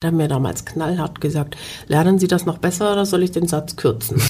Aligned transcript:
Er 0.00 0.10
hat 0.10 0.14
mir 0.14 0.28
damals 0.28 0.64
knallhart 0.64 1.20
gesagt, 1.20 1.56
lernen 1.88 2.20
Sie 2.20 2.28
das 2.28 2.46
noch 2.46 2.58
besser 2.58 2.92
oder 2.92 3.04
soll 3.04 3.24
ich 3.24 3.32
den 3.32 3.48
Satz 3.48 3.74
kürzen? 3.74 4.22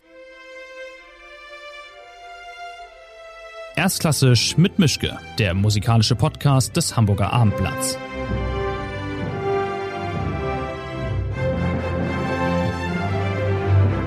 Erstklassisch 3.77 4.57
mit 4.57 4.79
Mischke, 4.79 5.19
der 5.37 5.53
musikalische 5.53 6.17
Podcast 6.17 6.75
des 6.75 6.97
Hamburger 6.97 7.35
Abendblatts. 7.35 7.99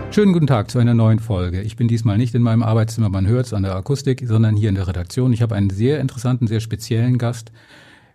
Schönen 0.09 0.33
guten 0.33 0.47
Tag 0.47 0.71
zu 0.71 0.79
einer 0.79 0.95
neuen 0.95 1.19
Folge. 1.19 1.61
Ich 1.61 1.75
bin 1.75 1.87
diesmal 1.87 2.17
nicht 2.17 2.33
in 2.33 2.41
meinem 2.41 2.63
Arbeitszimmer, 2.63 3.09
man 3.09 3.27
hört 3.27 3.45
es 3.45 3.53
an 3.53 3.61
der 3.61 3.75
Akustik, 3.75 4.23
sondern 4.25 4.55
hier 4.55 4.69
in 4.69 4.75
der 4.75 4.87
Redaktion. 4.87 5.31
Ich 5.31 5.43
habe 5.43 5.53
einen 5.53 5.69
sehr 5.69 5.99
interessanten, 5.99 6.47
sehr 6.47 6.59
speziellen 6.59 7.19
Gast. 7.19 7.51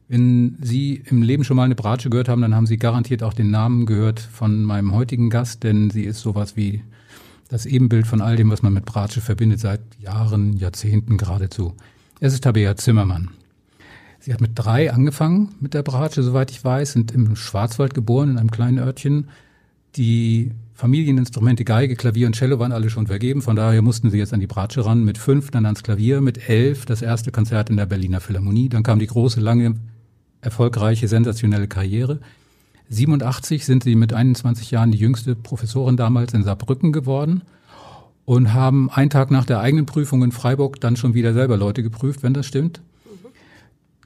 Wenn 0.09 0.57
Sie 0.61 1.03
im 1.07 1.23
Leben 1.23 1.43
schon 1.43 1.57
mal 1.57 1.65
eine 1.65 1.75
Bratsche 1.75 2.11
gehört 2.11 2.29
haben, 2.29 2.41
dann 2.41 2.55
haben 2.55 2.67
Sie 2.67 2.77
garantiert 2.77 3.23
auch 3.23 3.35
den 3.35 3.51
Namen 3.51 3.87
gehört 3.87 4.21
von 4.21 4.63
meinem 4.63 4.93
heutigen 4.93 5.31
Gast, 5.31 5.65
denn 5.65 5.91
sie 5.91 6.05
ist 6.05 6.21
sowas 6.21 6.57
wie 6.57 6.83
das 7.49 7.67
Ebenbild 7.67 8.07
von 8.07 8.21
all 8.21 8.37
dem, 8.37 8.51
was 8.51 8.63
man 8.63 8.73
mit 8.73 8.85
Bratsche 8.85 9.21
verbindet, 9.21 9.61
seit 9.61 9.81
Jahren, 10.01 10.57
Jahrzehnten 10.57 11.17
geradezu. 11.17 11.75
Es 12.21 12.33
ist 12.33 12.45
Tabea 12.45 12.77
Zimmermann. 12.77 13.31
Sie 14.21 14.33
hat 14.33 14.41
mit 14.41 14.53
drei 14.55 14.93
angefangen 14.93 15.55
mit 15.61 15.75
der 15.75 15.83
Bratsche, 15.83 16.23
soweit 16.23 16.51
ich 16.51 16.65
weiß, 16.65 16.93
sind 16.93 17.13
im 17.13 17.37
Schwarzwald 17.37 17.95
geboren, 17.95 18.31
in 18.31 18.39
einem 18.39 18.51
kleinen 18.51 18.79
Örtchen. 18.79 19.29
Die 19.97 20.53
Familieninstrumente 20.75 21.65
Geige, 21.65 21.97
Klavier 21.97 22.27
und 22.27 22.37
Cello 22.37 22.59
waren 22.59 22.73
alle 22.73 22.91
schon 22.91 23.07
vergeben, 23.07 23.43
von 23.43 23.57
daher 23.57 23.83
mussten 23.83 24.11
sie 24.11 24.19
jetzt 24.19 24.35
an 24.35 24.41
die 24.41 24.47
Bratsche 24.47 24.85
ran. 24.85 25.05
Mit 25.05 25.19
fünf 25.19 25.51
dann 25.51 25.65
ans 25.65 25.83
Klavier, 25.83 26.21
mit 26.21 26.49
elf 26.49 26.87
das 26.87 27.03
erste 27.03 27.31
Konzert 27.33 27.71
in 27.71 27.77
der 27.77 27.87
Berliner 27.87 28.21
Philharmonie. 28.21 28.69
Dann 28.69 28.83
kam 28.83 28.99
die 28.99 29.07
große, 29.07 29.41
lange 29.41 29.77
erfolgreiche, 30.47 31.09
sensationelle 31.09 31.69
Karriere. 31.69 32.21
87 32.89 33.67
sind 33.67 33.85
sie 33.85 33.97
mit 33.97 34.13
21 34.13 34.71
Jahren 34.71 34.93
die 34.93 34.99
jüngste 34.99 35.35
Professorin 35.35 35.97
damals 35.97 36.33
in 36.33 36.45
Saarbrücken 36.45 36.93
geworden 36.93 37.43
und 38.25 38.55
haben 38.55 38.89
einen 38.91 39.11
Tag 39.11 39.31
nach 39.31 39.45
der 39.45 39.61
eigenen 39.61 39.87
Prüfung 39.87 40.23
in 40.23 40.33
Freiburg 40.33 40.81
dann 40.81 40.97
schon 40.97 41.15
wieder 41.15 41.35
selber 41.35 41.57
Leute 41.57 41.83
geprüft, 41.83 42.23
wenn 42.23 42.33
das 42.33 42.47
stimmt. 42.47 42.81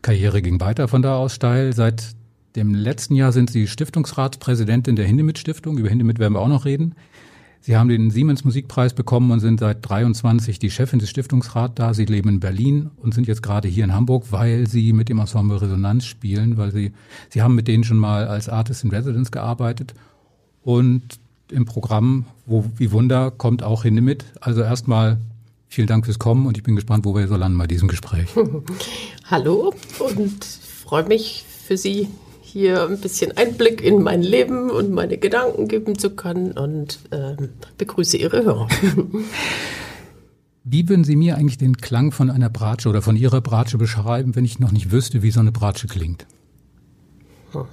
Karriere 0.02 0.41
ging 0.41 0.61
weiter 0.61 0.88
von 0.88 1.02
da 1.02 1.16
aus 1.16 1.34
steil. 1.34 1.74
Seit 1.74 2.16
dem 2.56 2.74
letzten 2.74 3.14
Jahr 3.14 3.33
sind 3.33 3.50
Sie 3.50 3.66
Stiftungsratspräsidentin 3.66 4.96
der 4.96 5.05
Hindemith 5.05 5.38
Stiftung. 5.38 5.77
Über 5.77 5.91
Hindemith 5.91 6.18
werden 6.18 6.34
wir 6.34 6.41
auch 6.41 6.48
noch 6.48 6.64
reden. 6.64 6.94
Sie 7.62 7.77
haben 7.77 7.91
den 7.91 8.11
Siemens 8.11 8.44
Musikpreis 8.44 8.94
bekommen 8.94 9.30
und 9.30 9.41
sind 9.41 9.61
seit 9.61 9.86
23 9.86 10.58
die 10.58 10.70
Chefin 10.70 10.98
des 10.98 11.11
Stiftungsrats 11.11 11.75
da. 11.75 11.92
Sie 11.92 12.06
leben 12.06 12.30
in 12.30 12.41
Berlin 12.41 12.91
und 12.97 13.12
sind 13.12 13.28
jetzt 13.28 13.42
gerade 13.42 13.69
hier 13.69 13.84
in 13.84 13.92
Hamburg, 13.92 14.27
weil 14.30 14.67
Sie 14.67 14.94
mit 14.94 15.11
dem 15.11 15.19
Ensemble 15.19 15.61
Resonanz 15.61 16.06
spielen, 16.06 16.56
weil 16.56 16.72
Sie, 16.72 16.92
Sie 17.28 17.42
haben 17.42 17.55
mit 17.55 17.69
denen 17.69 17.84
schon 17.84 17.98
mal 17.98 18.27
als 18.28 18.48
Artist 18.48 18.84
in 18.84 18.91
Residence 18.91 19.30
gearbeitet 19.30 19.94
und 20.62 21.02
im 21.50 21.67
Programm, 21.67 22.25
wo, 22.47 22.64
wie 22.77 22.92
Wunder, 22.92 23.30
kommt 23.30 23.62
auch 23.62 23.83
Hinde 23.83 24.00
mit. 24.00 24.24
Also 24.41 24.62
erstmal 24.62 25.19
vielen 25.69 25.86
Dank 25.86 26.06
fürs 26.06 26.19
Kommen 26.19 26.47
und 26.47 26.56
ich 26.56 26.62
bin 26.62 26.77
gespannt, 26.77 27.05
wo 27.05 27.14
wir 27.14 27.28
so 27.28 27.36
landen 27.36 27.58
bei 27.58 27.67
diesem 27.67 27.89
Gespräch. 27.89 28.28
Hallo 29.30 29.74
und 29.98 30.45
freue 30.45 31.05
mich 31.05 31.45
für 31.67 31.77
Sie 31.77 32.08
hier 32.50 32.86
ein 32.86 33.00
bisschen 33.00 33.36
Einblick 33.36 33.82
in 33.82 34.02
mein 34.02 34.22
Leben 34.22 34.70
und 34.70 34.90
meine 34.90 35.18
Gedanken 35.18 35.68
geben 35.68 35.98
zu 35.98 36.10
können 36.10 36.52
und 36.52 36.98
äh, 37.10 37.36
begrüße 37.78 38.16
Ihre 38.16 38.44
Hörer. 38.44 38.68
Wie 40.64 40.88
würden 40.88 41.04
Sie 41.04 41.16
mir 41.16 41.36
eigentlich 41.36 41.58
den 41.58 41.76
Klang 41.76 42.12
von 42.12 42.30
einer 42.30 42.50
Bratsche 42.50 42.88
oder 42.88 43.02
von 43.02 43.16
Ihrer 43.16 43.40
Bratsche 43.40 43.78
beschreiben, 43.78 44.36
wenn 44.36 44.44
ich 44.44 44.58
noch 44.58 44.72
nicht 44.72 44.92
wüsste, 44.92 45.22
wie 45.22 45.30
so 45.30 45.40
eine 45.40 45.52
Bratsche 45.52 45.86
klingt? 45.86 46.26
Hm 47.52 47.64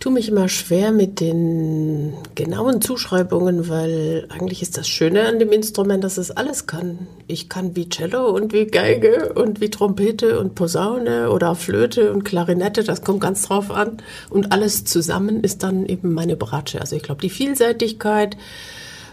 tue 0.00 0.12
mich 0.12 0.30
immer 0.30 0.48
schwer 0.48 0.92
mit 0.92 1.20
den 1.20 2.14
genauen 2.34 2.80
Zuschreibungen, 2.80 3.68
weil 3.68 4.26
eigentlich 4.30 4.62
ist 4.62 4.78
das 4.78 4.88
Schöne 4.88 5.28
an 5.28 5.38
dem 5.38 5.52
Instrument, 5.52 6.02
dass 6.02 6.16
es 6.16 6.30
alles 6.30 6.66
kann. 6.66 7.06
Ich 7.26 7.50
kann 7.50 7.76
wie 7.76 7.90
Cello 7.90 8.30
und 8.30 8.54
wie 8.54 8.64
Geige 8.64 9.34
und 9.34 9.60
wie 9.60 9.68
Trompete 9.68 10.40
und 10.40 10.54
Posaune 10.54 11.30
oder 11.30 11.54
Flöte 11.54 12.12
und 12.12 12.24
Klarinette, 12.24 12.82
das 12.82 13.02
kommt 13.02 13.20
ganz 13.20 13.42
drauf 13.42 13.70
an. 13.70 13.98
Und 14.30 14.52
alles 14.52 14.84
zusammen 14.84 15.44
ist 15.44 15.62
dann 15.62 15.84
eben 15.84 16.14
meine 16.14 16.36
Bratsche. 16.36 16.80
Also 16.80 16.96
ich 16.96 17.02
glaube, 17.02 17.20
die 17.20 17.30
Vielseitigkeit, 17.30 18.38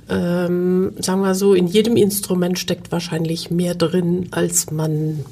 ähm, 0.10 0.94
sagen 1.02 1.20
wir 1.20 1.36
so, 1.36 1.54
in 1.54 1.68
jedem 1.68 1.98
Instrument 1.98 2.58
steckt 2.60 2.94
wahrscheinlich 2.94 3.52
mehr 3.52 3.76
drin, 3.76 4.30
als 4.32 4.72
man 4.72 5.26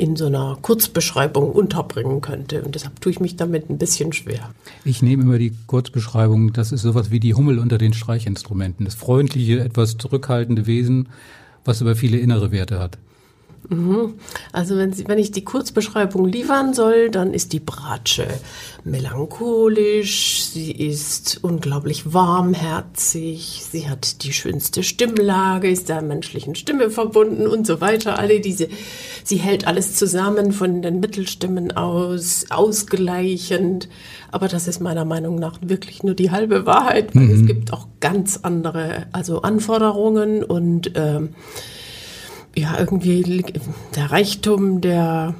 in 0.00 0.16
so 0.16 0.26
einer 0.26 0.56
Kurzbeschreibung 0.62 1.52
unterbringen 1.52 2.22
könnte. 2.22 2.62
Und 2.62 2.74
deshalb 2.74 3.00
tue 3.00 3.12
ich 3.12 3.20
mich 3.20 3.36
damit 3.36 3.68
ein 3.68 3.76
bisschen 3.76 4.12
schwer. 4.12 4.50
Ich 4.84 5.02
nehme 5.02 5.24
immer 5.24 5.38
die 5.38 5.52
Kurzbeschreibung, 5.66 6.54
das 6.54 6.72
ist 6.72 6.82
sowas 6.82 7.10
wie 7.10 7.20
die 7.20 7.34
Hummel 7.34 7.58
unter 7.58 7.76
den 7.76 7.92
Streichinstrumenten. 7.92 8.86
Das 8.86 8.94
freundliche, 8.94 9.60
etwas 9.60 9.98
zurückhaltende 9.98 10.66
Wesen, 10.66 11.10
was 11.64 11.82
aber 11.82 11.96
viele 11.96 12.16
innere 12.16 12.50
Werte 12.50 12.78
hat. 12.78 12.96
Mhm. 13.68 14.14
Also 14.52 14.76
wenn, 14.76 14.92
Sie, 14.92 15.06
wenn 15.06 15.18
ich 15.18 15.30
die 15.30 15.44
Kurzbeschreibung 15.44 16.26
liefern 16.26 16.74
soll, 16.74 17.10
dann 17.10 17.32
ist 17.32 17.52
die 17.52 17.60
Bratsche 17.60 18.26
melancholisch, 18.84 20.42
sie 20.44 20.72
ist 20.72 21.38
unglaublich 21.42 22.12
warmherzig, 22.12 23.62
sie 23.70 23.88
hat 23.88 24.24
die 24.24 24.32
schönste 24.32 24.82
Stimmlage, 24.82 25.70
ist 25.70 25.88
der 25.88 26.02
menschlichen 26.02 26.54
Stimme 26.54 26.90
verbunden 26.90 27.46
und 27.46 27.66
so 27.66 27.80
weiter. 27.80 28.18
Alle 28.18 28.40
diese, 28.40 28.68
sie 29.24 29.36
hält 29.36 29.66
alles 29.66 29.94
zusammen 29.94 30.52
von 30.52 30.82
den 30.82 31.00
Mittelstimmen 31.00 31.72
aus, 31.72 32.46
ausgleichend. 32.50 33.88
Aber 34.32 34.48
das 34.48 34.68
ist 34.68 34.80
meiner 34.80 35.04
Meinung 35.04 35.36
nach 35.36 35.58
wirklich 35.60 36.02
nur 36.02 36.14
die 36.14 36.30
halbe 36.30 36.66
Wahrheit, 36.66 37.14
weil 37.14 37.24
mhm. 37.24 37.40
es 37.40 37.46
gibt 37.46 37.72
auch 37.72 37.86
ganz 38.00 38.40
andere, 38.42 39.06
also 39.12 39.42
Anforderungen 39.42 40.42
und 40.42 40.92
ähm, 40.94 41.30
ja, 42.56 42.78
irgendwie 42.78 43.44
der 43.94 44.10
Reichtum 44.10 44.80
der 44.80 45.34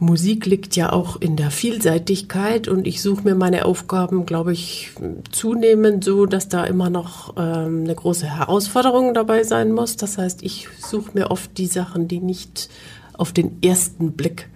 Musik 0.00 0.46
liegt 0.46 0.76
ja 0.76 0.92
auch 0.92 1.20
in 1.20 1.36
der 1.36 1.50
Vielseitigkeit 1.50 2.68
und 2.68 2.86
ich 2.86 3.02
suche 3.02 3.24
mir 3.24 3.34
meine 3.34 3.64
Aufgaben, 3.64 4.26
glaube 4.26 4.52
ich, 4.52 4.92
zunehmend 5.32 6.04
so, 6.04 6.24
dass 6.24 6.48
da 6.48 6.64
immer 6.64 6.88
noch 6.88 7.34
ähm, 7.36 7.82
eine 7.82 7.94
große 7.94 8.26
Herausforderung 8.26 9.12
dabei 9.12 9.42
sein 9.42 9.72
muss. 9.72 9.96
Das 9.96 10.16
heißt, 10.16 10.44
ich 10.44 10.68
suche 10.78 11.10
mir 11.14 11.32
oft 11.32 11.58
die 11.58 11.66
Sachen, 11.66 12.06
die 12.06 12.20
nicht 12.20 12.68
auf 13.14 13.32
den 13.32 13.60
ersten 13.60 14.12
Blick 14.12 14.48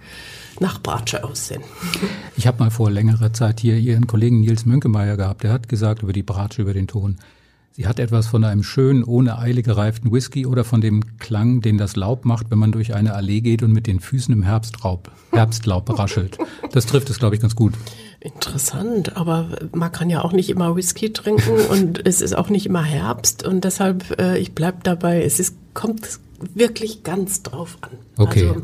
nach 0.61 0.81
Bratsche 0.81 1.25
aussehen. 1.25 1.63
Ich 2.37 2.47
habe 2.47 2.63
mal 2.63 2.71
vor 2.71 2.89
längerer 2.89 3.33
Zeit 3.33 3.59
hier 3.59 3.75
Ihren 3.75 4.07
Kollegen 4.07 4.39
Nils 4.39 4.65
Mönkemeyer 4.65 5.17
gehabt. 5.17 5.43
Der 5.43 5.51
hat 5.51 5.67
gesagt 5.67 6.03
über 6.03 6.13
die 6.13 6.23
Bratsche, 6.23 6.61
über 6.61 6.73
den 6.73 6.87
Ton. 6.87 7.17
Sie 7.75 7.87
hat 7.87 7.99
etwas 7.99 8.27
von 8.27 8.43
einem 8.43 8.61
schönen, 8.61 9.03
ohne 9.03 9.39
Eile 9.39 9.63
gereiften 9.63 10.11
Whisky 10.11 10.45
oder 10.45 10.63
von 10.63 10.79
dem 10.79 11.17
Klang, 11.17 11.59
den 11.61 11.79
das 11.79 11.95
Laub 11.95 12.23
macht, 12.23 12.51
wenn 12.51 12.59
man 12.59 12.71
durch 12.71 12.93
eine 12.93 13.15
Allee 13.15 13.41
geht 13.41 13.63
und 13.63 13.73
mit 13.73 13.87
den 13.87 13.99
Füßen 13.99 14.31
im 14.31 14.43
Herbstraub, 14.43 15.09
Herbstlaub 15.31 15.97
raschelt. 15.97 16.37
Das 16.71 16.85
trifft 16.85 17.09
es, 17.09 17.17
glaube 17.17 17.33
ich, 17.33 17.41
ganz 17.41 17.55
gut. 17.55 17.73
Interessant, 18.19 19.17
aber 19.17 19.57
man 19.73 19.91
kann 19.91 20.11
ja 20.11 20.23
auch 20.23 20.33
nicht 20.33 20.51
immer 20.51 20.75
Whisky 20.75 21.13
trinken 21.13 21.59
und 21.71 22.05
es 22.05 22.21
ist 22.21 22.37
auch 22.37 22.49
nicht 22.49 22.67
immer 22.67 22.83
Herbst 22.83 23.43
und 23.43 23.63
deshalb, 23.63 24.19
äh, 24.21 24.37
ich 24.37 24.53
bleib 24.53 24.83
dabei, 24.83 25.23
es 25.23 25.39
ist, 25.39 25.55
kommt 25.73 26.19
wirklich 26.53 27.01
ganz 27.01 27.41
drauf 27.41 27.79
an. 27.81 27.89
Okay. 28.17 28.49
Also, 28.49 28.61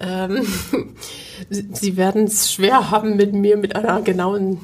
ähm, 0.00 0.46
Sie 1.50 1.98
werden 1.98 2.24
es 2.24 2.50
schwer 2.50 2.90
haben 2.90 3.18
mit 3.18 3.34
mir, 3.34 3.58
mit 3.58 3.76
einer 3.76 4.00
genauen 4.00 4.58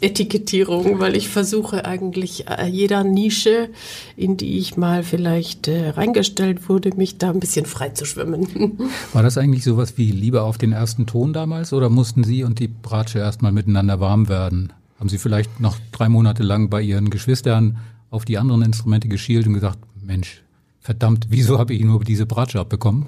Etikettierung, 0.00 0.98
weil 0.98 1.16
ich 1.16 1.28
versuche 1.28 1.84
eigentlich 1.84 2.48
äh, 2.48 2.66
jeder 2.66 3.04
Nische, 3.04 3.70
in 4.16 4.36
die 4.36 4.58
ich 4.58 4.76
mal 4.76 5.02
vielleicht 5.02 5.68
äh, 5.68 5.90
reingestellt 5.90 6.68
wurde, 6.68 6.94
mich 6.96 7.18
da 7.18 7.30
ein 7.30 7.40
bisschen 7.40 7.66
frei 7.66 7.90
zu 7.90 8.04
schwimmen. 8.04 8.78
War 9.12 9.22
das 9.22 9.38
eigentlich 9.38 9.64
sowas 9.64 9.96
wie 9.96 10.10
Liebe 10.10 10.42
auf 10.42 10.58
den 10.58 10.72
ersten 10.72 11.06
Ton 11.06 11.32
damals 11.32 11.72
oder 11.72 11.88
mussten 11.88 12.24
Sie 12.24 12.44
und 12.44 12.58
die 12.58 12.68
Bratsche 12.68 13.18
erstmal 13.18 13.52
miteinander 13.52 14.00
warm 14.00 14.28
werden? 14.28 14.72
Haben 14.98 15.08
Sie 15.08 15.18
vielleicht 15.18 15.60
noch 15.60 15.76
drei 15.92 16.08
Monate 16.08 16.42
lang 16.42 16.70
bei 16.70 16.80
Ihren 16.82 17.10
Geschwistern 17.10 17.78
auf 18.10 18.24
die 18.24 18.38
anderen 18.38 18.62
Instrumente 18.62 19.08
geschielt 19.08 19.46
und 19.46 19.54
gesagt, 19.54 19.78
Mensch, 20.00 20.42
verdammt, 20.86 21.26
wieso 21.30 21.58
habe 21.58 21.74
ich 21.74 21.82
nur 21.82 22.02
diese 22.04 22.26
Bratsche 22.26 22.60
abbekommen? 22.60 23.06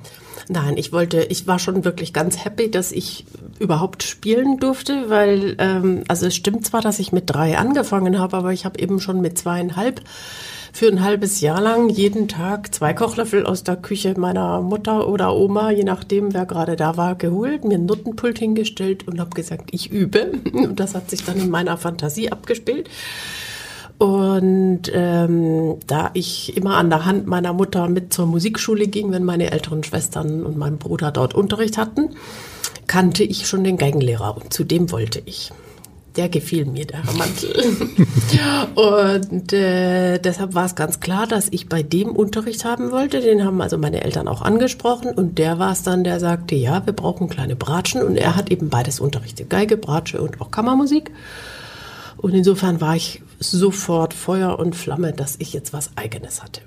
Nein, 0.48 0.76
ich 0.76 0.92
wollte, 0.92 1.22
ich 1.22 1.46
war 1.46 1.58
schon 1.58 1.84
wirklich 1.84 2.12
ganz 2.12 2.44
happy, 2.44 2.70
dass 2.70 2.90
ich 2.90 3.25
überhaupt 3.58 4.02
spielen 4.02 4.58
durfte, 4.58 5.08
weil, 5.08 5.56
ähm, 5.58 6.02
also 6.08 6.26
es 6.26 6.34
stimmt 6.34 6.66
zwar, 6.66 6.80
dass 6.80 6.98
ich 6.98 7.12
mit 7.12 7.25
drei 7.26 7.56
angefangen 7.56 8.19
habe, 8.19 8.36
aber 8.36 8.52
ich 8.52 8.64
habe 8.64 8.80
eben 8.80 9.00
schon 9.00 9.20
mit 9.20 9.38
zweieinhalb 9.38 10.02
für 10.72 10.88
ein 10.88 11.02
halbes 11.02 11.40
Jahr 11.40 11.60
lang 11.60 11.88
jeden 11.88 12.28
Tag 12.28 12.75
zwei 12.75 12.94
Kochlöffel 12.94 13.46
aus 13.46 13.62
der 13.62 13.76
Küche 13.76 14.14
meiner 14.19 14.60
Mutter 14.60 15.08
oder 15.08 15.34
Oma, 15.34 15.70
je 15.70 15.84
nachdem, 15.84 16.34
wer 16.34 16.46
gerade 16.46 16.76
da 16.76 16.96
war, 16.96 17.14
geholt, 17.14 17.64
mir 17.64 17.78
ein 17.78 17.86
Nuttenpult 17.86 18.38
hingestellt 18.38 19.06
und 19.06 19.20
habe 19.20 19.31
gesagt, 19.31 19.70
ich 19.72 19.90
übe. 19.90 20.32
Und 20.52 20.81
das 20.81 20.94
hat 20.94 21.10
sich 21.10 21.24
dann 21.24 21.38
in 21.38 21.50
meiner 21.50 21.76
Fantasie 21.76 22.31
abgespielt. 22.31 22.88
Und 23.98 24.82
ähm, 24.94 25.76
da 25.88 26.10
ich 26.14 26.56
immer 26.56 26.76
an 26.76 26.88
der 26.88 27.04
Hand 27.04 27.26
meiner 27.26 27.52
Mutter 27.52 27.88
mit 27.88 28.12
zur 28.12 28.26
Musikschule 28.26 28.86
ging, 28.86 29.10
wenn 29.10 29.24
meine 29.24 29.50
älteren 29.50 29.82
Schwestern 29.82 30.46
und 30.46 30.56
mein 30.56 30.78
Bruder 30.78 31.10
dort 31.10 31.34
Unterricht 31.34 31.76
hatten, 31.76 32.10
kannte 32.86 33.24
ich 33.24 33.48
schon 33.48 33.64
den 33.64 33.76
Geigenlehrer 33.76 34.36
und 34.36 34.52
zu 34.52 34.62
dem 34.62 34.92
wollte 34.92 35.20
ich. 35.24 35.50
Der 36.16 36.28
gefiel 36.28 36.64
mir, 36.64 36.84
der 36.84 37.04
Herr 37.04 37.14
Mantel. 37.14 37.54
und 39.30 39.52
äh, 39.52 40.18
deshalb 40.18 40.54
war 40.54 40.64
es 40.64 40.74
ganz 40.74 40.98
klar, 40.98 41.26
dass 41.28 41.48
ich 41.50 41.68
bei 41.68 41.82
dem 41.82 42.10
Unterricht 42.10 42.64
haben 42.64 42.90
wollte. 42.90 43.20
Den 43.20 43.44
haben 43.44 43.60
also 43.60 43.78
meine 43.78 44.02
Eltern 44.02 44.26
auch 44.26 44.42
angesprochen. 44.42 45.12
Und 45.12 45.38
der 45.38 45.60
war 45.60 45.70
es 45.70 45.82
dann, 45.82 46.02
der 46.02 46.18
sagte, 46.18 46.56
ja, 46.56 46.84
wir 46.86 46.92
brauchen 46.92 47.28
kleine 47.28 47.54
Bratschen. 47.54 48.02
Und 48.02 48.16
er 48.16 48.34
hat 48.34 48.50
eben 48.50 48.68
beides 48.68 48.98
unterrichtet. 48.98 49.48
Geige, 49.48 49.76
Bratsche 49.76 50.20
und 50.20 50.40
auch 50.40 50.50
Kammermusik. 50.50 51.12
Und 52.19 52.35
insofern 52.35 52.81
war 52.81 52.97
ich 52.97 53.23
sofort 53.38 54.12
Feuer 54.12 54.59
und 54.59 54.75
Flamme, 54.75 55.12
dass 55.12 55.37
ich 55.38 55.53
jetzt 55.53 55.73
was 55.73 55.97
Eigenes 55.97 56.43
hatte. 56.43 56.61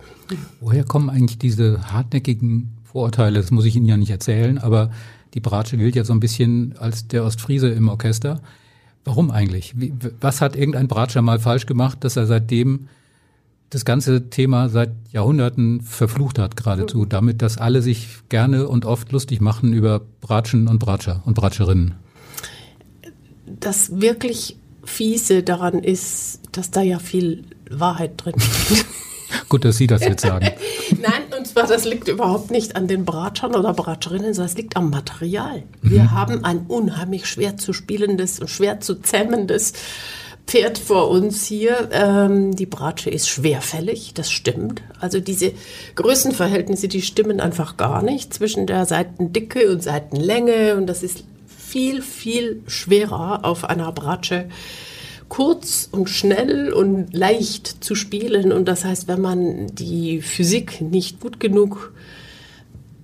Woher 0.62 0.86
kommen 0.86 1.10
eigentlich 1.10 1.38
diese 1.38 1.92
hartnäckigen 1.92 2.78
Vorurteile? 2.84 3.40
Das 3.40 3.52
muss 3.52 3.66
ich 3.66 3.76
Ihnen 3.76 3.86
ja 3.86 3.98
nicht 3.98 4.12
erzählen, 4.12 4.58
aber 4.58 4.92
die 5.34 5.42
Bratsche 5.42 5.78
gilt 5.78 5.96
ja 5.96 6.04
so 6.06 6.14
ein 6.14 6.20
bisschen 6.20 6.76
als 6.78 7.08
der 7.08 7.24
Ostfriese 7.26 7.70
im 7.70 7.90
Orchester. 7.90 8.42
Warum 9.04 9.32
eigentlich? 9.32 9.74
Wie, 9.80 9.94
was 10.22 10.42
hat 10.42 10.56
irgendein 10.56 10.88
Bratscher 10.88 11.22
mal 11.22 11.40
falsch 11.40 11.66
gemacht, 11.66 12.04
dass 12.04 12.16
er 12.16 12.28
seitdem 12.28 12.88
das 13.70 13.86
ganze 13.86 14.30
Thema 14.30 14.70
seit 14.70 14.92
Jahrhunderten 15.12 15.82
verflucht 15.82 16.40
hat 16.40 16.58
geradezu, 16.58 17.06
damit, 17.06 17.42
dass 17.42 17.58
alle 17.58 17.82
sich 17.82 18.08
gerne 18.30 18.68
und 18.68 18.86
oft 18.86 19.12
lustig 19.12 19.42
machen 19.42 19.74
über 19.74 20.02
Bratschen 20.20 20.68
und 20.68 20.80
Bratscher 20.80 21.22
und 21.26 21.36
Bratscherinnen? 21.36 21.96
Das 23.60 24.02
wirklich 24.02 24.58
fiese 24.84 25.44
daran 25.44 25.84
ist, 25.84 26.40
dass 26.52 26.72
da 26.72 26.82
ja 26.82 27.00
viel 27.00 27.44
Wahrheit 27.70 28.14
drin 28.18 28.36
steckt. 28.40 28.86
Gut, 29.50 29.64
dass 29.64 29.78
Sie 29.78 29.88
das 29.88 30.02
jetzt 30.02 30.22
sagen. 30.22 30.46
Nein, 31.02 31.24
und 31.38 31.48
zwar, 31.48 31.66
das 31.66 31.86
liegt 31.86 32.08
überhaupt 32.08 32.52
nicht 32.52 32.76
an 32.76 32.88
den 32.88 33.06
Bratschern 33.06 33.56
oder 33.56 33.74
Bratscherinnen, 33.74 34.34
sondern 34.34 34.52
es 34.52 34.58
liegt 34.58 34.76
am 34.76 34.90
Material. 34.90 35.64
Wir 35.82 36.04
mhm. 36.04 36.12
haben 36.12 36.44
ein 36.44 36.66
unheimlich 36.68 37.26
schwer 37.26 37.58
zu 37.58 37.74
spielendes 37.74 38.40
und 38.40 38.50
schwer 38.50 38.82
zu 38.82 38.96
zämmendes 38.96 39.74
Pferd 40.48 40.78
vor 40.78 41.10
uns 41.10 41.46
hier. 41.46 41.90
Ähm, 41.92 42.56
die 42.56 42.66
Bratsche 42.66 43.10
ist 43.10 43.30
schwerfällig, 43.30 44.14
das 44.14 44.32
stimmt. 44.32 44.82
Also 45.00 45.20
diese 45.20 45.54
Größenverhältnisse, 45.96 46.88
die 46.88 47.02
stimmen 47.02 47.40
einfach 47.40 47.78
gar 47.78 48.02
nicht 48.02 48.34
zwischen 48.34 48.68
der 48.68 48.86
Seitendicke 48.86 49.72
und 49.72 49.82
Seitenlänge 49.82 50.76
und 50.76 50.88
das 50.88 51.04
ist 51.04 51.24
viel, 51.72 52.02
viel 52.02 52.64
schwerer 52.68 53.46
auf 53.46 53.64
einer 53.64 53.92
Bratsche 53.94 54.50
kurz 55.30 55.88
und 55.90 56.10
schnell 56.10 56.74
und 56.74 57.14
leicht 57.14 57.82
zu 57.82 57.96
spielen. 57.96 58.52
Und 58.52 58.68
das 58.68 58.84
heißt, 58.84 59.08
wenn 59.08 59.22
man 59.22 59.68
die 59.68 60.22
Physik 60.22 60.82
nicht 60.82 61.22
gut 61.22 61.40
genug 61.40 61.94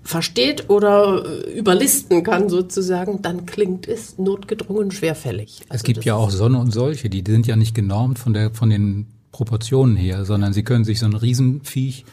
versteht 0.04 0.70
oder 0.70 1.24
überlisten 1.48 2.24
kann 2.24 2.50
sozusagen, 2.50 3.22
dann 3.22 3.46
klingt 3.46 3.88
es 3.88 4.18
notgedrungen 4.18 4.92
schwerfällig. 4.92 5.62
Also 5.70 5.76
es 5.76 5.84
gibt 5.84 6.04
ja 6.04 6.16
auch 6.16 6.30
Sonne 6.30 6.60
und 6.60 6.72
solche, 6.72 7.10
die 7.10 7.24
sind 7.26 7.48
ja 7.48 7.56
nicht 7.56 7.74
genormt 7.74 8.20
von, 8.20 8.34
der, 8.34 8.52
von 8.52 8.70
den 8.70 9.08
Proportionen 9.32 9.96
her, 9.96 10.26
sondern 10.26 10.52
sie 10.52 10.64
können 10.64 10.84
sich 10.84 11.00
so 11.00 11.06
ein 11.06 11.16
Riesenviech 11.16 12.04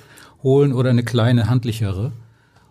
holen 0.44 0.72
oder 0.72 0.90
eine 0.90 1.02
kleine 1.02 1.48
handlichere. 1.50 2.12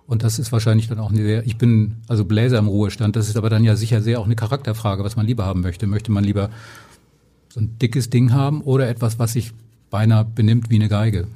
Und 0.06 0.24
das 0.24 0.38
ist 0.38 0.52
wahrscheinlich 0.52 0.88
dann 0.88 1.00
auch 1.00 1.12
eine 1.12 1.24
sehr, 1.24 1.46
ich 1.46 1.58
bin 1.58 1.96
also 2.08 2.26
Bläser 2.26 2.58
im 2.58 2.68
Ruhestand, 2.68 3.16
das 3.16 3.30
ist 3.30 3.38
aber 3.38 3.50
dann 3.50 3.64
ja 3.64 3.76
sicher 3.76 4.02
sehr 4.02 4.20
auch 4.20 4.26
eine 4.26 4.36
Charakterfrage, 4.36 5.04
was 5.04 5.16
man 5.16 5.26
lieber 5.26 5.46
haben 5.46 5.62
möchte. 5.62 5.88
Möchte 5.88 6.12
man 6.12 6.24
lieber 6.24 6.50
so 7.50 7.62
ein 7.62 7.78
dickes 7.80 8.10
Ding 8.10 8.34
haben 8.34 8.62
oder 8.62 8.90
etwas, 8.90 9.20
was 9.20 9.34
sich 9.34 9.54
beinahe 9.90 10.26
benimmt 10.26 10.70
wie 10.70 10.76
eine 10.76 10.90
Geige? 10.90 11.28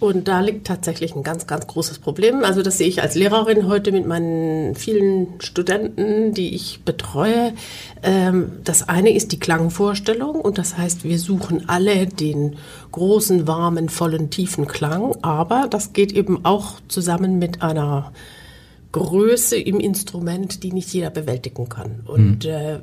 Und 0.00 0.28
da 0.28 0.40
liegt 0.40 0.66
tatsächlich 0.66 1.16
ein 1.16 1.24
ganz, 1.24 1.48
ganz 1.48 1.66
großes 1.66 1.98
Problem. 1.98 2.44
Also 2.44 2.62
das 2.62 2.78
sehe 2.78 2.86
ich 2.86 3.02
als 3.02 3.16
Lehrerin 3.16 3.66
heute 3.66 3.90
mit 3.90 4.06
meinen 4.06 4.76
vielen 4.76 5.40
Studenten, 5.40 6.32
die 6.34 6.54
ich 6.54 6.80
betreue. 6.84 7.52
Ähm, 8.04 8.52
das 8.62 8.88
eine 8.88 9.12
ist 9.12 9.32
die 9.32 9.40
Klangvorstellung 9.40 10.36
und 10.36 10.56
das 10.56 10.78
heißt, 10.78 11.02
wir 11.02 11.18
suchen 11.18 11.68
alle 11.68 12.06
den 12.06 12.56
großen, 12.92 13.48
warmen, 13.48 13.88
vollen, 13.88 14.30
tiefen 14.30 14.68
Klang. 14.68 15.16
Aber 15.22 15.66
das 15.68 15.92
geht 15.92 16.12
eben 16.12 16.44
auch 16.44 16.74
zusammen 16.86 17.40
mit 17.40 17.62
einer 17.62 18.12
Größe 18.92 19.56
im 19.56 19.80
Instrument, 19.80 20.62
die 20.62 20.72
nicht 20.72 20.92
jeder 20.92 21.10
bewältigen 21.10 21.68
kann. 21.68 22.00
Und 22.06 22.44
mhm. 22.44 22.80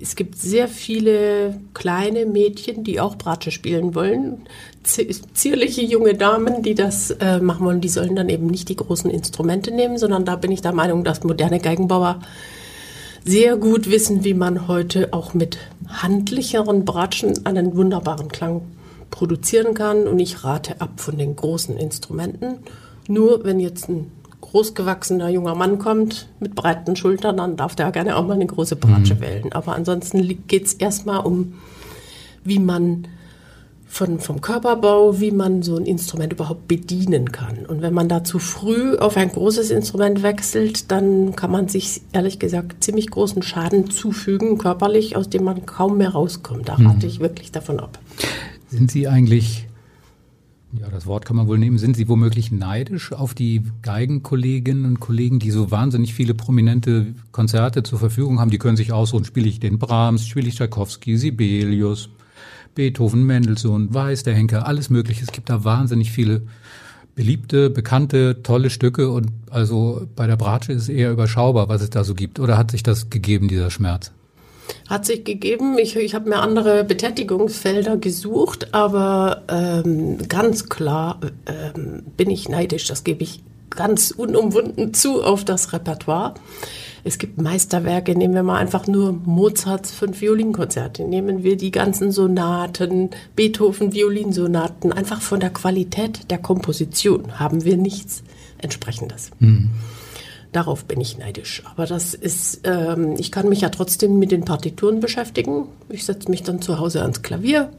Es 0.00 0.16
gibt 0.16 0.36
sehr 0.36 0.68
viele 0.68 1.60
kleine 1.74 2.26
Mädchen, 2.26 2.84
die 2.84 3.00
auch 3.00 3.16
Bratsche 3.16 3.50
spielen 3.50 3.94
wollen. 3.94 4.42
Zierliche 4.82 5.82
junge 5.82 6.14
Damen, 6.14 6.62
die 6.62 6.74
das 6.74 7.10
äh, 7.12 7.40
machen 7.40 7.64
wollen, 7.64 7.80
die 7.80 7.88
sollen 7.88 8.16
dann 8.16 8.28
eben 8.28 8.46
nicht 8.46 8.68
die 8.68 8.76
großen 8.76 9.10
Instrumente 9.10 9.70
nehmen, 9.70 9.98
sondern 9.98 10.24
da 10.24 10.36
bin 10.36 10.52
ich 10.52 10.62
der 10.62 10.72
Meinung, 10.72 11.04
dass 11.04 11.24
moderne 11.24 11.58
Geigenbauer 11.58 12.20
sehr 13.24 13.56
gut 13.56 13.90
wissen, 13.90 14.24
wie 14.24 14.34
man 14.34 14.68
heute 14.68 15.12
auch 15.12 15.32
mit 15.32 15.58
handlicheren 15.88 16.84
Bratschen 16.84 17.46
einen 17.46 17.74
wunderbaren 17.76 18.28
Klang 18.28 18.62
produzieren 19.10 19.74
kann. 19.74 20.06
Und 20.06 20.18
ich 20.18 20.44
rate 20.44 20.80
ab 20.80 21.00
von 21.00 21.16
den 21.16 21.34
großen 21.34 21.78
Instrumenten. 21.78 22.58
Nur 23.08 23.44
wenn 23.44 23.60
jetzt 23.60 23.88
ein 23.88 24.10
großgewachsener 24.54 25.30
junger 25.30 25.56
Mann 25.56 25.80
kommt 25.80 26.28
mit 26.38 26.54
breiten 26.54 26.94
Schultern, 26.94 27.38
dann 27.38 27.56
darf 27.56 27.74
der 27.74 27.90
gerne 27.90 28.16
auch 28.16 28.24
mal 28.24 28.34
eine 28.34 28.46
große 28.46 28.76
Bratsche 28.76 29.16
mhm. 29.16 29.20
wählen. 29.20 29.52
Aber 29.52 29.74
ansonsten 29.74 30.46
geht 30.46 30.66
es 30.66 30.74
erstmal 30.74 31.26
um, 31.26 31.54
wie 32.44 32.60
man 32.60 33.08
von, 33.84 34.20
vom 34.20 34.40
Körperbau, 34.40 35.20
wie 35.20 35.32
man 35.32 35.62
so 35.62 35.76
ein 35.76 35.86
Instrument 35.86 36.32
überhaupt 36.32 36.68
bedienen 36.68 37.32
kann. 37.32 37.66
Und 37.66 37.82
wenn 37.82 37.92
man 37.92 38.08
da 38.08 38.22
zu 38.22 38.38
früh 38.38 38.96
auf 38.96 39.16
ein 39.16 39.32
großes 39.32 39.72
Instrument 39.72 40.22
wechselt, 40.22 40.92
dann 40.92 41.34
kann 41.34 41.50
man 41.50 41.66
sich 41.66 42.02
ehrlich 42.12 42.38
gesagt 42.38 42.84
ziemlich 42.84 43.10
großen 43.10 43.42
Schaden 43.42 43.90
zufügen, 43.90 44.58
körperlich, 44.58 45.16
aus 45.16 45.28
dem 45.28 45.42
man 45.42 45.66
kaum 45.66 45.98
mehr 45.98 46.10
rauskommt. 46.10 46.68
Da 46.68 46.74
rate 46.74 47.06
mhm. 47.06 47.06
ich 47.06 47.18
wirklich 47.18 47.50
davon 47.50 47.80
ab. 47.80 47.98
Sind 48.70 48.88
Sie 48.92 49.08
eigentlich 49.08 49.66
ja, 50.80 50.88
das 50.88 51.06
Wort 51.06 51.24
kann 51.24 51.36
man 51.36 51.46
wohl 51.46 51.58
nehmen. 51.58 51.78
Sind 51.78 51.96
Sie 51.96 52.08
womöglich 52.08 52.50
neidisch 52.50 53.12
auf 53.12 53.34
die 53.34 53.62
Geigenkolleginnen 53.82 54.84
und 54.84 55.00
Kollegen, 55.00 55.38
die 55.38 55.50
so 55.50 55.70
wahnsinnig 55.70 56.14
viele 56.14 56.34
prominente 56.34 57.14
Konzerte 57.32 57.82
zur 57.82 57.98
Verfügung 57.98 58.40
haben? 58.40 58.50
Die 58.50 58.58
können 58.58 58.76
sich 58.76 58.92
aussuchen, 58.92 59.24
spiele 59.24 59.48
ich 59.48 59.60
den 59.60 59.78
Brahms, 59.78 60.26
spiele 60.26 60.48
ich 60.48 60.56
Tchaikovsky, 60.56 61.16
Sibelius, 61.16 62.08
Beethoven, 62.74 63.24
Mendelssohn, 63.24 63.92
Weiß, 63.94 64.24
der 64.24 64.34
Henker, 64.34 64.66
alles 64.66 64.90
mögliche. 64.90 65.22
Es 65.22 65.32
gibt 65.32 65.48
da 65.48 65.64
wahnsinnig 65.64 66.10
viele 66.10 66.42
beliebte, 67.14 67.70
bekannte, 67.70 68.42
tolle 68.42 68.70
Stücke 68.70 69.10
und 69.10 69.28
also 69.50 70.08
bei 70.16 70.26
der 70.26 70.36
Bratsche 70.36 70.72
ist 70.72 70.82
es 70.82 70.88
eher 70.88 71.12
überschaubar, 71.12 71.68
was 71.68 71.82
es 71.82 71.90
da 71.90 72.02
so 72.02 72.14
gibt. 72.14 72.40
Oder 72.40 72.58
hat 72.58 72.72
sich 72.72 72.82
das 72.82 73.10
gegeben, 73.10 73.48
dieser 73.48 73.70
Schmerz? 73.70 74.12
Hat 74.88 75.06
sich 75.06 75.24
gegeben. 75.24 75.78
Ich, 75.78 75.96
ich 75.96 76.14
habe 76.14 76.28
mir 76.28 76.38
andere 76.38 76.84
Betätigungsfelder 76.84 77.96
gesucht, 77.96 78.74
aber 78.74 79.42
ähm, 79.48 80.18
ganz 80.28 80.68
klar 80.68 81.20
ähm, 81.46 82.02
bin 82.16 82.30
ich 82.30 82.48
neidisch. 82.48 82.86
Das 82.86 83.04
gebe 83.04 83.22
ich 83.22 83.42
ganz 83.70 84.10
unumwunden 84.10 84.94
zu 84.94 85.22
auf 85.22 85.44
das 85.44 85.72
Repertoire. 85.72 86.34
Es 87.06 87.18
gibt 87.18 87.40
Meisterwerke, 87.40 88.16
nehmen 88.16 88.34
wir 88.34 88.42
mal 88.42 88.56
einfach 88.56 88.86
nur 88.86 89.12
Mozarts 89.12 89.92
fünf 89.92 90.22
Violinkonzerte, 90.22 91.04
nehmen 91.04 91.42
wir 91.42 91.58
die 91.58 91.70
ganzen 91.70 92.10
Sonaten, 92.10 93.10
Beethoven 93.36 93.92
Violinsonaten, 93.92 94.90
einfach 94.90 95.20
von 95.20 95.38
der 95.38 95.50
Qualität 95.50 96.30
der 96.30 96.38
Komposition 96.38 97.38
haben 97.38 97.64
wir 97.64 97.76
nichts 97.76 98.22
entsprechendes. 98.56 99.32
Mhm. 99.38 99.68
Darauf 100.54 100.84
bin 100.84 101.00
ich 101.00 101.18
neidisch. 101.18 101.62
Aber 101.64 101.84
das 101.84 102.14
ist, 102.14 102.60
ähm, 102.62 103.16
ich 103.18 103.32
kann 103.32 103.48
mich 103.48 103.62
ja 103.62 103.70
trotzdem 103.70 104.20
mit 104.20 104.30
den 104.30 104.44
Partituren 104.44 105.00
beschäftigen. 105.00 105.66
Ich 105.88 106.04
setze 106.04 106.30
mich 106.30 106.44
dann 106.44 106.62
zu 106.62 106.78
Hause 106.78 107.02
ans 107.02 107.22
Klavier, 107.22 107.70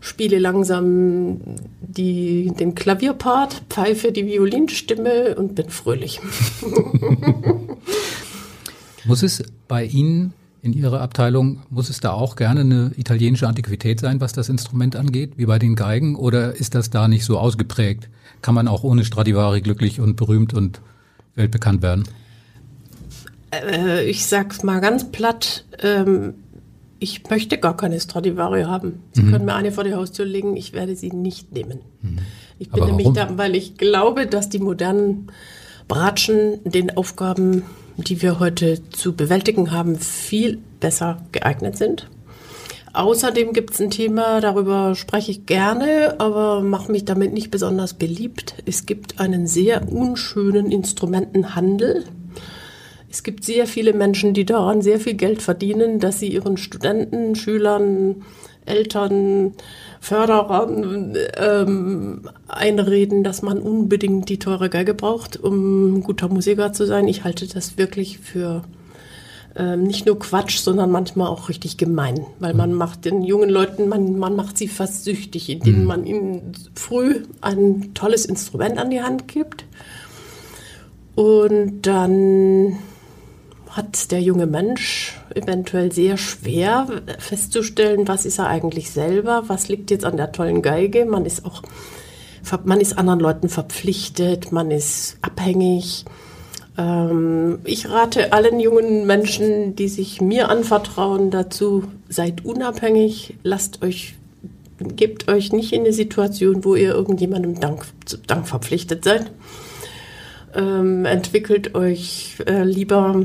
spiele 0.00 0.38
langsam 0.38 1.40
die, 1.80 2.52
den 2.60 2.74
Klavierpart, 2.74 3.62
pfeife 3.70 4.12
die 4.12 4.26
Violinstimme 4.26 5.36
und 5.36 5.54
bin 5.54 5.70
fröhlich. 5.70 6.20
muss 9.06 9.22
es 9.22 9.42
bei 9.66 9.86
Ihnen 9.86 10.34
in 10.60 10.74
Ihrer 10.74 11.00
Abteilung, 11.00 11.62
muss 11.70 11.88
es 11.88 12.00
da 12.00 12.12
auch 12.12 12.36
gerne 12.36 12.60
eine 12.60 12.92
italienische 12.94 13.48
Antiquität 13.48 14.00
sein, 14.00 14.20
was 14.20 14.34
das 14.34 14.50
Instrument 14.50 14.96
angeht, 14.96 15.32
wie 15.36 15.46
bei 15.46 15.58
den 15.58 15.76
Geigen? 15.76 16.16
Oder 16.16 16.56
ist 16.56 16.74
das 16.74 16.90
da 16.90 17.08
nicht 17.08 17.24
so 17.24 17.38
ausgeprägt? 17.38 18.10
Kann 18.42 18.54
man 18.54 18.68
auch 18.68 18.84
ohne 18.84 19.02
Stradivari 19.02 19.62
glücklich 19.62 19.98
und 19.98 20.16
berühmt 20.16 20.52
und 20.52 20.82
weltbekannt 21.34 21.82
werden? 21.82 22.04
Äh, 23.52 24.04
ich 24.04 24.26
sag's 24.26 24.62
mal 24.62 24.80
ganz 24.80 25.10
platt. 25.10 25.64
Ähm, 25.82 26.34
ich 26.98 27.28
möchte 27.28 27.58
gar 27.58 27.76
keine 27.76 27.98
Stradivari 27.98 28.62
haben. 28.62 29.02
Sie 29.12 29.22
mhm. 29.22 29.32
können 29.32 29.44
mir 29.44 29.54
eine 29.54 29.72
vor 29.72 29.84
die 29.84 29.94
Haustür 29.94 30.24
legen, 30.24 30.56
ich 30.56 30.72
werde 30.72 30.94
sie 30.94 31.10
nicht 31.10 31.52
nehmen. 31.52 31.80
Mhm. 32.00 32.18
Ich 32.58 32.70
bin 32.70 32.84
nämlich 32.84 33.08
da, 33.08 33.36
weil 33.36 33.56
ich 33.56 33.76
glaube, 33.76 34.26
dass 34.26 34.48
die 34.48 34.60
modernen 34.60 35.26
Bratschen 35.88 36.60
den 36.64 36.96
Aufgaben, 36.96 37.64
die 37.96 38.22
wir 38.22 38.38
heute 38.38 38.88
zu 38.90 39.14
bewältigen 39.14 39.72
haben, 39.72 39.98
viel 39.98 40.58
besser 40.78 41.20
geeignet 41.32 41.76
sind. 41.76 42.08
Außerdem 42.94 43.54
gibt 43.54 43.72
es 43.72 43.80
ein 43.80 43.90
Thema, 43.90 44.40
darüber 44.42 44.94
spreche 44.94 45.30
ich 45.30 45.46
gerne, 45.46 46.16
aber 46.18 46.60
mache 46.60 46.92
mich 46.92 47.06
damit 47.06 47.32
nicht 47.32 47.50
besonders 47.50 47.94
beliebt. 47.94 48.54
Es 48.66 48.84
gibt 48.84 49.18
einen 49.18 49.46
sehr 49.46 49.90
unschönen 49.90 50.70
Instrumentenhandel 50.70 52.04
Es 53.10 53.22
gibt 53.22 53.44
sehr 53.44 53.66
viele 53.66 53.94
Menschen, 53.94 54.34
die 54.34 54.44
daran 54.44 54.82
sehr 54.82 55.00
viel 55.00 55.14
Geld 55.14 55.40
verdienen, 55.40 56.00
dass 56.00 56.18
sie 56.18 56.28
ihren 56.28 56.58
Studenten, 56.58 57.34
Schülern, 57.34 58.22
Eltern, 58.66 59.52
Förderern 60.00 61.16
ähm, 61.36 62.28
einreden, 62.46 63.24
dass 63.24 63.42
man 63.42 63.58
unbedingt 63.58 64.28
die 64.28 64.38
teure 64.38 64.68
Geige 64.68 64.94
braucht, 64.94 65.36
um 65.36 66.02
guter 66.02 66.28
Musiker 66.28 66.72
zu 66.72 66.86
sein. 66.86 67.08
Ich 67.08 67.24
halte 67.24 67.46
das 67.46 67.78
wirklich 67.78 68.18
für 68.18 68.62
ähm, 69.56 69.82
nicht 69.84 70.06
nur 70.06 70.18
Quatsch, 70.18 70.58
sondern 70.58 70.90
manchmal 70.90 71.28
auch 71.28 71.48
richtig 71.48 71.76
gemein, 71.76 72.26
weil 72.38 72.54
man 72.54 72.72
macht 72.72 73.04
den 73.04 73.22
jungen 73.22 73.50
Leuten, 73.50 73.88
man, 73.88 74.18
man 74.18 74.34
macht 74.36 74.56
sie 74.56 74.68
fast 74.68 75.04
süchtig, 75.04 75.50
indem 75.50 75.80
mhm. 75.80 75.84
man 75.84 76.06
ihnen 76.06 76.52
früh 76.74 77.24
ein 77.40 77.92
tolles 77.94 78.24
Instrument 78.24 78.78
an 78.78 78.90
die 78.90 79.02
Hand 79.02 79.28
gibt 79.28 79.64
und 81.14 81.82
dann 81.82 82.78
hat 83.68 84.10
der 84.10 84.20
junge 84.20 84.46
Mensch 84.46 85.18
eventuell 85.34 85.92
sehr 85.92 86.16
schwer 86.18 86.86
festzustellen, 87.18 88.06
was 88.06 88.26
ist 88.26 88.38
er 88.38 88.48
eigentlich 88.48 88.90
selber, 88.90 89.44
was 89.46 89.68
liegt 89.68 89.90
jetzt 89.90 90.04
an 90.04 90.16
der 90.16 90.32
tollen 90.32 90.60
Geige. 90.60 91.06
Man 91.06 91.24
ist 91.24 91.44
auch, 91.44 91.62
man 92.64 92.80
ist 92.80 92.98
anderen 92.98 93.20
Leuten 93.20 93.48
verpflichtet, 93.48 94.52
man 94.52 94.70
ist 94.70 95.16
abhängig. 95.22 96.04
Ähm, 96.78 97.58
ich 97.64 97.88
rate 97.88 98.32
allen 98.32 98.60
jungen 98.60 99.06
Menschen, 99.06 99.76
die 99.76 99.88
sich 99.88 100.20
mir 100.20 100.48
anvertrauen, 100.48 101.30
dazu, 101.30 101.84
seid 102.08 102.44
unabhängig, 102.44 103.34
lasst 103.42 103.82
euch, 103.82 104.14
gebt 104.78 105.28
euch 105.28 105.52
nicht 105.52 105.72
in 105.72 105.80
eine 105.80 105.92
Situation, 105.92 106.64
wo 106.64 106.74
ihr 106.74 106.94
irgendjemandem 106.94 107.60
Dank, 107.60 107.84
Dank 108.26 108.48
verpflichtet 108.48 109.04
seid. 109.04 109.30
Ähm, 110.54 111.04
entwickelt 111.04 111.74
euch 111.74 112.36
äh, 112.46 112.62
lieber 112.62 113.24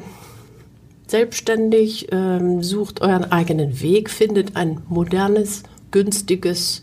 selbstständig, 1.08 2.08
ähm, 2.12 2.62
sucht 2.64 3.02
euren 3.02 3.32
eigenen 3.32 3.82
Weg, 3.82 4.10
findet 4.10 4.56
ein 4.56 4.82
modernes, 4.88 5.64
günstiges 5.92 6.82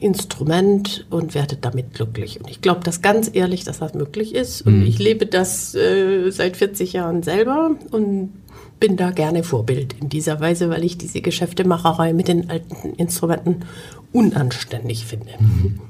Instrument 0.00 1.06
und 1.10 1.34
werdet 1.34 1.64
damit 1.64 1.94
glücklich. 1.94 2.40
Und 2.40 2.50
ich 2.50 2.60
glaube 2.60 2.80
das 2.84 3.02
ganz 3.02 3.30
ehrlich, 3.32 3.64
dass 3.64 3.78
das 3.78 3.94
möglich 3.94 4.34
ist. 4.34 4.62
Und 4.62 4.80
mhm. 4.80 4.86
ich 4.86 4.98
lebe 4.98 5.26
das 5.26 5.74
äh, 5.74 6.30
seit 6.30 6.56
40 6.56 6.92
Jahren 6.92 7.22
selber 7.22 7.70
und 7.90 8.32
bin 8.78 8.96
da 8.96 9.10
gerne 9.10 9.42
Vorbild 9.42 9.94
in 10.00 10.08
dieser 10.08 10.40
Weise, 10.40 10.68
weil 10.68 10.84
ich 10.84 10.98
diese 10.98 11.20
Geschäftemacherei 11.20 12.12
mit 12.12 12.28
den 12.28 12.50
alten 12.50 12.90
Instrumenten 12.94 13.64
unanständig 14.12 15.06
finde. 15.06 15.30
Mhm. 15.38 15.80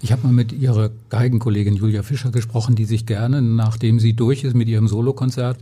Ich 0.00 0.12
habe 0.12 0.26
mal 0.26 0.32
mit 0.32 0.52
ihrer 0.52 0.90
Geigenkollegin 1.08 1.76
Julia 1.76 2.02
Fischer 2.02 2.30
gesprochen, 2.30 2.74
die 2.74 2.84
sich 2.84 3.06
gerne, 3.06 3.40
nachdem 3.40 3.98
sie 3.98 4.12
durch 4.12 4.44
ist 4.44 4.54
mit 4.54 4.68
ihrem 4.68 4.86
Solokonzert, 4.86 5.58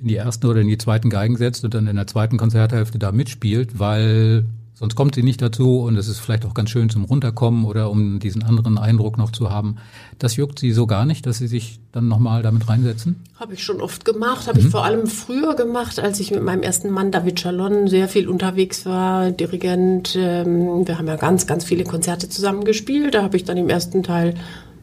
in 0.00 0.08
die 0.08 0.16
ersten 0.16 0.46
oder 0.46 0.62
in 0.62 0.68
die 0.68 0.78
zweiten 0.78 1.10
Geigen 1.10 1.36
setzt 1.36 1.64
und 1.64 1.74
dann 1.74 1.86
in 1.86 1.96
der 1.96 2.06
zweiten 2.06 2.38
Konzerthälfte 2.38 2.98
da 2.98 3.12
mitspielt, 3.12 3.78
weil 3.78 4.46
sonst 4.80 4.96
kommt 4.96 5.14
sie 5.14 5.22
nicht 5.22 5.42
dazu 5.42 5.80
und 5.80 5.96
es 5.96 6.08
ist 6.08 6.18
vielleicht 6.18 6.46
auch 6.46 6.54
ganz 6.54 6.70
schön 6.70 6.88
zum 6.88 7.04
Runterkommen 7.04 7.66
oder 7.66 7.90
um 7.90 8.18
diesen 8.18 8.42
anderen 8.42 8.78
Eindruck 8.78 9.18
noch 9.18 9.30
zu 9.30 9.50
haben. 9.50 9.76
Das 10.18 10.36
juckt 10.36 10.58
sie 10.58 10.72
so 10.72 10.86
gar 10.86 11.04
nicht, 11.04 11.26
dass 11.26 11.38
sie 11.38 11.48
sich 11.48 11.80
dann 11.92 12.08
nochmal 12.08 12.42
damit 12.42 12.68
reinsetzen? 12.68 13.16
Habe 13.38 13.54
ich 13.54 13.62
schon 13.62 13.80
oft 13.80 14.04
gemacht, 14.06 14.46
habe 14.46 14.58
mhm. 14.58 14.66
ich 14.66 14.70
vor 14.70 14.84
allem 14.84 15.06
früher 15.06 15.54
gemacht, 15.54 16.00
als 16.00 16.18
ich 16.18 16.30
mit 16.30 16.42
meinem 16.42 16.62
ersten 16.62 16.90
Mann 16.90 17.10
David 17.10 17.36
Chalon 17.36 17.88
sehr 17.88 18.08
viel 18.08 18.26
unterwegs 18.26 18.86
war, 18.86 19.30
Dirigent. 19.30 20.16
Ähm, 20.16 20.86
wir 20.86 20.98
haben 20.98 21.06
ja 21.06 21.16
ganz, 21.16 21.46
ganz 21.46 21.64
viele 21.64 21.84
Konzerte 21.84 22.28
zusammen 22.30 22.64
gespielt. 22.64 23.14
Da 23.14 23.22
habe 23.22 23.36
ich 23.36 23.44
dann 23.44 23.58
im 23.58 23.68
ersten 23.68 24.02
Teil 24.02 24.34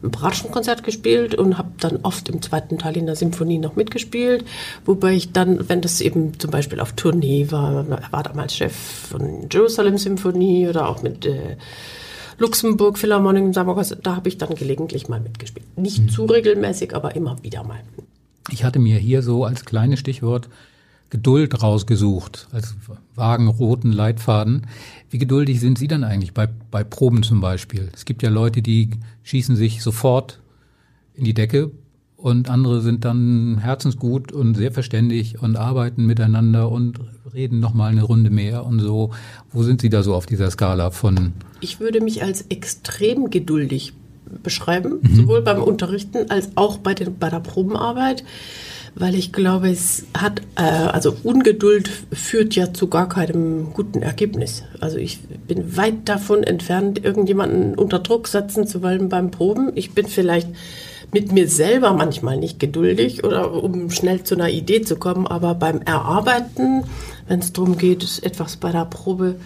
Bratschenkonzert 0.02 0.84
gespielt 0.84 1.34
und 1.34 1.58
habe 1.58 1.70
dann 1.80 1.98
oft 2.02 2.28
im 2.28 2.42
zweiten 2.42 2.78
Teil 2.78 2.96
in 2.96 3.06
der 3.06 3.16
Symphonie 3.16 3.58
noch 3.58 3.76
mitgespielt, 3.76 4.44
wobei 4.84 5.14
ich 5.14 5.32
dann, 5.32 5.68
wenn 5.68 5.80
das 5.80 6.00
eben 6.00 6.38
zum 6.38 6.50
Beispiel 6.50 6.80
auf 6.80 6.92
Tournee 6.92 7.50
war, 7.50 7.86
er 7.88 8.12
war 8.12 8.22
damals 8.22 8.56
Chef 8.56 8.74
von 8.74 9.48
Jerusalem 9.50 9.98
Symphonie 9.98 10.68
oder 10.68 10.88
auch 10.88 11.02
mit 11.02 11.26
äh, 11.26 11.56
Luxemburg 12.38 12.98
Philharmonic 12.98 13.42
im 13.42 13.52
Sommerkurs, 13.52 13.96
da 14.02 14.16
habe 14.16 14.28
ich 14.28 14.38
dann 14.38 14.54
gelegentlich 14.54 15.08
mal 15.08 15.20
mitgespielt. 15.20 15.66
Nicht 15.76 16.02
mhm. 16.02 16.08
zu 16.08 16.24
regelmäßig, 16.26 16.94
aber 16.94 17.16
immer 17.16 17.42
wieder 17.42 17.64
mal. 17.64 17.80
Ich 18.50 18.64
hatte 18.64 18.78
mir 18.78 18.98
hier 18.98 19.22
so 19.22 19.44
als 19.44 19.64
kleines 19.64 19.98
Stichwort 19.98 20.48
Geduld 21.10 21.62
rausgesucht, 21.62 22.48
als 22.52 22.76
vagen 23.14 23.48
roten 23.48 23.92
Leitfaden. 23.92 24.66
Wie 25.08 25.18
geduldig 25.18 25.60
sind 25.60 25.78
Sie 25.78 25.88
dann 25.88 26.04
eigentlich 26.04 26.34
bei, 26.34 26.48
bei 26.70 26.84
Proben 26.84 27.22
zum 27.22 27.40
Beispiel? 27.40 27.88
Es 27.94 28.04
gibt 28.04 28.22
ja 28.22 28.28
Leute, 28.28 28.60
die 28.60 28.90
schießen 29.22 29.56
sich 29.56 29.82
sofort 29.82 30.40
in 31.14 31.24
die 31.24 31.34
Decke 31.34 31.70
und 32.18 32.50
andere 32.50 32.80
sind 32.80 33.04
dann 33.04 33.58
herzensgut 33.58 34.32
und 34.32 34.54
sehr 34.54 34.72
verständig 34.72 35.40
und 35.40 35.56
arbeiten 35.56 36.04
miteinander 36.04 36.70
und 36.70 37.00
reden 37.32 37.60
noch 37.60 37.74
mal 37.74 37.90
eine 37.90 38.02
Runde 38.02 38.30
mehr 38.30 38.66
und 38.66 38.80
so. 38.80 39.10
Wo 39.52 39.62
sind 39.62 39.80
Sie 39.80 39.88
da 39.88 40.02
so 40.02 40.14
auf 40.14 40.26
dieser 40.26 40.50
Skala 40.50 40.90
von? 40.90 41.32
Ich 41.60 41.80
würde 41.80 42.00
mich 42.00 42.22
als 42.22 42.42
extrem 42.48 43.30
geduldig 43.30 43.94
beschreiben, 44.42 44.98
mhm. 45.00 45.14
sowohl 45.14 45.42
beim 45.42 45.62
Unterrichten 45.62 46.30
als 46.30 46.50
auch 46.56 46.78
bei, 46.78 46.94
den, 46.94 47.18
bei 47.18 47.30
der 47.30 47.40
Probenarbeit 47.40 48.24
weil 48.94 49.14
ich 49.14 49.32
glaube, 49.32 49.70
es 49.70 50.04
hat, 50.16 50.40
äh, 50.56 50.62
also 50.62 51.14
Ungeduld 51.22 51.90
führt 52.12 52.54
ja 52.54 52.72
zu 52.72 52.88
gar 52.88 53.08
keinem 53.08 53.72
guten 53.72 54.02
Ergebnis. 54.02 54.64
Also 54.80 54.98
ich 54.98 55.20
bin 55.20 55.76
weit 55.76 56.08
davon 56.08 56.42
entfernt, 56.42 57.04
irgendjemanden 57.04 57.74
unter 57.74 57.98
Druck 57.98 58.28
setzen 58.28 58.66
zu 58.66 58.82
wollen 58.82 59.08
beim 59.08 59.30
Proben. 59.30 59.72
Ich 59.74 59.92
bin 59.92 60.06
vielleicht 60.06 60.48
mit 61.12 61.32
mir 61.32 61.48
selber 61.48 61.92
manchmal 61.92 62.36
nicht 62.36 62.60
geduldig 62.60 63.24
oder 63.24 63.52
um 63.62 63.90
schnell 63.90 64.24
zu 64.24 64.34
einer 64.34 64.50
Idee 64.50 64.82
zu 64.82 64.96
kommen, 64.96 65.26
aber 65.26 65.54
beim 65.54 65.80
Erarbeiten, 65.80 66.84
wenn 67.26 67.40
es 67.40 67.52
darum 67.52 67.78
geht, 67.78 68.20
etwas 68.22 68.56
bei 68.56 68.72
der 68.72 68.84
Probe 68.84 69.36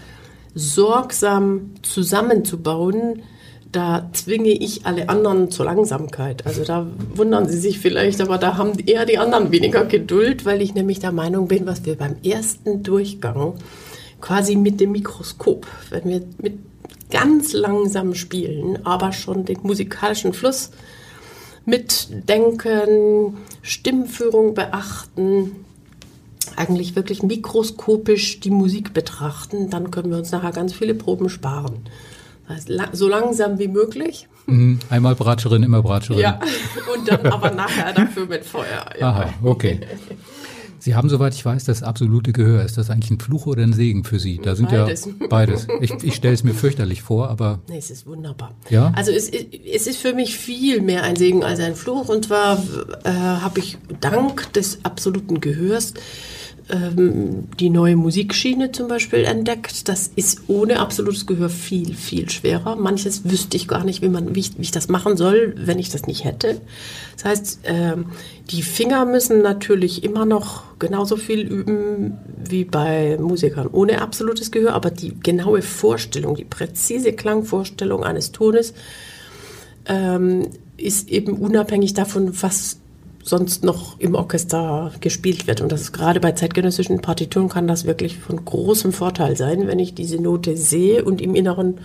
sorgsam 0.54 1.70
zusammenzubauen, 1.82 3.22
da 3.72 4.10
zwinge 4.12 4.50
ich 4.50 4.84
alle 4.84 5.08
anderen 5.08 5.50
zur 5.50 5.64
Langsamkeit. 5.64 6.46
Also 6.46 6.62
da 6.62 6.86
wundern 7.14 7.48
Sie 7.48 7.58
sich 7.58 7.78
vielleicht, 7.78 8.20
aber 8.20 8.36
da 8.36 8.58
haben 8.58 8.78
eher 8.78 9.06
die 9.06 9.18
anderen 9.18 9.50
weniger 9.50 9.86
Geduld, 9.86 10.44
weil 10.44 10.60
ich 10.60 10.74
nämlich 10.74 11.00
der 11.00 11.12
Meinung 11.12 11.48
bin, 11.48 11.66
was 11.66 11.84
wir 11.86 11.96
beim 11.96 12.16
ersten 12.22 12.82
Durchgang 12.82 13.54
quasi 14.20 14.56
mit 14.56 14.78
dem 14.78 14.92
Mikroskop, 14.92 15.66
wenn 15.90 16.04
wir 16.04 16.22
mit 16.40 16.58
ganz 17.10 17.54
langsam 17.54 18.14
spielen, 18.14 18.84
aber 18.84 19.12
schon 19.12 19.46
den 19.46 19.58
musikalischen 19.62 20.34
Fluss 20.34 20.70
mitdenken, 21.64 23.38
Stimmführung 23.62 24.54
beachten, 24.54 25.64
eigentlich 26.56 26.94
wirklich 26.94 27.22
mikroskopisch 27.22 28.40
die 28.40 28.50
Musik 28.50 28.92
betrachten, 28.92 29.70
dann 29.70 29.90
können 29.90 30.10
wir 30.10 30.18
uns 30.18 30.30
nachher 30.30 30.52
ganz 30.52 30.74
viele 30.74 30.94
Proben 30.94 31.28
sparen 31.28 31.86
so 32.92 33.08
langsam 33.08 33.58
wie 33.58 33.68
möglich. 33.68 34.28
Mhm. 34.46 34.80
Einmal 34.90 35.14
Bratscherin, 35.14 35.62
immer 35.62 35.82
Bratscherin. 35.82 36.20
Ja, 36.20 36.40
und 36.94 37.08
dann 37.08 37.26
aber 37.26 37.50
nachher 37.50 37.92
dafür 37.92 38.26
mit 38.26 38.44
Feuer. 38.44 38.86
Ja. 38.98 39.08
Aha, 39.08 39.34
okay. 39.42 39.80
Sie 40.82 40.96
haben, 40.96 41.08
soweit 41.08 41.32
ich 41.32 41.44
weiß, 41.44 41.62
das 41.62 41.84
absolute 41.84 42.32
Gehör. 42.32 42.64
Ist 42.64 42.76
das 42.76 42.90
eigentlich 42.90 43.12
ein 43.12 43.20
Fluch 43.20 43.46
oder 43.46 43.62
ein 43.62 43.72
Segen 43.72 44.02
für 44.02 44.18
Sie? 44.18 44.40
Da 44.42 44.56
sind 44.56 44.68
beides. 44.68 45.04
ja 45.04 45.26
beides. 45.28 45.68
Ich, 45.80 45.92
ich 46.02 46.16
stelle 46.16 46.34
es 46.34 46.42
mir 46.42 46.54
fürchterlich 46.54 47.02
vor, 47.02 47.28
aber. 47.28 47.60
Nee, 47.68 47.78
es 47.78 47.90
ist 47.92 48.04
wunderbar. 48.04 48.52
Ja? 48.68 48.92
Also 48.96 49.12
es, 49.12 49.30
es 49.30 49.86
ist 49.86 49.98
für 49.98 50.12
mich 50.12 50.36
viel 50.36 50.80
mehr 50.80 51.04
ein 51.04 51.14
Segen 51.14 51.44
als 51.44 51.60
ein 51.60 51.76
Fluch. 51.76 52.08
Und 52.08 52.24
zwar 52.24 52.60
äh, 53.04 53.10
habe 53.12 53.60
ich 53.60 53.78
dank 54.00 54.52
des 54.54 54.84
absoluten 54.84 55.40
Gehörs 55.40 55.94
ähm, 56.72 57.48
die 57.60 57.68
neue 57.68 57.96
Musikschiene 57.96 58.72
zum 58.72 58.88
Beispiel 58.88 59.24
entdeckt. 59.24 59.88
Das 59.88 60.10
ist 60.16 60.42
ohne 60.48 60.80
absolutes 60.80 61.26
Gehör 61.26 61.50
viel, 61.50 61.94
viel 61.94 62.30
schwerer. 62.30 62.76
Manches 62.76 63.28
wüsste 63.28 63.56
ich 63.56 63.68
gar 63.68 63.84
nicht, 63.84 64.00
wie, 64.00 64.08
man, 64.08 64.34
wie, 64.34 64.40
ich, 64.40 64.56
wie 64.56 64.62
ich 64.62 64.70
das 64.70 64.88
machen 64.88 65.16
soll, 65.16 65.54
wenn 65.58 65.78
ich 65.78 65.90
das 65.90 66.06
nicht 66.06 66.24
hätte. 66.24 66.60
Das 67.16 67.24
heißt, 67.26 67.60
ähm, 67.64 68.06
die 68.50 68.62
Finger 68.62 69.04
müssen 69.04 69.42
natürlich 69.42 70.02
immer 70.02 70.24
noch 70.24 70.64
genauso 70.78 71.16
viel 71.16 71.40
üben 71.40 72.18
wie 72.48 72.64
bei 72.64 73.18
Musikern 73.20 73.68
ohne 73.70 74.00
absolutes 74.00 74.50
Gehör, 74.50 74.72
aber 74.72 74.90
die 74.90 75.14
genaue 75.20 75.62
Vorstellung, 75.62 76.36
die 76.36 76.44
präzise 76.44 77.12
Klangvorstellung 77.12 78.02
eines 78.02 78.32
Tones 78.32 78.72
ähm, 79.86 80.48
ist 80.76 81.10
eben 81.10 81.34
unabhängig 81.34 81.94
davon, 81.94 82.32
was 82.42 82.78
sonst 83.22 83.64
noch 83.64 83.98
im 84.00 84.14
Orchester 84.14 84.92
gespielt 85.00 85.46
wird. 85.46 85.60
Und 85.60 85.70
das 85.70 85.82
ist 85.82 85.92
gerade 85.92 86.20
bei 86.20 86.32
zeitgenössischen 86.32 87.00
Partituren 87.00 87.48
kann 87.48 87.68
das 87.68 87.84
wirklich 87.84 88.18
von 88.18 88.44
großem 88.44 88.92
Vorteil 88.92 89.36
sein, 89.36 89.66
wenn 89.66 89.78
ich 89.78 89.94
diese 89.94 90.20
Note 90.20 90.56
sehe 90.56 91.04
und 91.04 91.20
im 91.20 91.34
inneren 91.34 91.78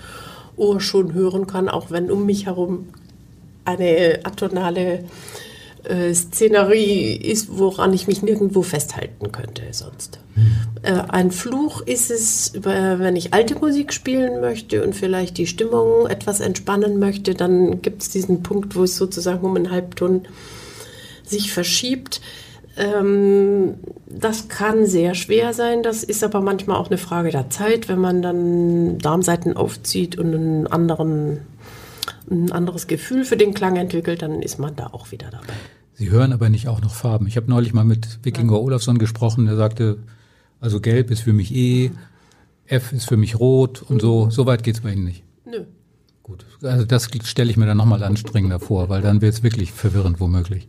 Ohr 0.56 0.82
schon 0.82 1.14
hören 1.14 1.46
kann, 1.46 1.70
auch 1.70 1.92
wenn 1.92 2.10
um 2.10 2.26
mich 2.26 2.48
herum 2.48 2.90
eine 3.66 4.22
atonale 4.24 5.04
äh, 5.84 6.14
Szenerie 6.14 7.16
ist, 7.16 7.58
woran 7.58 7.94
ich 7.94 8.08
mich 8.08 8.24
nirgendwo 8.24 8.64
festhalten 8.64 9.32
könnte 9.32 9.62
sonst. 9.72 10.20
Mhm. 10.36 10.52
Äh, 10.82 10.92
ein 11.10 11.32
Fluch 11.32 11.82
ist 11.82 12.10
es, 12.10 12.54
wenn 12.56 13.16
ich 13.16 13.34
alte 13.34 13.56
Musik 13.56 13.94
spielen 13.94 14.42
möchte 14.42 14.84
und 14.84 14.96
vielleicht 14.96 15.38
die 15.38 15.48
Stimmung 15.48 16.08
etwas 16.08 16.40
entspannen 16.40 16.98
möchte, 16.98 17.36
dann 17.36 17.82
gibt 17.82 18.02
es 18.02 18.10
diesen 18.10 18.42
Punkt, 18.42 18.76
wo 18.76 18.84
es 18.84 18.98
sozusagen 18.98 19.46
um 19.46 19.56
einen 19.56 19.70
Halbton 19.70 20.24
sich 21.30 21.52
verschiebt. 21.52 22.22
Ähm, 22.78 23.76
das 24.08 24.50
kann 24.50 24.86
sehr 24.86 25.16
schwer 25.16 25.54
sein. 25.54 25.84
Das 25.84 26.04
ist 26.04 26.24
aber 26.24 26.42
manchmal 26.42 26.78
auch 26.78 26.88
eine 26.88 26.98
Frage 26.98 27.32
der 27.32 27.50
Zeit, 27.50 27.90
wenn 27.90 28.00
man 28.00 28.22
dann 28.22 29.00
Darmseiten 29.00 29.58
aufzieht 29.58 30.18
und 30.18 30.34
einen 30.34 30.68
anderen, 30.68 31.40
ein 32.30 32.52
anderes 32.52 32.88
Gefühl 32.88 33.26
für 33.26 33.38
den 33.38 33.54
Klang 33.54 33.76
entwickelt, 33.76 34.22
dann 34.22 34.42
ist 34.42 34.60
man 34.60 34.76
da 34.76 34.88
auch 34.88 35.12
wieder 35.12 35.30
dabei. 35.32 35.54
Sie 35.94 36.12
hören 36.12 36.32
aber 36.32 36.50
nicht 36.50 36.68
auch 36.68 36.82
noch 36.82 36.94
Farben. 36.94 37.26
Ich 37.26 37.38
habe 37.38 37.50
neulich 37.50 37.74
mal 37.74 37.84
mit 37.84 38.20
Wikinger 38.24 38.62
Olafsson 38.62 39.00
gesprochen, 39.00 39.48
der 39.48 39.56
sagte, 39.56 39.98
also 40.60 40.80
gelb 40.80 41.10
ist 41.10 41.22
für 41.22 41.34
mich 41.34 41.54
E, 41.56 41.92
F 42.68 42.92
ist 42.92 43.08
für 43.08 43.18
mich 43.18 43.40
rot 43.40 43.82
und 43.82 44.02
so. 44.02 44.30
So 44.30 44.46
weit 44.46 44.62
geht's 44.62 44.82
bei 44.82 44.92
Ihnen 44.92 45.06
nicht. 45.06 45.24
Nö. 45.46 45.64
Gut, 46.22 46.46
also 46.62 46.86
das 46.86 47.10
stelle 47.24 47.50
ich 47.50 47.58
mir 47.58 47.66
dann 47.66 47.78
nochmal 47.78 48.04
anstrengender 48.04 48.60
vor, 48.60 48.90
weil 48.90 49.02
dann 49.02 49.22
wird 49.22 49.34
es 49.34 49.44
wirklich 49.44 49.72
verwirrend 49.72 50.20
womöglich. 50.20 50.68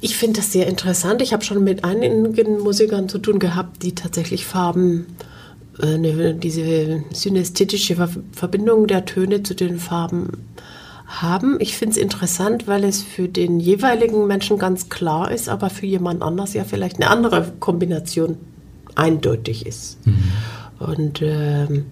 Ich 0.00 0.16
finde 0.16 0.40
das 0.40 0.52
sehr 0.52 0.66
interessant. 0.66 1.20
Ich 1.20 1.32
habe 1.32 1.44
schon 1.44 1.62
mit 1.62 1.84
einigen 1.84 2.58
Musikern 2.58 3.08
zu 3.08 3.18
tun 3.18 3.38
gehabt, 3.38 3.82
die 3.82 3.94
tatsächlich 3.94 4.46
Farben, 4.46 5.06
äh, 5.80 6.34
diese 6.34 7.04
synästhetische 7.12 7.96
Verbindung 8.32 8.86
der 8.86 9.04
Töne 9.04 9.42
zu 9.42 9.54
den 9.54 9.78
Farben 9.78 10.46
haben. 11.06 11.58
Ich 11.60 11.76
finde 11.76 11.92
es 11.92 12.02
interessant, 12.02 12.66
weil 12.66 12.84
es 12.84 13.02
für 13.02 13.28
den 13.28 13.60
jeweiligen 13.60 14.26
Menschen 14.26 14.58
ganz 14.58 14.88
klar 14.88 15.30
ist, 15.30 15.48
aber 15.48 15.68
für 15.68 15.86
jemand 15.86 16.22
anders 16.22 16.54
ja 16.54 16.64
vielleicht 16.64 16.96
eine 16.96 17.10
andere 17.10 17.52
Kombination 17.58 18.38
eindeutig 18.94 19.66
ist. 19.66 19.98
Mhm. 20.06 20.32
Und 20.78 21.20
ähm, 21.20 21.86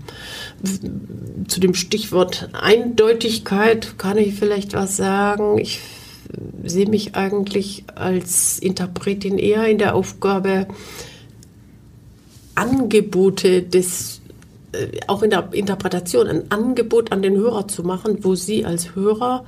zu 1.47 1.61
dem 1.61 1.75
Stichwort 1.75 2.49
Eindeutigkeit 2.55 3.99
kann 3.99 4.17
ich 4.17 4.35
vielleicht 4.35 4.73
was 4.73 4.97
sagen. 4.97 5.59
Ich 5.59 5.81
sehe 6.65 6.89
mich 6.89 7.15
eigentlich 7.15 7.85
als 7.95 8.59
Interpretin 8.59 9.39
eher 9.39 9.67
in 9.67 9.79
der 9.79 9.95
Aufgabe, 9.95 10.67
Angebote 12.55 13.63
des, 13.63 14.21
äh, 14.73 15.01
auch 15.07 15.23
in 15.23 15.31
der 15.31 15.49
Interpretation, 15.53 16.27
ein 16.27 16.51
Angebot 16.51 17.13
an 17.13 17.23
den 17.23 17.37
Hörer 17.37 17.69
zu 17.69 17.83
machen, 17.83 18.25
wo 18.25 18.35
Sie 18.35 18.65
als 18.65 18.95
Hörer 18.95 19.45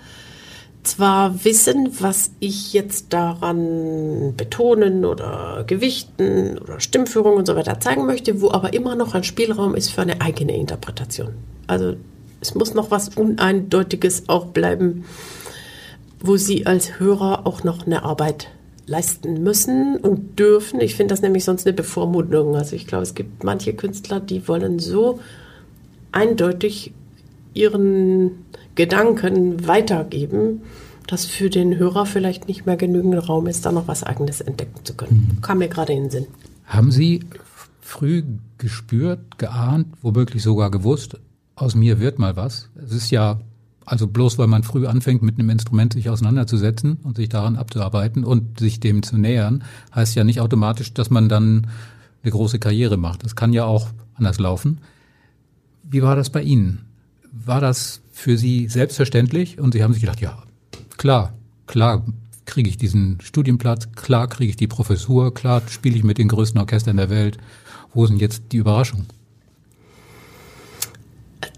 zwar 0.82 1.44
wissen, 1.44 1.90
was 2.00 2.30
ich 2.40 2.72
jetzt 2.72 3.12
daran 3.12 4.34
betonen 4.36 5.04
oder 5.04 5.64
gewichten 5.66 6.58
oder 6.58 6.80
Stimmführung 6.80 7.34
und 7.34 7.46
so 7.46 7.54
weiter 7.54 7.80
zeigen 7.80 8.06
möchte, 8.06 8.40
wo 8.40 8.50
aber 8.50 8.72
immer 8.72 8.94
noch 8.94 9.14
ein 9.14 9.24
Spielraum 9.24 9.74
ist 9.74 9.90
für 9.90 10.00
eine 10.00 10.22
eigene 10.22 10.56
Interpretation. 10.56 11.34
Also 11.66 11.96
es 12.40 12.54
muss 12.54 12.72
noch 12.72 12.90
was 12.90 13.10
Uneindeutiges 13.10 14.28
auch 14.28 14.46
bleiben, 14.46 15.04
wo 16.20 16.36
Sie 16.36 16.66
als 16.66 16.98
Hörer 17.00 17.46
auch 17.46 17.64
noch 17.64 17.86
eine 17.86 18.04
Arbeit 18.04 18.48
leisten 18.86 19.42
müssen 19.42 19.96
und 19.96 20.38
dürfen. 20.38 20.80
Ich 20.80 20.96
finde 20.96 21.12
das 21.12 21.22
nämlich 21.22 21.44
sonst 21.44 21.66
eine 21.66 21.74
Bevormundung. 21.74 22.56
Also 22.56 22.76
ich 22.76 22.86
glaube, 22.86 23.04
es 23.04 23.14
gibt 23.14 23.44
manche 23.44 23.72
Künstler, 23.72 24.20
die 24.20 24.46
wollen 24.48 24.78
so 24.78 25.20
eindeutig 26.12 26.92
ihren 27.54 28.32
Gedanken 28.74 29.66
weitergeben, 29.66 30.62
dass 31.06 31.24
für 31.24 31.50
den 31.50 31.78
Hörer 31.78 32.06
vielleicht 32.06 32.48
nicht 32.48 32.66
mehr 32.66 32.76
genügend 32.76 33.28
Raum 33.28 33.46
ist, 33.46 33.66
da 33.66 33.72
noch 33.72 33.88
was 33.88 34.02
Eigenes 34.02 34.40
entdecken 34.40 34.84
zu 34.84 34.94
können. 34.94 35.28
Mhm. 35.36 35.40
Kam 35.40 35.58
mir 35.58 35.68
gerade 35.68 35.92
in 35.92 36.04
den 36.04 36.10
Sinn. 36.10 36.26
Haben 36.66 36.90
Sie 36.90 37.20
früh 37.80 38.22
gespürt, 38.58 39.38
geahnt, 39.38 39.88
womöglich 40.02 40.42
sogar 40.42 40.70
gewusst, 40.70 41.18
aus 41.56 41.74
mir 41.74 42.00
wird 42.00 42.18
mal 42.18 42.36
was? 42.36 42.68
Es 42.82 42.92
ist 42.92 43.10
ja, 43.10 43.40
also 43.84 44.06
bloß 44.06 44.38
weil 44.38 44.46
man 44.46 44.62
früh 44.62 44.86
anfängt, 44.86 45.22
mit 45.22 45.38
einem 45.38 45.50
Instrument 45.50 45.94
sich 45.94 46.10
auseinanderzusetzen 46.10 46.98
und 47.02 47.16
sich 47.16 47.28
daran 47.28 47.56
abzuarbeiten 47.56 48.24
und 48.24 48.58
sich 48.60 48.80
dem 48.80 49.02
zu 49.02 49.18
nähern, 49.18 49.64
heißt 49.94 50.14
ja 50.14 50.24
nicht 50.24 50.40
automatisch, 50.40 50.94
dass 50.94 51.10
man 51.10 51.28
dann 51.28 51.66
eine 52.22 52.32
große 52.32 52.58
Karriere 52.58 52.96
macht. 52.96 53.24
Das 53.24 53.36
kann 53.36 53.52
ja 53.52 53.64
auch 53.64 53.88
anders 54.14 54.38
laufen. 54.38 54.78
Wie 55.82 56.02
war 56.02 56.14
das 56.14 56.30
bei 56.30 56.42
Ihnen? 56.42 56.86
War 57.32 57.60
das 57.60 58.00
für 58.12 58.36
Sie 58.36 58.68
selbstverständlich 58.68 59.58
und 59.58 59.72
Sie 59.72 59.82
haben 59.82 59.92
sich 59.92 60.02
gedacht, 60.02 60.20
ja, 60.20 60.42
klar, 60.96 61.32
klar 61.66 62.04
kriege 62.44 62.68
ich 62.68 62.76
diesen 62.76 63.20
Studienplatz, 63.20 63.92
klar 63.92 64.28
kriege 64.28 64.50
ich 64.50 64.56
die 64.56 64.66
Professur, 64.66 65.32
klar 65.32 65.62
spiele 65.68 65.96
ich 65.96 66.04
mit 66.04 66.18
den 66.18 66.28
größten 66.28 66.60
Orchestern 66.60 66.96
der 66.96 67.10
Welt. 67.10 67.38
Wo 67.94 68.06
sind 68.06 68.20
jetzt 68.20 68.44
die 68.52 68.58
Überraschungen? 68.58 69.06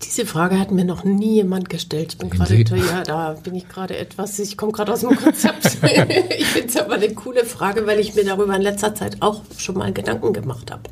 Diese 0.05 0.27
Frage 0.27 0.59
hat 0.59 0.71
mir 0.71 0.85
noch 0.85 1.05
nie 1.05 1.35
jemand 1.35 1.69
gestellt. 1.69 2.13
Ich 2.13 2.19
bin 2.19 2.31
gerade, 2.31 2.55
ja, 2.55 3.03
da 3.03 3.33
bin 3.43 3.55
ich 3.55 3.69
gerade 3.69 3.97
etwas, 3.97 4.39
ich 4.39 4.57
komme 4.57 4.73
gerade 4.73 4.93
aus 4.93 5.01
dem 5.01 5.17
Konzept. 5.17 5.65
ich 6.39 6.47
finde 6.47 6.69
es 6.69 6.77
aber 6.77 6.95
eine 6.95 7.13
coole 7.15 7.45
Frage, 7.45 7.87
weil 7.87 7.99
ich 7.99 8.15
mir 8.15 8.25
darüber 8.25 8.55
in 8.55 8.63
letzter 8.63 8.95
Zeit 8.95 9.17
auch 9.21 9.43
schon 9.57 9.77
mal 9.77 9.93
Gedanken 9.93 10.33
gemacht 10.33 10.71
habe. 10.71 10.83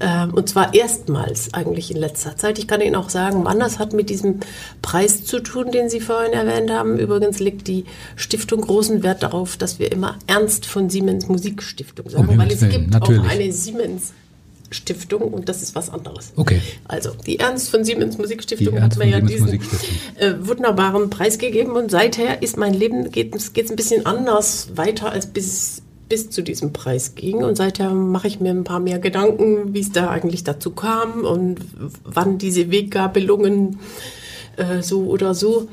Ähm, 0.00 0.32
und 0.32 0.48
zwar 0.48 0.72
erstmals 0.72 1.52
eigentlich 1.52 1.90
in 1.90 1.98
letzter 1.98 2.36
Zeit. 2.36 2.58
Ich 2.58 2.66
kann 2.66 2.80
Ihnen 2.80 2.96
auch 2.96 3.10
sagen, 3.10 3.44
wann 3.44 3.60
das 3.60 3.78
hat 3.78 3.92
mit 3.92 4.08
diesem 4.08 4.40
Preis 4.80 5.24
zu 5.24 5.40
tun, 5.40 5.70
den 5.70 5.90
Sie 5.90 6.00
vorhin 6.00 6.32
erwähnt 6.32 6.70
haben. 6.70 6.98
Übrigens 6.98 7.38
legt 7.38 7.68
die 7.68 7.84
Stiftung 8.16 8.62
großen 8.62 9.02
Wert 9.02 9.22
darauf, 9.22 9.58
dass 9.58 9.78
wir 9.78 9.92
immer 9.92 10.16
Ernst 10.26 10.64
von 10.64 10.88
Siemens 10.88 11.28
Musikstiftung 11.28 12.08
sagen, 12.08 12.28
um 12.28 12.38
weil 12.38 12.50
es 12.50 12.60
gibt 12.60 12.90
Natürlich. 12.90 13.20
auch 13.20 13.28
eine 13.28 13.52
Siemens 13.52 14.12
Stiftung 14.70 15.22
und 15.22 15.48
das 15.48 15.62
ist 15.62 15.74
was 15.74 15.90
anderes. 15.90 16.32
Okay. 16.36 16.60
Also 16.86 17.10
die 17.26 17.38
Ernst 17.38 17.70
von 17.70 17.84
Siemens 17.84 18.18
Musikstiftung 18.18 18.80
hat 18.80 18.96
mir 18.96 19.08
ja 19.08 19.20
diesen 19.20 19.60
äh, 20.16 20.34
wunderbaren 20.40 21.10
Preis 21.10 21.38
gegeben 21.38 21.72
und 21.72 21.90
seither 21.90 22.42
ist 22.42 22.56
mein 22.56 22.74
Leben 22.74 23.10
geht 23.10 23.34
es 23.34 23.70
ein 23.70 23.76
bisschen 23.76 24.06
anders 24.06 24.70
weiter 24.76 25.10
als 25.10 25.26
bis 25.26 25.82
bis 26.10 26.28
zu 26.28 26.42
diesem 26.42 26.74
Preis 26.74 27.14
ging. 27.14 27.36
Und 27.36 27.56
seither 27.56 27.90
mache 27.94 28.26
ich 28.26 28.40
mir 28.40 28.50
ein 28.50 28.64
paar 28.64 28.80
mehr 28.80 28.98
Gedanken, 28.98 29.72
wie 29.72 29.80
es 29.80 29.92
da 29.92 30.10
eigentlich 30.10 30.44
dazu 30.44 30.72
kam 30.72 31.24
und 31.24 31.60
wann 32.04 32.36
diese 32.36 32.70
Weggabelungen 32.70 33.78
äh, 34.58 34.82
so 34.82 35.04
oder 35.04 35.34
so 35.34 35.68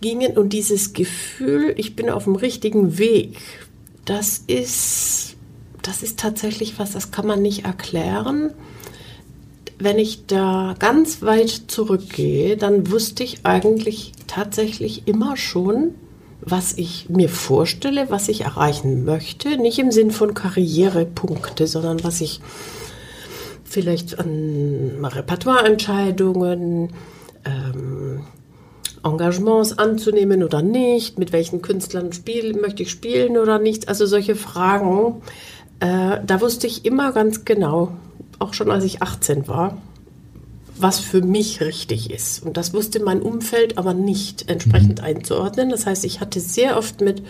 gingen. 0.00 0.38
Und 0.38 0.54
dieses 0.54 0.94
Gefühl, 0.94 1.74
ich 1.76 1.96
bin 1.96 2.08
auf 2.08 2.24
dem 2.24 2.36
richtigen 2.36 2.96
Weg, 2.96 3.38
das 4.06 4.42
ist, 4.46 5.29
das 5.82 6.02
ist 6.02 6.18
tatsächlich 6.18 6.78
was, 6.78 6.92
das 6.92 7.10
kann 7.10 7.26
man 7.26 7.42
nicht 7.42 7.64
erklären. 7.64 8.52
Wenn 9.78 9.98
ich 9.98 10.26
da 10.26 10.74
ganz 10.78 11.22
weit 11.22 11.48
zurückgehe, 11.68 12.56
dann 12.56 12.90
wusste 12.90 13.24
ich 13.24 13.44
eigentlich 13.44 14.12
tatsächlich 14.26 15.08
immer 15.08 15.36
schon, 15.36 15.94
was 16.42 16.74
ich 16.74 17.08
mir 17.08 17.28
vorstelle, 17.28 18.10
was 18.10 18.28
ich 18.28 18.42
erreichen 18.42 19.04
möchte. 19.04 19.56
Nicht 19.56 19.78
im 19.78 19.90
Sinn 19.90 20.10
von 20.10 20.34
Karrierepunkte, 20.34 21.66
sondern 21.66 22.04
was 22.04 22.20
ich 22.20 22.40
vielleicht 23.64 24.18
an 24.18 25.04
Repertoireentscheidungen, 25.04 26.90
ähm, 27.44 28.24
Engagements 29.02 29.78
anzunehmen 29.78 30.42
oder 30.44 30.60
nicht, 30.60 31.18
mit 31.18 31.32
welchen 31.32 31.62
Künstlern 31.62 32.12
spielen, 32.12 32.60
möchte 32.60 32.82
ich 32.82 32.90
spielen 32.90 33.38
oder 33.38 33.58
nicht. 33.58 33.88
Also 33.88 34.04
solche 34.06 34.34
Fragen, 34.34 35.22
äh, 35.80 36.18
da 36.24 36.40
wusste 36.40 36.66
ich 36.66 36.84
immer 36.84 37.12
ganz 37.12 37.44
genau, 37.44 37.92
auch 38.38 38.54
schon 38.54 38.70
als 38.70 38.84
ich 38.84 39.02
18 39.02 39.48
war, 39.48 39.78
was 40.78 40.98
für 40.98 41.22
mich 41.22 41.60
richtig 41.60 42.10
ist. 42.10 42.44
Und 42.44 42.56
das 42.56 42.72
wusste 42.72 43.00
mein 43.00 43.20
Umfeld 43.22 43.78
aber 43.78 43.94
nicht 43.94 44.48
entsprechend 44.48 45.00
mhm. 45.00 45.04
einzuordnen. 45.04 45.70
Das 45.70 45.86
heißt, 45.86 46.04
ich 46.04 46.20
hatte 46.20 46.40
sehr 46.40 46.76
oft 46.76 47.00
mit 47.00 47.22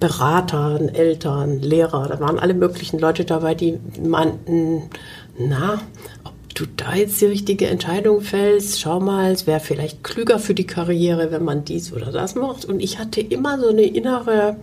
Beratern, 0.00 0.88
Eltern, 0.88 1.60
Lehrer, 1.60 2.08
da 2.08 2.20
waren 2.20 2.38
alle 2.38 2.54
möglichen 2.54 2.98
Leute 2.98 3.24
dabei, 3.24 3.54
die 3.54 3.78
meinten, 4.02 4.90
na, 5.38 5.80
ob 6.24 6.32
du 6.54 6.66
da 6.76 6.94
jetzt 6.94 7.20
die 7.20 7.26
richtige 7.26 7.68
Entscheidung 7.68 8.20
fällst, 8.20 8.80
schau 8.80 9.00
mal, 9.00 9.32
es 9.32 9.46
wäre 9.46 9.60
vielleicht 9.60 10.02
klüger 10.02 10.38
für 10.38 10.54
die 10.54 10.66
Karriere, 10.66 11.30
wenn 11.30 11.44
man 11.44 11.64
dies 11.64 11.92
oder 11.92 12.10
das 12.10 12.34
macht. 12.34 12.64
Und 12.64 12.80
ich 12.80 12.98
hatte 12.98 13.20
immer 13.20 13.58
so 13.58 13.68
eine 13.68 13.82
innere, 13.84 14.56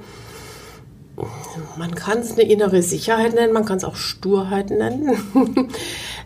man 1.78 1.96
kann 1.96 2.20
es 2.20 2.34
eine 2.34 2.44
innere 2.44 2.82
Sicherheit 2.82 3.34
nennen, 3.34 3.54
man 3.54 3.66
kann 3.66 3.78
es 3.78 3.84
auch 3.84 3.96
Sturheit 3.96 4.70
nennen. 4.70 5.18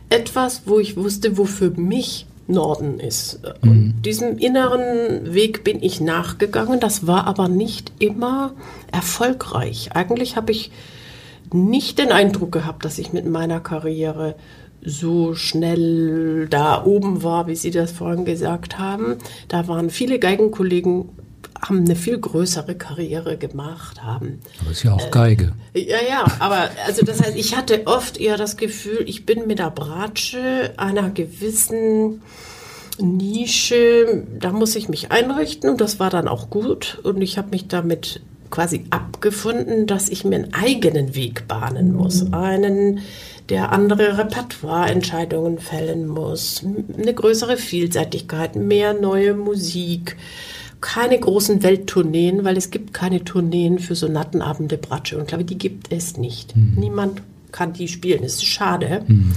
Etwas, 0.10 0.64
wo 0.66 0.80
ich 0.80 0.98
wusste, 0.98 1.38
wo 1.38 1.46
für 1.46 1.72
mich 1.72 2.28
Norden 2.48 3.00
ist. 3.00 3.40
Mhm. 3.62 3.72
Und 3.72 4.02
diesem 4.04 4.38
inneren 4.38 5.34
Weg 5.34 5.64
bin 5.64 5.82
ich 5.82 6.02
nachgegangen. 6.02 6.80
Das 6.80 7.08
war 7.08 7.26
aber 7.26 7.48
nicht 7.48 7.92
immer 8.00 8.54
erfolgreich. 8.92 9.90
Eigentlich 9.94 10.36
habe 10.36 10.52
ich 10.52 10.72
nicht 11.54 12.00
den 12.00 12.12
Eindruck 12.12 12.52
gehabt, 12.52 12.86
dass 12.86 13.00
ich 13.00 13.14
mit 13.14 13.26
meiner 13.26 13.60
Karriere 13.60 14.36
so 14.84 15.34
schnell 15.34 16.48
da 16.48 16.86
oben 16.86 17.24
war, 17.24 17.48
wie 17.48 17.56
Sie 17.56 17.72
das 17.72 17.92
vorhin 17.92 18.26
gesagt 18.26 18.78
haben. 18.78 19.16
Da 19.48 19.68
waren 19.68 19.90
viele 19.90 20.20
Geigenkollegen 20.20 21.10
haben 21.62 21.86
eine 21.86 21.96
viel 21.96 22.20
größere 22.20 22.76
Karriere 22.76 23.38
gemacht 23.38 24.04
haben. 24.04 24.42
Aber 24.62 24.72
ist 24.72 24.84
ja 24.84 24.94
auch 24.94 25.12
Geige. 25.12 25.54
Äh, 25.74 25.90
ja, 25.90 25.98
ja, 26.08 26.26
aber 26.40 26.70
also 26.86 27.06
das 27.06 27.22
heißt, 27.22 27.36
ich 27.36 27.56
hatte 27.56 27.88
oft 27.88 28.18
eher 28.18 28.38
das 28.38 28.58
Gefühl, 28.58 29.04
ich 29.06 29.26
bin 29.26 29.48
mit 29.48 29.60
der 29.60 29.72
Bratsche 29.72 30.74
einer 30.78 31.10
gewissen 31.10 32.22
Nische, 33.00 34.24
da 34.40 34.52
muss 34.52 34.76
ich 34.76 34.90
mich 34.90 35.12
einrichten 35.12 35.70
und 35.70 35.82
das 35.82 36.00
war 36.00 36.10
dann 36.10 36.28
auch 36.28 36.50
gut 36.50 37.00
und 37.04 37.22
ich 37.22 37.38
habe 37.38 37.50
mich 37.50 37.68
damit 37.68 38.22
quasi 38.50 38.86
abgefunden, 38.90 39.86
dass 39.86 40.08
ich 40.08 40.24
mir 40.24 40.38
einen 40.38 40.54
eigenen 40.54 41.16
Weg 41.16 41.48
bahnen 41.48 41.94
muss. 41.94 42.32
Einen, 42.32 43.00
der 43.50 43.72
andere 43.72 44.18
Repertoireentscheidungen 44.18 45.60
fällen 45.60 46.08
muss, 46.08 46.64
eine 46.98 47.14
größere 47.14 47.58
Vielseitigkeit, 47.58 48.56
mehr 48.56 48.94
neue 48.94 49.34
Musik, 49.34 50.16
keine 50.86 51.20
großen 51.20 51.64
Welttourneen, 51.64 52.44
weil 52.46 52.58
es 52.58 52.70
gibt 52.70 52.94
keine 52.94 53.24
Tourneen 53.24 53.80
für 53.80 53.96
Sonatenabende 53.96 54.78
Bratsche 54.78 55.18
und 55.18 55.28
glaube, 55.28 55.44
die 55.44 55.58
gibt 55.58 55.92
es 55.92 56.16
nicht. 56.16 56.56
Mhm. 56.56 56.76
Niemand 56.78 57.22
kann 57.52 57.74
die 57.74 57.88
spielen, 57.88 58.22
das 58.22 58.36
ist 58.36 58.46
schade. 58.46 59.04
Mhm. 59.08 59.34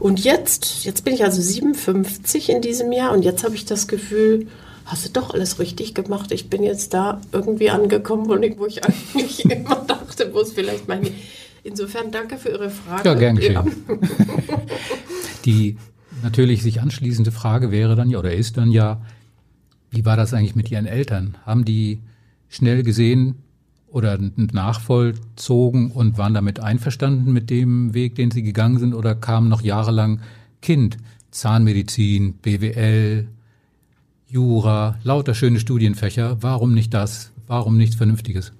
Und 0.00 0.24
jetzt, 0.24 0.84
jetzt 0.84 1.04
bin 1.04 1.14
ich 1.14 1.22
also 1.22 1.40
57 1.40 2.48
in 2.48 2.60
diesem 2.62 2.90
Jahr 2.90 3.12
und 3.12 3.22
jetzt 3.22 3.44
habe 3.44 3.54
ich 3.54 3.64
das 3.64 3.86
Gefühl, 3.86 4.48
hast 4.86 5.06
du 5.06 5.10
doch 5.10 5.32
alles 5.32 5.60
richtig 5.60 5.94
gemacht. 5.94 6.32
Ich 6.32 6.50
bin 6.50 6.64
jetzt 6.64 6.92
da 6.94 7.20
irgendwie 7.30 7.70
angekommen, 7.70 8.28
wo 8.28 8.66
ich, 8.66 8.84
eigentlich 8.84 9.44
immer 9.50 9.76
dachte, 9.86 10.30
wo 10.34 10.40
es 10.40 10.52
vielleicht 10.52 10.88
meine. 10.88 11.12
Insofern 11.62 12.10
danke 12.10 12.38
für 12.38 12.48
Ihre 12.48 12.70
Frage. 12.70 13.08
Ja, 13.08 13.14
gern 13.14 13.36
geschehen. 13.36 13.54
Ja. 13.54 13.64
Die 15.44 15.76
natürlich 16.24 16.64
sich 16.64 16.80
anschließende 16.80 17.30
Frage 17.30 17.70
wäre 17.70 17.94
dann 17.94 18.10
ja 18.10 18.18
oder 18.18 18.34
ist 18.34 18.56
dann 18.56 18.72
ja, 18.72 19.00
wie 19.90 20.04
war 20.04 20.16
das 20.16 20.34
eigentlich 20.34 20.56
mit 20.56 20.70
Ihren 20.70 20.86
Eltern? 20.86 21.36
Haben 21.44 21.64
die 21.64 22.00
schnell 22.48 22.82
gesehen 22.82 23.36
oder 23.90 24.18
nachvollzogen 24.36 25.90
und 25.90 26.18
waren 26.18 26.34
damit 26.34 26.60
einverstanden 26.60 27.32
mit 27.32 27.50
dem 27.50 27.94
Weg, 27.94 28.14
den 28.14 28.30
Sie 28.30 28.42
gegangen 28.42 28.78
sind 28.78 28.94
oder 28.94 29.14
kamen 29.14 29.48
noch 29.48 29.62
jahrelang 29.62 30.20
Kind, 30.60 30.98
Zahnmedizin, 31.30 32.34
BWL, 32.34 33.28
Jura, 34.28 34.98
lauter 35.04 35.34
schöne 35.34 35.58
Studienfächer. 35.58 36.38
Warum 36.42 36.74
nicht 36.74 36.92
das? 36.92 37.32
Warum 37.46 37.78
nichts 37.78 37.96
Vernünftiges? 37.96 38.52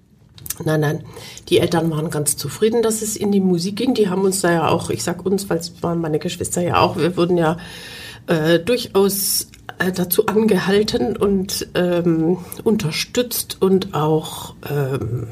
Nein, 0.65 0.81
nein. 0.81 1.05
Die 1.49 1.59
Eltern 1.59 1.91
waren 1.91 2.11
ganz 2.11 2.37
zufrieden, 2.37 2.83
dass 2.83 3.03
es 3.03 3.17
in 3.17 3.31
die 3.31 3.41
Musik 3.41 3.77
ging. 3.77 3.95
Die 3.95 4.09
haben 4.09 4.23
uns 4.23 4.41
da 4.41 4.51
ja 4.51 4.69
auch, 4.69 4.91
ich 4.91 5.03
sag 5.03 5.25
uns, 5.27 5.49
weil 5.51 5.59
es 5.59 5.83
waren 5.83 6.01
meine 6.01 6.19
Geschwister 6.19 6.63
ja 6.63 6.81
auch, 6.81 6.97
wir 6.97 7.17
wurden 7.17 7.37
ja 7.37 7.59
äh, 8.27 8.59
durchaus 8.59 9.49
äh, 9.79 9.93
dazu 9.93 10.27
angehalten 10.27 11.17
und 11.17 11.69
ähm, 11.75 12.39
unterstützt 12.65 13.59
und 13.61 13.95
auch, 13.95 14.55
ähm, 14.69 15.27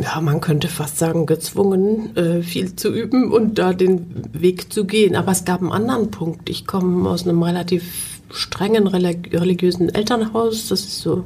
ja, 0.00 0.20
man 0.20 0.40
könnte 0.40 0.68
fast 0.68 0.98
sagen, 0.98 1.26
gezwungen, 1.26 2.16
äh, 2.16 2.42
viel 2.42 2.74
zu 2.76 2.92
üben 2.92 3.30
und 3.32 3.58
da 3.58 3.72
den 3.72 4.24
Weg 4.32 4.72
zu 4.72 4.84
gehen. 4.84 5.14
Aber 5.14 5.32
es 5.32 5.44
gab 5.44 5.60
einen 5.60 5.72
anderen 5.72 6.10
Punkt. 6.10 6.48
Ich 6.48 6.66
komme 6.66 7.08
aus 7.08 7.26
einem 7.26 7.42
relativ 7.42 8.20
strengen 8.32 8.86
religiösen 8.86 9.88
Elternhaus. 9.88 10.68
Das 10.68 10.80
ist 10.80 11.00
so 11.00 11.24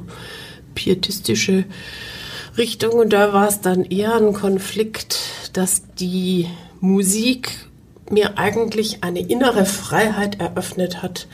pietistische 0.73 1.65
Richtung. 2.57 2.93
Und 2.93 3.13
da 3.13 3.33
war 3.33 3.47
es 3.47 3.61
dann 3.61 3.83
eher 3.85 4.15
ein 4.15 4.33
Konflikt, 4.33 5.17
dass 5.53 5.83
die 5.95 6.47
Musik 6.81 7.69
mir 8.09 8.37
eigentlich 8.37 9.03
eine 9.03 9.19
innere 9.19 9.65
Freiheit 9.65 10.39
eröffnet 10.39 11.01
hat, 11.01 11.27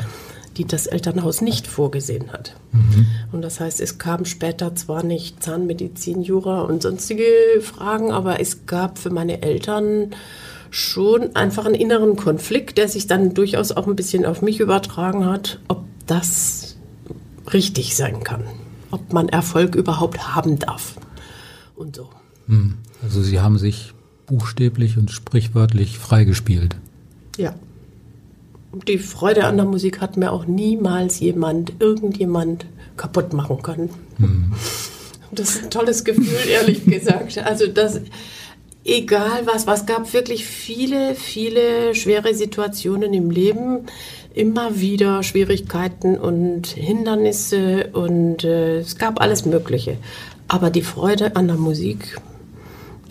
die 0.61 0.67
das 0.67 0.85
Elternhaus 0.85 1.41
nicht 1.41 1.65
vorgesehen 1.65 2.31
hat. 2.31 2.55
Mhm. 2.71 3.07
Und 3.31 3.41
das 3.41 3.59
heißt, 3.59 3.81
es 3.81 3.97
kam 3.97 4.25
später 4.25 4.75
zwar 4.75 5.01
nicht 5.01 5.41
Zahnmedizin, 5.41 6.21
Jura 6.21 6.61
und 6.61 6.83
sonstige 6.83 7.25
Fragen, 7.61 8.11
aber 8.11 8.39
es 8.39 8.67
gab 8.67 8.99
für 8.99 9.09
meine 9.09 9.41
Eltern 9.41 10.11
schon 10.69 11.35
einfach 11.35 11.65
einen 11.65 11.73
inneren 11.73 12.15
Konflikt, 12.15 12.77
der 12.77 12.87
sich 12.87 13.07
dann 13.07 13.33
durchaus 13.33 13.71
auch 13.71 13.87
ein 13.87 13.95
bisschen 13.95 14.23
auf 14.23 14.43
mich 14.43 14.59
übertragen 14.59 15.25
hat, 15.25 15.59
ob 15.67 15.83
das 16.05 16.75
richtig 17.51 17.95
sein 17.95 18.23
kann, 18.23 18.43
ob 18.91 19.13
man 19.13 19.29
Erfolg 19.29 19.73
überhaupt 19.73 20.35
haben 20.35 20.59
darf 20.59 20.95
und 21.75 21.95
so. 21.95 22.07
Hm. 22.47 22.75
Also 23.01 23.23
Sie 23.23 23.39
haben 23.39 23.57
sich 23.57 23.95
buchstäblich 24.27 24.99
und 24.99 25.09
sprichwörtlich 25.09 25.97
freigespielt. 25.97 26.75
Ja. 27.35 27.55
Die 28.87 28.97
Freude 28.97 29.45
an 29.45 29.57
der 29.57 29.65
Musik 29.65 29.99
hat 29.99 30.17
mir 30.17 30.31
auch 30.31 30.45
niemals 30.45 31.19
jemand, 31.19 31.73
irgendjemand 31.79 32.65
kaputt 32.95 33.33
machen 33.33 33.61
können. 33.61 33.89
Hm. 34.17 34.53
Das 35.31 35.55
ist 35.55 35.63
ein 35.63 35.69
tolles 35.69 36.03
Gefühl, 36.03 36.49
ehrlich 36.49 36.85
gesagt. 36.85 37.37
Also 37.39 37.67
das, 37.67 38.01
egal 38.83 39.45
was, 39.45 39.67
was 39.67 39.85
gab 39.85 40.13
wirklich 40.13 40.45
viele, 40.45 41.15
viele 41.15 41.95
schwere 41.95 42.33
Situationen 42.33 43.13
im 43.13 43.29
Leben, 43.29 43.87
immer 44.33 44.79
wieder 44.79 45.23
Schwierigkeiten 45.23 46.17
und 46.17 46.67
Hindernisse 46.67 47.89
und 47.93 48.43
äh, 48.43 48.79
es 48.79 48.97
gab 48.97 49.19
alles 49.21 49.45
Mögliche. 49.45 49.97
Aber 50.47 50.69
die 50.69 50.81
Freude 50.81 51.35
an 51.35 51.47
der 51.47 51.57
Musik, 51.57 52.17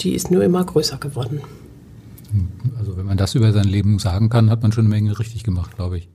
die 0.00 0.14
ist 0.14 0.30
nur 0.30 0.42
immer 0.42 0.64
größer 0.64 0.98
geworden. 0.98 1.42
Also 2.78 2.96
wenn 2.96 3.06
man 3.06 3.16
das 3.16 3.34
über 3.34 3.52
sein 3.52 3.64
Leben 3.64 3.98
sagen 3.98 4.28
kann, 4.28 4.50
hat 4.50 4.62
man 4.62 4.72
schon 4.72 4.84
eine 4.84 4.94
Menge 4.94 5.18
richtig 5.18 5.44
gemacht, 5.44 5.76
glaube 5.76 5.98
ich. 5.98 6.08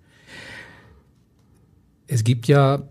Es 2.08 2.24
gibt 2.24 2.48
ja 2.48 2.84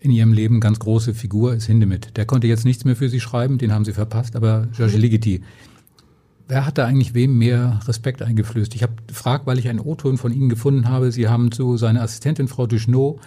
in 0.00 0.10
ihrem 0.10 0.32
Leben 0.32 0.60
ganz 0.60 0.80
große 0.80 1.14
Figur, 1.14 1.54
ist 1.54 1.66
Hindemith. 1.66 2.14
Der 2.16 2.26
konnte 2.26 2.48
jetzt 2.48 2.64
nichts 2.64 2.84
mehr 2.84 2.96
für 2.96 3.08
sie 3.08 3.20
schreiben, 3.20 3.58
den 3.58 3.72
haben 3.72 3.84
sie 3.84 3.92
verpasst, 3.92 4.34
aber 4.34 4.66
Georges 4.76 4.96
Ligeti, 4.96 5.42
wer 6.48 6.66
hat 6.66 6.76
da 6.76 6.86
eigentlich 6.86 7.14
wem 7.14 7.38
mehr 7.38 7.80
Respekt 7.86 8.20
eingeflößt? 8.20 8.74
Ich 8.74 8.82
habe 8.82 8.94
gefragt, 9.06 9.46
weil 9.46 9.58
ich 9.58 9.68
einen 9.68 9.80
O-Ton 9.80 10.18
von 10.18 10.32
Ihnen 10.32 10.48
gefunden 10.48 10.88
habe. 10.88 11.12
Sie 11.12 11.28
haben 11.28 11.52
zu 11.52 11.76
seiner 11.76 12.02
Assistentin 12.02 12.48
Frau 12.48 12.66
Duchenot 12.66 13.20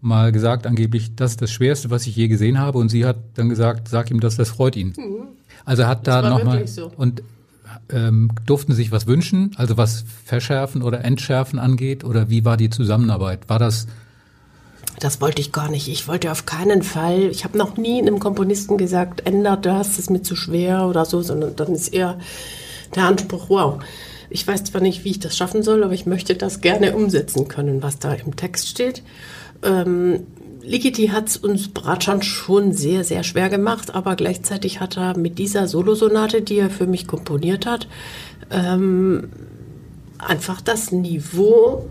mal 0.00 0.32
gesagt, 0.32 0.66
angeblich, 0.66 1.14
das 1.14 1.32
ist 1.32 1.42
das 1.42 1.50
Schwerste, 1.50 1.90
was 1.90 2.06
ich 2.06 2.16
je 2.16 2.28
gesehen 2.28 2.58
habe. 2.58 2.78
Und 2.78 2.88
sie 2.88 3.04
hat 3.04 3.18
dann 3.34 3.48
gesagt, 3.48 3.88
sag 3.88 4.10
ihm 4.10 4.20
das, 4.20 4.36
das 4.36 4.48
freut 4.48 4.76
ihn. 4.76 4.94
Mhm. 4.96 5.28
Also 5.64 5.86
hat 5.86 6.06
da 6.06 6.28
nochmal 6.28 6.66
so. 6.66 6.90
und 6.96 7.22
ähm, 7.90 8.30
durften 8.46 8.72
sich 8.72 8.92
was 8.92 9.06
wünschen, 9.06 9.52
also 9.56 9.76
was 9.76 10.04
Verschärfen 10.24 10.82
oder 10.82 11.04
Entschärfen 11.04 11.58
angeht, 11.58 12.04
oder 12.04 12.30
wie 12.30 12.44
war 12.44 12.56
die 12.56 12.70
Zusammenarbeit? 12.70 13.48
War 13.48 13.58
das 13.58 13.86
das 15.00 15.20
wollte 15.20 15.40
ich 15.40 15.52
gar 15.52 15.70
nicht. 15.70 15.88
Ich 15.88 16.08
wollte 16.08 16.32
auf 16.32 16.44
keinen 16.44 16.82
Fall, 16.82 17.28
ich 17.30 17.44
habe 17.44 17.56
noch 17.56 17.76
nie 17.76 18.00
einem 18.00 18.18
Komponisten 18.18 18.78
gesagt, 18.78 19.26
ändert 19.26 19.64
das, 19.64 19.90
das 19.90 19.98
ist 20.00 20.10
mir 20.10 20.22
zu 20.22 20.34
schwer 20.34 20.86
oder 20.86 21.04
so, 21.04 21.22
sondern 21.22 21.54
dann 21.54 21.72
ist 21.72 21.88
eher 21.88 22.18
der 22.94 23.04
Anspruch, 23.04 23.48
wow, 23.48 23.80
ich 24.30 24.46
weiß 24.46 24.64
zwar 24.64 24.80
nicht, 24.80 25.04
wie 25.04 25.10
ich 25.10 25.20
das 25.20 25.36
schaffen 25.36 25.62
soll, 25.62 25.84
aber 25.84 25.92
ich 25.92 26.06
möchte 26.06 26.34
das 26.34 26.60
gerne 26.60 26.96
umsetzen 26.96 27.48
können, 27.48 27.82
was 27.82 27.98
da 27.98 28.12
im 28.14 28.36
Text 28.36 28.68
steht. 28.68 29.02
Ähm, 29.62 30.26
Ligeti 30.68 31.08
hat 31.08 31.28
es 31.28 31.38
uns 31.38 31.68
Bratschan 31.68 32.20
schon 32.20 32.72
sehr, 32.72 33.02
sehr 33.02 33.22
schwer 33.22 33.48
gemacht, 33.48 33.94
aber 33.94 34.16
gleichzeitig 34.16 34.80
hat 34.80 34.98
er 34.98 35.16
mit 35.16 35.38
dieser 35.38 35.66
Solosonate, 35.66 36.42
die 36.42 36.58
er 36.58 36.68
für 36.68 36.86
mich 36.86 37.06
komponiert 37.06 37.64
hat, 37.64 37.88
ähm, 38.50 39.30
einfach 40.18 40.60
das 40.60 40.92
Niveau 40.92 41.86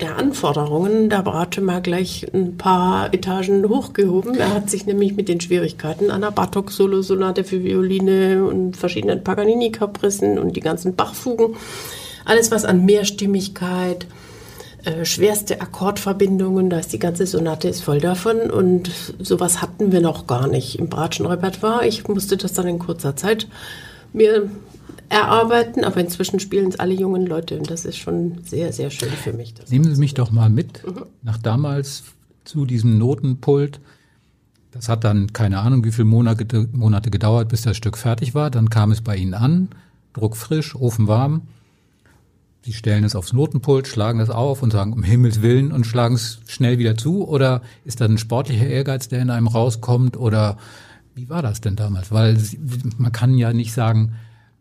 der 0.00 0.16
Anforderungen 0.16 1.10
der 1.10 1.22
Bratsche 1.22 1.60
mal 1.60 1.82
gleich 1.82 2.26
ein 2.32 2.56
paar 2.56 3.12
Etagen 3.12 3.68
hochgehoben. 3.68 4.34
Er 4.34 4.54
hat 4.54 4.70
sich 4.70 4.86
nämlich 4.86 5.14
mit 5.14 5.28
den 5.28 5.42
Schwierigkeiten 5.42 6.10
einer 6.10 6.30
Bartok-Solosonate 6.30 7.44
für 7.44 7.62
Violine 7.62 8.46
und 8.46 8.78
verschiedenen 8.78 9.22
Paganini-Kaprissen 9.22 10.38
und 10.38 10.56
die 10.56 10.60
ganzen 10.60 10.96
Bachfugen, 10.96 11.54
alles 12.24 12.50
was 12.50 12.64
an 12.64 12.86
Mehrstimmigkeit, 12.86 14.04
äh, 14.04 14.33
schwerste 15.04 15.60
Akkordverbindungen, 15.60 16.70
da 16.70 16.78
ist 16.78 16.92
die 16.92 16.98
ganze 16.98 17.26
Sonate 17.26 17.68
ist 17.68 17.82
voll 17.82 18.00
davon 18.00 18.50
und 18.50 18.90
sowas 19.18 19.62
hatten 19.62 19.92
wir 19.92 20.00
noch 20.00 20.26
gar 20.26 20.46
nicht 20.46 20.78
im 20.78 20.88
Bratschen 20.88 21.26
Repertoire. 21.26 21.86
Ich 21.86 22.06
musste 22.06 22.36
das 22.36 22.52
dann 22.52 22.66
in 22.66 22.78
kurzer 22.78 23.16
Zeit 23.16 23.48
mir 24.12 24.50
erarbeiten, 25.08 25.84
aber 25.84 26.00
inzwischen 26.00 26.40
spielen 26.40 26.68
es 26.68 26.78
alle 26.78 26.94
jungen 26.94 27.26
Leute 27.26 27.58
und 27.58 27.70
das 27.70 27.84
ist 27.84 27.96
schon 27.96 28.38
sehr, 28.44 28.72
sehr 28.72 28.90
schön 28.90 29.10
für 29.10 29.32
mich. 29.32 29.54
Nehmen 29.70 29.94
Sie 29.94 30.00
mich 30.00 30.14
doch 30.14 30.30
mal 30.30 30.50
mit 30.50 30.84
mhm. 30.86 31.04
nach 31.22 31.38
damals 31.38 32.04
zu 32.44 32.66
diesem 32.66 32.98
Notenpult. 32.98 33.80
Das 34.72 34.88
hat 34.88 35.04
dann 35.04 35.32
keine 35.32 35.60
Ahnung, 35.60 35.84
wie 35.84 35.92
viele 35.92 36.06
Monate, 36.06 36.68
Monate 36.72 37.10
gedauert, 37.10 37.48
bis 37.48 37.62
das 37.62 37.76
Stück 37.76 37.96
fertig 37.96 38.34
war. 38.34 38.50
Dann 38.50 38.70
kam 38.70 38.90
es 38.90 39.00
bei 39.00 39.16
Ihnen 39.16 39.34
an, 39.34 39.68
druckfrisch, 40.14 40.74
ofenwarm. 40.74 41.42
Sie 42.64 42.72
stellen 42.72 43.04
es 43.04 43.14
aufs 43.14 43.34
Notenpult, 43.34 43.86
schlagen 43.86 44.20
es 44.20 44.30
auf 44.30 44.62
und 44.62 44.72
sagen, 44.72 44.94
um 44.94 45.02
Himmels 45.02 45.42
Willen 45.42 45.70
und 45.70 45.86
schlagen 45.86 46.14
es 46.14 46.40
schnell 46.46 46.78
wieder 46.78 46.96
zu? 46.96 47.28
Oder 47.28 47.60
ist 47.84 48.00
da 48.00 48.06
ein 48.06 48.16
sportlicher 48.16 48.66
Ehrgeiz, 48.66 49.08
der 49.08 49.20
in 49.20 49.28
einem 49.28 49.48
rauskommt? 49.48 50.16
Oder 50.16 50.56
wie 51.14 51.28
war 51.28 51.42
das 51.42 51.60
denn 51.60 51.76
damals? 51.76 52.10
Weil 52.10 52.38
man 52.96 53.12
kann 53.12 53.36
ja 53.36 53.52
nicht 53.52 53.74
sagen, 53.74 54.14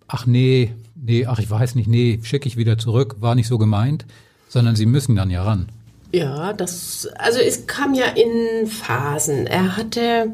ach 0.10 0.26
nee, 0.26 0.74
nee, 0.96 1.26
ach 1.26 1.40
ich 1.40 1.50
weiß 1.50 1.76
nicht, 1.76 1.88
nee, 1.88 2.20
schicke 2.24 2.50
ich 2.50 2.58
wieder 2.58 2.78
zurück, 2.78 3.16
war 3.22 3.36
nicht 3.36 3.48
so 3.48 3.58
gemeint, 3.58 4.06
sondern 4.50 4.76
Sie 4.76 4.86
müssen 4.86 5.16
dann 5.16 5.30
ja 5.30 5.44
ran. 5.44 5.70
Ja, 6.12 6.52
das, 6.52 7.08
also 7.16 7.40
es 7.40 7.68
kam 7.68 7.94
ja 7.94 8.08
in 8.08 8.68
Phasen. 8.68 9.48
Er 9.48 9.78
hatte 9.78 10.34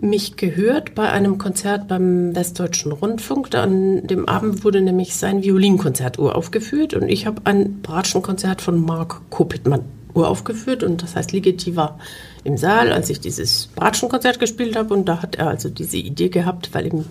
mich 0.00 0.36
gehört 0.36 0.94
bei 0.94 1.10
einem 1.10 1.38
Konzert 1.38 1.88
beim 1.88 2.34
Westdeutschen 2.34 2.92
Rundfunk. 2.92 3.54
An 3.54 4.06
dem 4.06 4.28
Abend 4.28 4.64
wurde 4.64 4.80
nämlich 4.80 5.14
sein 5.14 5.42
Violinkonzert 5.42 6.18
uraufgeführt 6.18 6.94
und 6.94 7.08
ich 7.08 7.26
habe 7.26 7.42
ein 7.44 7.82
Bratschenkonzert 7.82 8.62
von 8.62 8.80
Mark 8.80 9.20
Kopitmann 9.30 9.84
uraufgeführt 10.14 10.82
und 10.82 11.02
das 11.02 11.16
heißt, 11.16 11.32
Ligeti 11.32 11.76
war 11.76 11.98
im 12.44 12.56
Saal, 12.56 12.92
als 12.92 13.10
ich 13.10 13.20
dieses 13.20 13.68
Bratschenkonzert 13.76 14.40
gespielt 14.40 14.76
habe 14.76 14.94
und 14.94 15.06
da 15.06 15.22
hat 15.22 15.36
er 15.36 15.48
also 15.48 15.68
diese 15.68 15.98
Idee 15.98 16.30
gehabt, 16.30 16.70
weil 16.72 16.86
ihm 16.86 17.04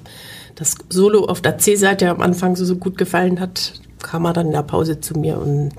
das 0.56 0.76
Solo 0.90 1.26
auf 1.26 1.42
der 1.42 1.58
C-Seite 1.58 2.10
am 2.10 2.22
Anfang 2.22 2.56
so, 2.56 2.66
so 2.66 2.76
gut 2.76 2.98
gefallen 2.98 3.40
hat, 3.40 3.74
kam 4.02 4.26
er 4.26 4.34
dann 4.34 4.48
in 4.48 4.54
der 4.54 4.64
Pause 4.64 5.00
zu 5.00 5.18
mir 5.18 5.38
und 5.38 5.72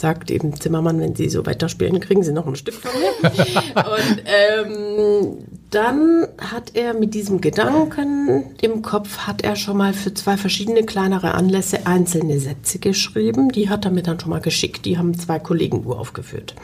sagt 0.00 0.30
eben 0.30 0.58
Zimmermann, 0.58 0.98
wenn 0.98 1.14
Sie 1.14 1.28
so 1.28 1.44
weiterspielen, 1.46 2.00
kriegen 2.00 2.22
Sie 2.22 2.32
noch 2.32 2.46
ein 2.46 2.56
Stück 2.56 2.74
von 2.74 2.90
mir. 2.98 3.30
und 3.76 4.22
ähm, 4.24 5.36
dann 5.70 6.26
hat 6.38 6.74
er 6.74 6.94
mit 6.94 7.14
diesem 7.14 7.40
Gedanken 7.40 8.56
im 8.60 8.82
Kopf, 8.82 9.18
hat 9.18 9.42
er 9.42 9.56
schon 9.56 9.76
mal 9.76 9.92
für 9.92 10.12
zwei 10.14 10.36
verschiedene 10.36 10.84
kleinere 10.84 11.34
Anlässe 11.34 11.86
einzelne 11.86 12.40
Sätze 12.40 12.78
geschrieben. 12.78 13.50
Die 13.50 13.68
hat 13.68 13.84
er 13.84 13.90
mir 13.90 14.02
dann 14.02 14.18
schon 14.18 14.30
mal 14.30 14.40
geschickt. 14.40 14.84
Die 14.84 14.98
haben 14.98 15.18
zwei 15.18 15.38
Kollegen 15.38 15.84
uraufgeführt. 15.86 16.54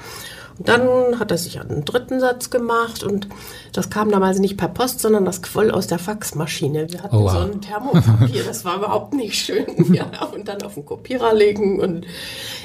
Und 0.58 0.68
dann 0.68 1.18
hat 1.18 1.30
er 1.30 1.38
sich 1.38 1.60
einen 1.60 1.84
dritten 1.84 2.18
Satz 2.18 2.48
gemacht 2.48 3.02
und 3.02 3.28
das 3.72 3.90
kam 3.90 4.10
damals 4.10 4.38
nicht 4.38 4.56
per 4.56 4.68
Post, 4.68 5.00
sondern 5.00 5.26
das 5.26 5.42
quoll 5.42 5.70
aus 5.70 5.86
der 5.86 5.98
Faxmaschine. 5.98 6.90
Wir 6.90 7.02
hatten 7.02 7.16
oh, 7.16 7.24
wow. 7.24 7.32
so 7.32 7.38
ein 7.38 7.60
Thermopapier, 7.60 8.42
das 8.44 8.64
war 8.64 8.76
überhaupt 8.76 9.12
nicht 9.14 9.34
schön. 9.34 9.66
Ja, 9.96 10.24
und 10.34 10.48
dann 10.48 10.62
auf 10.62 10.74
den 10.74 10.84
Kopierer 10.84 11.32
legen 11.32 11.80
und 11.80 12.06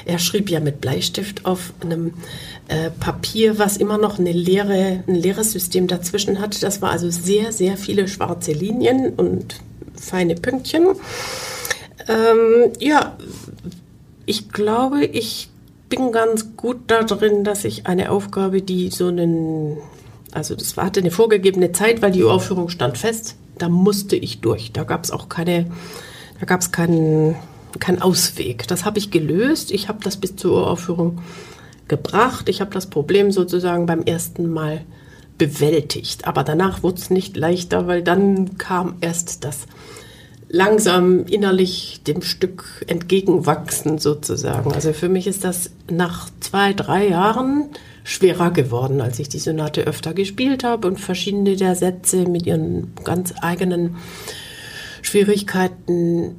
er 0.04 0.18
schrieb 0.18 0.50
ja 0.50 0.60
mit 0.60 0.80
Bleistift 0.80 1.46
auf 1.46 1.72
einem 1.80 2.14
äh, 2.68 2.90
Papier, 2.90 3.58
was 3.58 3.76
immer 3.76 3.96
noch 3.96 4.18
eine 4.18 4.32
leere, 4.32 5.04
ein 5.06 5.14
leeres 5.14 5.52
System 5.52 5.86
dazwischen 5.86 6.40
hat. 6.40 6.62
Das 6.62 6.82
war 6.82 6.90
also 6.90 7.10
sehr, 7.10 7.52
sehr 7.52 7.76
viele 7.76 8.08
schwarze 8.08 8.52
Linien 8.52 9.14
und 9.14 9.60
feine 9.94 10.34
Pünktchen. 10.34 10.88
Ähm, 12.08 12.72
ja, 12.80 13.16
ich 14.26 14.50
glaube, 14.50 15.04
ich 15.04 15.51
bin 15.94 16.10
ganz 16.10 16.56
gut 16.56 16.78
da 16.86 17.02
drin, 17.02 17.44
dass 17.44 17.66
ich 17.66 17.86
eine 17.86 18.10
Aufgabe, 18.10 18.62
die 18.62 18.88
so 18.88 19.08
einen, 19.08 19.76
also 20.32 20.54
das 20.54 20.74
hatte 20.78 21.00
eine 21.00 21.10
vorgegebene 21.10 21.72
Zeit, 21.72 22.00
weil 22.00 22.12
die 22.12 22.24
Uraufführung 22.24 22.70
stand 22.70 22.96
fest, 22.96 23.36
da 23.58 23.68
musste 23.68 24.16
ich 24.16 24.40
durch. 24.40 24.72
Da 24.72 24.84
gab 24.84 25.04
es 25.04 25.10
auch 25.10 25.28
keine, 25.28 25.66
da 26.40 26.46
gab 26.46 26.62
es 26.62 26.72
keinen 26.72 27.36
kein 27.78 28.00
Ausweg. 28.00 28.66
Das 28.68 28.86
habe 28.86 28.98
ich 28.98 29.10
gelöst. 29.10 29.70
Ich 29.70 29.88
habe 29.88 29.98
das 30.02 30.16
bis 30.16 30.34
zur 30.34 30.52
Uraufführung 30.52 31.20
gebracht. 31.88 32.48
Ich 32.48 32.62
habe 32.62 32.70
das 32.70 32.86
Problem 32.86 33.30
sozusagen 33.30 33.84
beim 33.84 34.00
ersten 34.00 34.50
Mal 34.50 34.80
bewältigt. 35.36 36.26
Aber 36.26 36.42
danach 36.42 36.82
wurde 36.82 37.00
es 37.02 37.10
nicht 37.10 37.36
leichter, 37.36 37.86
weil 37.86 38.02
dann 38.02 38.56
kam 38.56 38.94
erst 39.02 39.44
das 39.44 39.66
langsam 40.52 41.24
innerlich 41.24 42.02
dem 42.06 42.20
Stück 42.20 42.84
entgegenwachsen 42.86 43.98
sozusagen. 43.98 44.70
Also 44.72 44.92
für 44.92 45.08
mich 45.08 45.26
ist 45.26 45.44
das 45.44 45.70
nach 45.90 46.28
zwei, 46.40 46.74
drei 46.74 47.08
Jahren 47.08 47.70
schwerer 48.04 48.50
geworden, 48.50 49.00
als 49.00 49.18
ich 49.18 49.30
die 49.30 49.38
Sonate 49.38 49.82
öfter 49.86 50.12
gespielt 50.12 50.62
habe 50.62 50.86
und 50.86 51.00
verschiedene 51.00 51.56
der 51.56 51.74
Sätze 51.74 52.28
mit 52.28 52.46
ihren 52.46 52.92
ganz 53.02 53.32
eigenen 53.40 53.96
Schwierigkeiten 55.00 56.36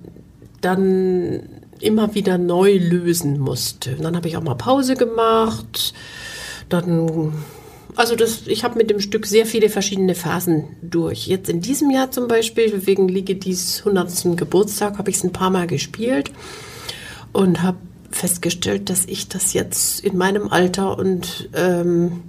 dann 0.61 1.41
immer 1.79 2.13
wieder 2.13 2.37
neu 2.37 2.77
lösen 2.77 3.39
musste. 3.39 3.95
Und 3.95 4.03
dann 4.03 4.15
habe 4.15 4.27
ich 4.27 4.37
auch 4.37 4.43
mal 4.43 4.53
Pause 4.53 4.95
gemacht, 4.95 5.93
dann 6.69 7.33
also 7.95 8.15
das, 8.15 8.47
ich 8.47 8.63
habe 8.63 8.77
mit 8.77 8.89
dem 8.89 8.99
Stück 8.99 9.25
sehr 9.25 9.45
viele 9.45 9.69
verschiedene 9.69 10.15
Phasen 10.15 10.65
durch. 10.81 11.27
Jetzt 11.27 11.49
in 11.49 11.61
diesem 11.61 11.91
Jahr 11.91 12.11
zum 12.11 12.27
Beispiel, 12.27 12.85
wegen 12.85 13.07
Ligedis 13.07 13.79
100. 13.85 14.37
Geburtstag, 14.37 14.97
habe 14.97 15.09
ich 15.09 15.17
es 15.17 15.23
ein 15.23 15.33
paar 15.33 15.49
Mal 15.49 15.67
gespielt 15.67 16.31
und 17.31 17.61
habe 17.61 17.77
festgestellt, 18.11 18.89
dass 18.89 19.05
ich 19.05 19.27
das 19.27 19.53
jetzt 19.53 19.99
in 20.01 20.17
meinem 20.17 20.47
Alter 20.49 20.97
und 20.97 21.49
ähm, 21.53 22.21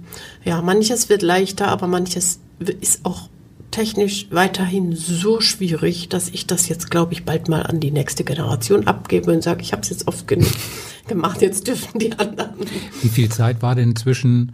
ja, 0.43 0.61
manches 0.61 1.09
wird 1.09 1.21
leichter, 1.21 1.67
aber 1.67 1.87
manches 1.87 2.39
ist 2.81 3.05
auch 3.05 3.29
technisch 3.75 4.27
weiterhin 4.31 4.95
so 4.95 5.41
schwierig, 5.41 6.07
dass 6.07 6.29
ich 6.29 6.47
das 6.47 6.69
jetzt, 6.69 6.89
glaube 6.89 7.13
ich, 7.13 7.25
bald 7.25 7.49
mal 7.49 7.63
an 7.63 7.79
die 7.81 7.91
nächste 7.91 8.23
Generation 8.23 8.87
abgebe 8.87 9.31
und 9.31 9.43
sage, 9.43 9.61
ich 9.61 9.73
habe 9.73 9.81
es 9.81 9.89
jetzt 9.89 10.07
oft 10.07 10.27
genug 10.27 10.47
gemacht, 11.07 11.41
jetzt 11.41 11.67
dürfen 11.67 11.99
die 11.99 12.13
anderen. 12.13 12.53
Wie 13.01 13.09
viel 13.09 13.29
Zeit 13.29 13.61
war 13.61 13.75
denn 13.75 13.95
zwischen 13.95 14.53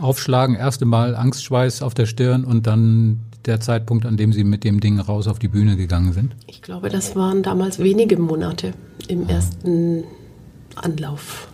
Aufschlagen, 0.00 0.54
erste 0.54 0.84
Mal 0.84 1.14
Angstschweiß 1.14 1.82
auf 1.82 1.94
der 1.94 2.06
Stirn 2.06 2.44
und 2.44 2.66
dann 2.66 3.20
der 3.46 3.60
Zeitpunkt, 3.60 4.06
an 4.06 4.16
dem 4.16 4.32
Sie 4.32 4.44
mit 4.44 4.64
dem 4.64 4.80
Ding 4.80 5.00
raus 5.00 5.26
auf 5.26 5.38
die 5.38 5.48
Bühne 5.48 5.76
gegangen 5.76 6.12
sind? 6.12 6.36
Ich 6.46 6.62
glaube, 6.62 6.88
das 6.88 7.16
waren 7.16 7.42
damals 7.42 7.78
wenige 7.78 8.18
Monate 8.18 8.72
im 9.08 9.26
ah. 9.26 9.32
ersten 9.32 10.04
Anlauf. 10.74 11.47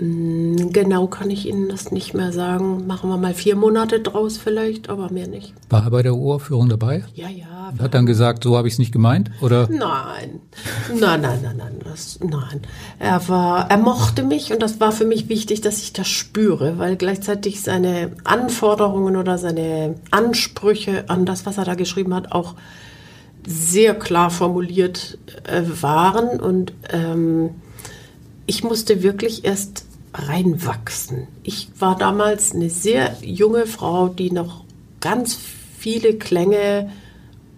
Mm, 0.00 0.70
genau 0.72 1.06
kann 1.08 1.30
ich 1.30 1.46
Ihnen 1.46 1.68
das 1.68 1.92
nicht 1.92 2.14
mehr 2.14 2.32
sagen. 2.32 2.86
Machen 2.86 3.10
wir 3.10 3.18
mal 3.18 3.34
vier 3.34 3.54
Monate 3.54 4.00
draus 4.00 4.38
vielleicht, 4.38 4.88
aber 4.88 5.12
mehr 5.12 5.28
nicht. 5.28 5.52
War 5.68 5.84
er 5.84 5.90
bei 5.90 6.02
der 6.02 6.14
Uraufführung 6.14 6.70
dabei? 6.70 7.04
Ja, 7.14 7.28
ja. 7.28 7.68
Und 7.70 7.82
hat 7.82 7.94
dann 7.94 8.06
gesagt, 8.06 8.42
so 8.42 8.56
habe 8.56 8.66
ich 8.66 8.74
es 8.74 8.78
nicht 8.78 8.92
gemeint, 8.92 9.30
oder? 9.42 9.68
Nein, 9.68 10.40
nein, 10.88 11.20
nein, 11.20 11.40
nein, 11.42 11.56
nein, 11.58 11.74
das, 11.84 12.18
nein. 12.20 12.62
Er 12.98 13.28
war, 13.28 13.70
er 13.70 13.76
mochte 13.76 14.22
mich 14.22 14.52
und 14.52 14.62
das 14.62 14.80
war 14.80 14.90
für 14.90 15.04
mich 15.04 15.28
wichtig, 15.28 15.60
dass 15.60 15.82
ich 15.82 15.92
das 15.92 16.08
spüre, 16.08 16.78
weil 16.78 16.96
gleichzeitig 16.96 17.60
seine 17.60 18.12
Anforderungen 18.24 19.16
oder 19.16 19.38
seine 19.38 19.96
Ansprüche 20.10 21.08
an 21.08 21.26
das, 21.26 21.46
was 21.46 21.58
er 21.58 21.64
da 21.64 21.74
geschrieben 21.74 22.14
hat, 22.14 22.32
auch 22.32 22.54
sehr 23.46 23.94
klar 23.94 24.30
formuliert 24.30 25.18
äh, 25.44 25.62
waren 25.80 26.40
und 26.40 26.72
ähm, 26.92 27.50
ich 28.46 28.64
musste 28.64 29.02
wirklich 29.02 29.44
erst 29.44 29.86
reinwachsen. 30.12 31.28
Ich 31.42 31.68
war 31.78 31.96
damals 31.96 32.54
eine 32.54 32.70
sehr 32.70 33.16
junge 33.22 33.66
Frau, 33.66 34.08
die 34.08 34.30
noch 34.30 34.64
ganz 35.00 35.38
viele 35.78 36.14
Klänge 36.14 36.90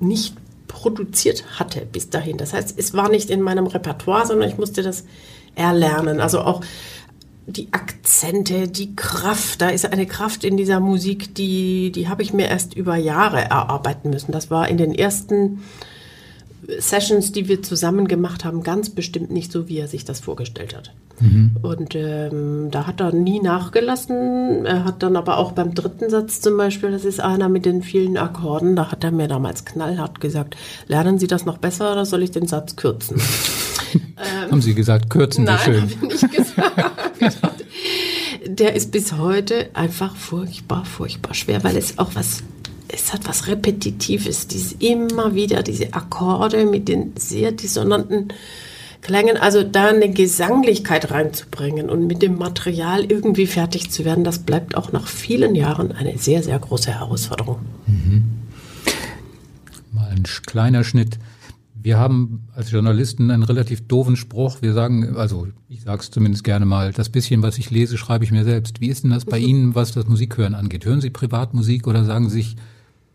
nicht 0.01 0.35
produziert 0.69 1.59
hatte 1.59 1.87
bis 1.91 2.11
dahin. 2.11 2.39
Das 2.39 2.53
heißt, 2.53 2.75
es 2.79 2.95
war 2.95 3.09
nicht 3.09 3.31
in 3.31 3.41
meinem 3.41 3.67
Repertoire, 3.67 4.27
sondern 4.27 4.49
ich 4.49 4.59
musste 4.59 4.83
das 4.83 5.05
erlernen. 5.55 6.21
Also 6.21 6.41
auch 6.41 6.63
die 7.47 7.69
Akzente, 7.73 8.69
die 8.69 8.95
Kraft, 8.95 9.61
da 9.61 9.69
ist 9.69 9.87
eine 9.87 10.07
Kraft 10.07 10.45
in 10.45 10.57
dieser 10.57 10.81
Musik, 10.81 11.35
die, 11.35 11.91
die 11.93 12.09
habe 12.09 12.23
ich 12.23 12.33
mir 12.33 12.49
erst 12.49 12.75
über 12.75 12.97
Jahre 12.97 13.41
erarbeiten 13.41 14.11
müssen. 14.11 14.33
Das 14.33 14.51
war 14.51 14.69
in 14.69 14.77
den 14.77 14.95
ersten 14.95 15.63
Sessions, 16.79 17.33
die 17.33 17.49
wir 17.49 17.63
zusammen 17.63 18.07
gemacht 18.07 18.45
haben, 18.45 18.63
ganz 18.63 18.91
bestimmt 18.91 19.31
nicht 19.31 19.51
so, 19.51 19.69
wie 19.69 19.79
er 19.79 19.89
sich 19.89 20.05
das 20.05 20.21
vorgestellt 20.21 20.77
hat. 20.77 20.93
Mhm. 21.23 21.57
Und 21.63 21.95
ähm, 21.95 22.69
da 22.71 22.87
hat 22.87 23.01
er 23.01 23.13
nie 23.13 23.41
nachgelassen. 23.41 24.67
Er 24.67 24.85
hat 24.85 25.03
dann 25.05 25.15
aber 25.17 25.39
auch 25.39 25.53
beim 25.53 25.73
dritten 25.73 26.11
Satz 26.11 26.41
zum 26.41 26.57
Beispiel, 26.57 26.91
das 26.91 27.05
ist 27.05 27.21
einer 27.21 27.49
mit 27.49 27.65
den 27.65 27.83
vielen 27.83 28.17
Akkorden, 28.17 28.75
da 28.75 28.91
hat 28.91 29.05
er 29.05 29.13
mir 29.13 29.29
damals 29.29 29.65
knallhart 29.65 30.21
gesagt, 30.21 30.57
lernen 30.89 31.19
Sie 31.19 31.29
das 31.29 31.45
noch 31.45 31.59
besser 31.59 31.93
oder 31.93 32.05
soll 32.05 32.25
ich 32.25 32.33
den 32.33 32.49
Satz 32.49 32.75
kürzen? 32.75 33.21
ähm, 33.95 34.51
Haben 34.51 34.63
Sie 34.63 34.75
gesagt, 34.75 35.11
kürzen 35.11 35.47
Sie 35.47 35.59
schön? 35.59 35.75
Nein, 35.75 35.83
habe 35.83 36.13
ich 36.13 36.23
nicht 36.23 36.37
gesagt. 36.37 37.65
Der 38.47 38.75
ist 38.75 38.91
bis 38.91 39.17
heute 39.17 39.69
einfach 39.75 40.17
furchtbar, 40.17 40.85
furchtbar 40.85 41.35
schwer, 41.35 41.63
weil 41.63 41.77
es 41.77 41.99
auch 41.99 42.11
was 42.15 42.43
es 42.95 43.13
hat 43.13 43.27
was 43.27 43.47
Repetitives, 43.47 44.49
dieses 44.49 44.73
immer 44.73 45.35
wieder 45.35 45.63
diese 45.63 45.95
Akkorde 45.95 46.67
mit 46.67 46.89
den 46.89 47.15
sehr 47.17 47.53
dissonanten 47.53 48.29
Klängen, 49.03 49.37
also 49.37 49.65
da 49.65 49.89
eine 49.89 50.11
Gesanglichkeit 50.11 51.11
reinzubringen 51.11 51.91
und 51.91 52.07
mit 52.07 52.23
dem 52.23 52.39
Material 52.39 53.05
irgendwie 53.05 53.49
fertig 53.49 53.91
zu 53.91 54.05
werden, 54.05 54.23
das 54.23 54.39
bleibt 54.39 54.77
auch 54.77 54.93
nach 54.93 55.09
vielen 55.09 55.57
Jahren 55.57 55.91
eine 55.91 56.17
sehr, 56.19 56.43
sehr 56.43 56.59
große 56.59 56.93
Herausforderung. 56.93 57.59
Mhm. 57.87 58.25
Mal 59.91 60.09
ein 60.09 60.23
kleiner 60.47 60.85
Schnitt. 60.85 61.19
Wir 61.75 61.99
haben 61.99 62.45
als 62.55 62.71
Journalisten 62.71 63.33
einen 63.33 63.43
relativ 63.43 63.89
doofen 63.89 64.15
Spruch. 64.15 64.63
Wir 64.63 64.73
sagen, 64.73 65.17
also 65.17 65.49
ich 65.69 65.83
sage 65.83 66.01
es 66.01 66.13
zumindest 66.13 66.45
gerne 66.45 66.65
mal, 66.65 66.93
das 66.93 67.09
bisschen, 67.09 67.43
was 67.43 67.59
ich 67.59 67.73
lese, 67.73 67.99
schreibe 67.99 68.25
ich 68.25 68.31
mir 68.31 68.45
selbst. 68.45 68.81
Wie 68.81 68.87
ist 68.87 69.03
denn 69.03 69.11
das 69.11 69.25
bei 69.25 69.41
mhm. 69.41 69.47
Ihnen, 69.47 69.75
was 69.75 69.91
das 69.91 70.07
Musikhören 70.07 70.55
angeht? 70.55 70.85
Hören 70.85 71.01
Sie 71.01 71.11
Privatmusik 71.11 71.89
oder 71.89 72.05
sagen 72.05 72.31
Sie 72.31 72.37
sich, 72.37 72.57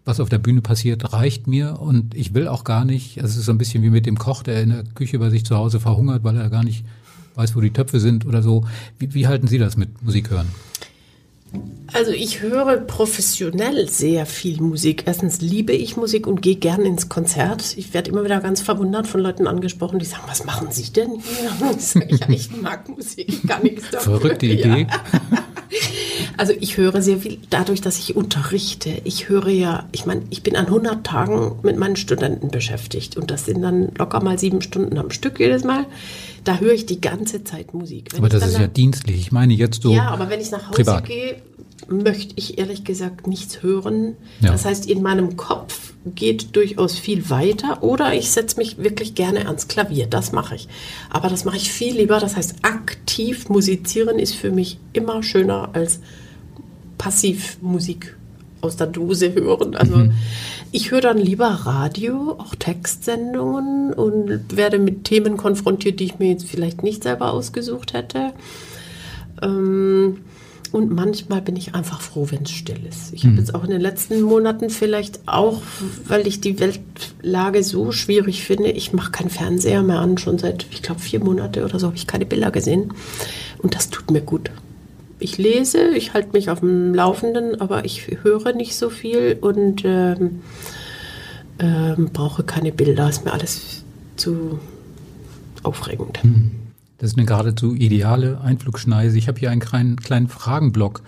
was 0.07 0.19
auf 0.19 0.29
der 0.29 0.37
Bühne 0.37 0.61
passiert, 0.61 1.13
reicht 1.13 1.47
mir 1.47 1.79
und 1.79 2.15
ich 2.15 2.33
will 2.33 2.47
auch 2.47 2.63
gar 2.63 2.85
nicht, 2.85 3.17
also 3.17 3.31
es 3.31 3.37
ist 3.37 3.45
so 3.45 3.51
ein 3.51 3.57
bisschen 3.57 3.83
wie 3.83 3.89
mit 3.89 4.05
dem 4.05 4.17
Koch, 4.17 4.43
der 4.43 4.61
in 4.61 4.69
der 4.69 4.83
Küche 4.95 5.19
bei 5.19 5.29
sich 5.29 5.45
zu 5.45 5.55
Hause 5.55 5.79
verhungert, 5.79 6.23
weil 6.23 6.37
er 6.37 6.49
gar 6.49 6.63
nicht 6.63 6.85
weiß, 7.35 7.55
wo 7.55 7.61
die 7.61 7.71
Töpfe 7.71 7.99
sind 7.99 8.25
oder 8.25 8.41
so. 8.41 8.65
Wie, 8.97 9.13
wie 9.13 9.27
halten 9.27 9.47
Sie 9.47 9.57
das 9.57 9.77
mit 9.77 10.01
Musik 10.03 10.29
hören? 10.29 10.47
Also 11.93 12.11
ich 12.11 12.41
höre 12.41 12.77
professionell 12.77 13.87
sehr 13.87 14.25
viel 14.25 14.61
Musik. 14.61 15.03
Erstens 15.05 15.39
liebe 15.39 15.71
ich 15.71 15.95
Musik 15.95 16.27
und 16.27 16.41
gehe 16.41 16.57
gern 16.57 16.81
ins 16.81 17.07
Konzert. 17.07 17.77
Ich 17.77 17.93
werde 17.93 18.11
immer 18.11 18.25
wieder 18.25 18.41
ganz 18.41 18.59
verwundert 18.61 19.07
von 19.07 19.21
Leuten 19.21 19.47
angesprochen, 19.47 19.99
die 19.99 20.05
sagen, 20.05 20.23
was 20.27 20.43
machen 20.43 20.67
Sie 20.71 20.91
denn 20.91 21.11
hier? 21.21 21.51
Ich 21.77 21.85
sage, 21.85 22.15
ja, 22.15 22.29
ich 22.29 22.61
mag 22.61 22.89
Musik, 22.89 23.47
kann 23.47 23.63
nichts 23.63 23.89
dafür. 23.91 24.19
Verrückte 24.19 24.45
Idee. 24.47 24.87
Ja. 24.89 25.43
Also 26.37 26.53
ich 26.59 26.77
höre 26.77 27.01
sehr 27.01 27.17
viel 27.17 27.39
dadurch, 27.49 27.81
dass 27.81 27.97
ich 27.97 28.15
unterrichte. 28.15 29.01
Ich 29.03 29.27
höre 29.27 29.49
ja, 29.49 29.87
ich 29.91 30.05
meine, 30.05 30.21
ich 30.29 30.43
bin 30.43 30.55
an 30.55 30.67
100 30.67 31.05
Tagen 31.05 31.59
mit 31.63 31.77
meinen 31.77 31.95
Studenten 31.95 32.49
beschäftigt 32.49 33.17
und 33.17 33.31
das 33.31 33.45
sind 33.45 33.61
dann 33.61 33.91
locker 33.97 34.23
mal 34.23 34.37
sieben 34.37 34.61
Stunden 34.61 34.97
am 34.97 35.09
Stück 35.09 35.39
jedes 35.39 35.63
Mal. 35.63 35.85
Da 36.43 36.59
höre 36.59 36.73
ich 36.73 36.85
die 36.85 37.01
ganze 37.01 37.43
Zeit 37.43 37.73
Musik. 37.73 38.13
Wenn 38.13 38.19
aber 38.19 38.29
das 38.29 38.47
ist 38.47 38.59
ja 38.59 38.67
dienstlich. 38.67 39.17
Ich 39.17 39.31
meine 39.31 39.53
jetzt 39.53 39.81
so. 39.81 39.91
Ja, 39.91 40.09
aber 40.09 40.29
wenn 40.29 40.39
ich 40.39 40.51
nach 40.51 40.67
Hause 40.67 40.75
privat. 40.75 41.05
gehe, 41.05 41.41
möchte 41.89 42.33
ich 42.35 42.57
ehrlich 42.57 42.83
gesagt 42.83 43.27
nichts 43.27 43.63
hören. 43.63 44.15
Ja. 44.39 44.51
Das 44.51 44.65
heißt, 44.65 44.89
in 44.89 45.01
meinem 45.01 45.37
Kopf 45.37 45.93
geht 46.15 46.55
durchaus 46.55 46.97
viel 46.97 47.29
weiter 47.29 47.83
oder 47.83 48.13
ich 48.13 48.31
setze 48.31 48.57
mich 48.57 48.77
wirklich 48.77 49.15
gerne 49.15 49.47
ans 49.47 49.67
Klavier. 49.67 50.07
Das 50.07 50.31
mache 50.31 50.55
ich. 50.55 50.67
Aber 51.09 51.29
das 51.29 51.45
mache 51.45 51.57
ich 51.57 51.71
viel 51.71 51.95
lieber. 51.95 52.19
Das 52.19 52.35
heißt, 52.35 52.57
aktiv 52.61 53.49
musizieren 53.49 54.19
ist 54.19 54.35
für 54.35 54.51
mich 54.51 54.77
immer 54.93 55.23
schöner 55.23 55.69
als 55.73 55.99
passiv 56.97 57.57
Musik 57.61 58.15
aus 58.61 58.75
der 58.75 58.87
Dose 58.87 59.33
hören. 59.33 59.75
Also 59.75 59.97
mhm. 59.97 60.13
ich 60.71 60.91
höre 60.91 61.01
dann 61.01 61.17
lieber 61.17 61.47
Radio, 61.47 62.35
auch 62.39 62.55
Textsendungen 62.55 63.93
und 63.93 64.55
werde 64.55 64.79
mit 64.79 65.03
Themen 65.03 65.37
konfrontiert, 65.37 65.99
die 65.99 66.05
ich 66.05 66.19
mir 66.19 66.29
jetzt 66.29 66.45
vielleicht 66.45 66.83
nicht 66.83 67.03
selber 67.03 67.31
ausgesucht 67.33 67.93
hätte. 67.93 68.33
Ähm, 69.41 70.17
und 70.71 70.93
manchmal 70.93 71.41
bin 71.41 71.55
ich 71.55 71.75
einfach 71.75 72.01
froh, 72.01 72.27
wenn 72.29 72.43
es 72.43 72.51
still 72.51 72.79
ist. 72.89 73.13
Ich 73.13 73.23
mhm. 73.23 73.29
habe 73.29 73.39
jetzt 73.39 73.55
auch 73.55 73.63
in 73.63 73.69
den 73.69 73.81
letzten 73.81 74.21
Monaten 74.21 74.69
vielleicht 74.69 75.21
auch, 75.25 75.61
weil 76.05 76.27
ich 76.27 76.41
die 76.41 76.59
Weltlage 76.59 77.63
so 77.63 77.91
schwierig 77.91 78.43
finde, 78.43 78.71
ich 78.71 78.91
mache 78.91 79.11
keinen 79.11 79.29
Fernseher 79.29 79.83
mehr 79.83 79.99
an. 79.99 80.17
Schon 80.17 80.37
seit, 80.37 80.65
ich 80.71 80.81
glaube, 80.81 80.99
vier 80.99 81.23
Monate 81.23 81.63
oder 81.63 81.79
so 81.79 81.87
habe 81.87 81.95
ich 81.95 82.07
keine 82.07 82.25
Bilder 82.25 82.51
gesehen. 82.51 82.93
Und 83.59 83.75
das 83.75 83.89
tut 83.89 84.11
mir 84.11 84.21
gut. 84.21 84.51
Ich 85.19 85.37
lese, 85.37 85.89
ich 85.89 86.13
halte 86.13 86.29
mich 86.33 86.49
auf 86.49 86.59
dem 86.59 86.93
Laufenden, 86.93 87.59
aber 87.59 87.85
ich 87.85 88.07
höre 88.21 88.53
nicht 88.53 88.75
so 88.75 88.89
viel 88.89 89.37
und 89.41 89.83
ähm, 89.83 90.41
ähm, 91.59 92.09
brauche 92.13 92.43
keine 92.43 92.71
Bilder. 92.71 93.09
Ist 93.09 93.25
mir 93.25 93.33
alles 93.33 93.83
zu 94.15 94.59
aufregend. 95.63 96.23
Mhm. 96.23 96.51
Das 96.99 97.11
ist 97.11 97.17
eine 97.17 97.25
geradezu 97.25 97.75
ideale 97.75 98.41
Einflugschneise. 98.41 99.17
Ich 99.17 99.27
habe 99.27 99.39
hier 99.39 99.51
einen 99.51 99.61
kleinen, 99.61 99.97
kleinen 99.97 100.27
Fragenblock 100.27 101.01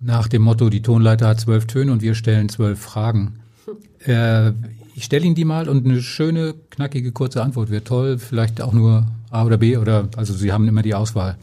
nach 0.00 0.26
dem 0.26 0.42
Motto, 0.42 0.68
die 0.68 0.82
Tonleiter 0.82 1.28
hat 1.28 1.40
zwölf 1.40 1.66
Töne 1.66 1.92
und 1.92 2.02
wir 2.02 2.14
stellen 2.14 2.48
zwölf 2.48 2.80
Fragen. 2.80 3.38
Äh, 4.04 4.50
ich 4.96 5.04
stelle 5.04 5.24
Ihnen 5.24 5.36
die 5.36 5.44
mal 5.44 5.68
und 5.68 5.86
eine 5.86 6.02
schöne, 6.02 6.54
knackige, 6.70 7.12
kurze 7.12 7.40
Antwort 7.40 7.70
wäre 7.70 7.84
toll. 7.84 8.18
Vielleicht 8.18 8.60
auch 8.60 8.72
nur 8.72 9.06
A 9.30 9.44
oder 9.44 9.58
B 9.58 9.76
oder, 9.76 10.08
also 10.16 10.34
Sie 10.34 10.52
haben 10.52 10.66
immer 10.66 10.82
die 10.82 10.96
Auswahl 10.96 11.36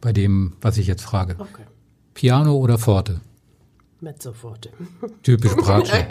bei 0.00 0.12
dem, 0.12 0.54
was 0.60 0.78
ich 0.78 0.86
jetzt 0.86 1.02
frage. 1.02 1.36
Okay. 1.38 1.62
Piano 2.14 2.56
oder 2.56 2.78
Forte? 2.78 3.20
Mezzoforte. 4.00 4.70
Typisch 5.22 5.54
Bratsche. 5.56 5.92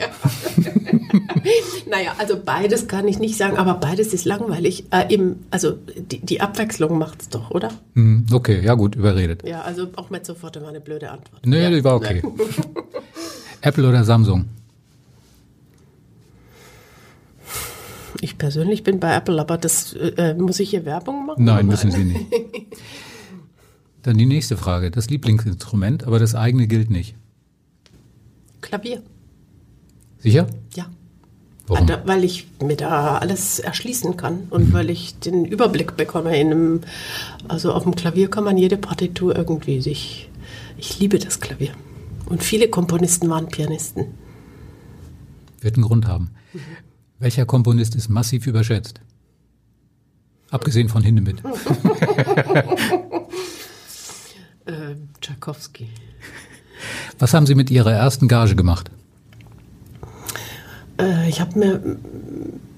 naja, 1.89 2.15
also 2.17 2.35
beides 2.43 2.87
kann 2.87 3.07
ich 3.07 3.19
nicht 3.19 3.37
sagen, 3.37 3.57
aber 3.57 3.75
beides 3.75 4.13
ist 4.13 4.25
langweilig. 4.25 4.85
Äh, 4.91 5.13
eben, 5.13 5.45
also 5.51 5.73
die, 5.95 6.19
die 6.19 6.41
Abwechslung 6.41 6.97
macht 6.97 7.21
es 7.21 7.29
doch, 7.29 7.51
oder? 7.51 7.69
Hm, 7.93 8.25
okay, 8.31 8.61
ja 8.63 8.73
gut, 8.73 8.95
überredet. 8.95 9.47
Ja, 9.47 9.61
also 9.61 9.87
auch 9.95 10.09
Mezzoforte 10.09 10.61
war 10.61 10.69
eine 10.69 10.81
blöde 10.81 11.11
Antwort. 11.11 11.45
Nee, 11.45 11.63
ja. 11.63 11.69
die 11.69 11.83
war 11.83 11.95
okay. 11.95 12.23
Apple 13.61 13.87
oder 13.87 14.03
Samsung? 14.03 14.45
Ich 18.21 18.37
persönlich 18.37 18.83
bin 18.83 18.99
bei 18.99 19.15
Apple, 19.15 19.39
aber 19.39 19.57
das 19.57 19.93
äh, 19.93 20.33
muss 20.33 20.59
ich 20.59 20.71
hier 20.71 20.85
Werbung 20.85 21.27
machen? 21.27 21.43
Nein, 21.43 21.67
müssen 21.67 21.91
Sie 21.91 22.03
nicht. 22.03 22.25
Dann 24.05 24.19
die 24.19 24.27
nächste 24.27 24.55
Frage. 24.55 24.91
Das 24.91 25.09
Lieblingsinstrument, 25.09 26.03
aber 26.03 26.19
das 26.19 26.35
eigene 26.35 26.67
gilt 26.67 26.91
nicht. 26.91 27.15
Klavier. 28.61 29.01
Sicher? 30.19 30.45
Ja. 30.75 30.85
Warum? 31.65 31.89
Weil 32.05 32.23
ich 32.23 32.45
mir 32.61 32.75
da 32.75 33.17
alles 33.17 33.57
erschließen 33.57 34.15
kann 34.15 34.41
und 34.51 34.69
mhm. 34.69 34.73
weil 34.73 34.91
ich 34.91 35.17
den 35.17 35.43
Überblick 35.43 35.97
bekomme. 35.97 36.39
In 36.39 36.51
einem, 36.51 36.81
also 37.47 37.73
auf 37.73 37.81
dem 37.81 37.95
Klavier 37.95 38.29
kann 38.29 38.43
man 38.43 38.59
jede 38.59 38.77
Partitur 38.77 39.35
irgendwie 39.35 39.81
sich. 39.81 40.29
Ich 40.77 40.99
liebe 40.99 41.17
das 41.17 41.39
Klavier. 41.39 41.71
Und 42.27 42.43
viele 42.43 42.69
Komponisten 42.69 43.27
waren 43.31 43.47
Pianisten. 43.47 44.05
Wird 45.61 45.77
einen 45.77 45.83
Grund 45.85 46.07
haben. 46.07 46.29
Mhm. 46.53 46.59
Welcher 47.17 47.47
Komponist 47.47 47.95
ist 47.95 48.09
massiv 48.09 48.45
überschätzt? 48.45 49.01
Abgesehen 50.51 50.89
von 50.89 51.01
Hindemith. 51.01 51.41
Tchaikovsky. 55.25 55.89
Was 57.17 57.33
haben 57.33 57.47
Sie 57.47 57.55
mit 57.55 57.71
Ihrer 57.71 57.91
ersten 57.91 58.27
Gage 58.27 58.55
gemacht? 58.55 58.91
Äh, 60.99 61.27
ich 61.27 61.41
habe 61.41 61.57
mir 61.57 61.97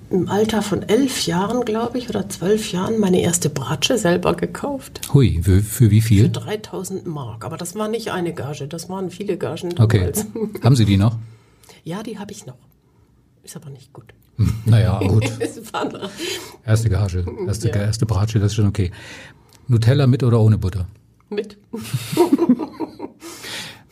im 0.10 0.30
Alter 0.30 0.62
von 0.62 0.84
elf 0.84 1.26
Jahren, 1.26 1.66
glaube 1.66 1.98
ich, 1.98 2.08
oder 2.08 2.30
zwölf 2.30 2.72
Jahren 2.72 3.00
meine 3.00 3.20
erste 3.22 3.50
Bratsche 3.50 3.98
selber 3.98 4.34
gekauft. 4.34 5.02
Hui, 5.14 5.42
für, 5.44 5.62
für 5.62 5.92
wie 5.92 6.00
viel? 6.00 6.24
Für 6.24 6.30
3000 6.30 7.06
Mark. 7.06 7.44
Aber 7.44 7.58
das 7.58 7.76
war 7.76 7.90
nicht 7.90 8.12
eine 8.12 8.34
Gage, 8.34 8.70
das 8.70 8.88
waren 8.88 9.10
viele 9.10 9.38
Gagen 9.38 9.72
damals. 9.72 10.26
Okay. 10.34 10.50
haben 10.64 10.78
Sie 10.78 10.86
die 10.86 10.96
noch? 10.96 11.18
Ja, 11.84 12.02
die 12.02 12.18
habe 12.18 12.32
ich 12.32 12.46
noch. 12.46 12.58
Ist 13.44 13.58
aber 13.58 13.70
nicht 13.72 13.92
gut. 13.92 14.14
Hm, 14.38 14.54
naja, 14.66 15.00
gut. 15.00 15.26
erste 16.66 16.90
Gage, 16.90 17.26
erste, 17.46 17.68
ja. 17.68 17.76
erste 17.76 18.06
Bratsche, 18.06 18.40
das 18.40 18.52
ist 18.52 18.56
schon 18.56 18.68
okay. 18.68 18.92
Nutella 19.68 20.08
mit 20.08 20.24
oder 20.24 20.40
ohne 20.40 20.58
Butter? 20.58 20.88
Mit. 21.30 21.58
Mit 21.72 21.82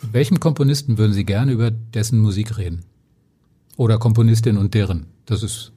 welchem 0.14 0.40
Komponisten 0.40 0.98
würden 0.98 1.14
Sie 1.14 1.26
gerne 1.26 1.52
über 1.52 1.72
dessen 1.72 2.20
Musik 2.20 2.58
reden? 2.58 2.86
Oder 3.78 3.98
Komponistin 3.98 4.58
und 4.58 4.74
deren? 4.74 5.08
Das 5.26 5.44
ist 5.44 5.74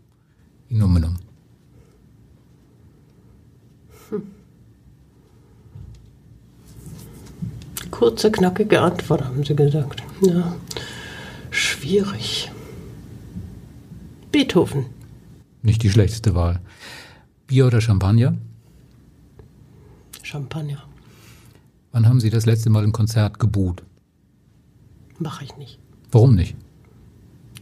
Innominum. 0.69 1.17
Hm. 4.11 4.23
Kurze, 7.91 8.31
knackige 8.31 8.81
Antwort, 8.81 9.25
haben 9.25 9.45
Sie 9.45 9.57
gesagt. 9.57 10.03
Ja, 10.21 10.55
schwierig. 11.51 12.53
Beethoven. 14.31 14.87
Nicht 15.63 15.83
die 15.83 15.91
schlechteste 15.91 16.35
Wahl. 16.35 16.61
Bier 17.47 17.67
oder 17.67 17.81
Champagner? 17.81 18.37
Champagner. 20.23 20.88
Wann 21.93 22.07
haben 22.07 22.21
Sie 22.21 22.31
das 22.31 22.47
letzte 22.47 22.71
Mal 22.71 22.85
ein 22.85 22.93
Konzert 22.93 23.39
gebuht? 23.39 23.83
Mache 25.19 25.45
ich 25.45 25.57
nicht. 25.57 25.79
Warum 26.11 26.35
nicht? 26.35 26.57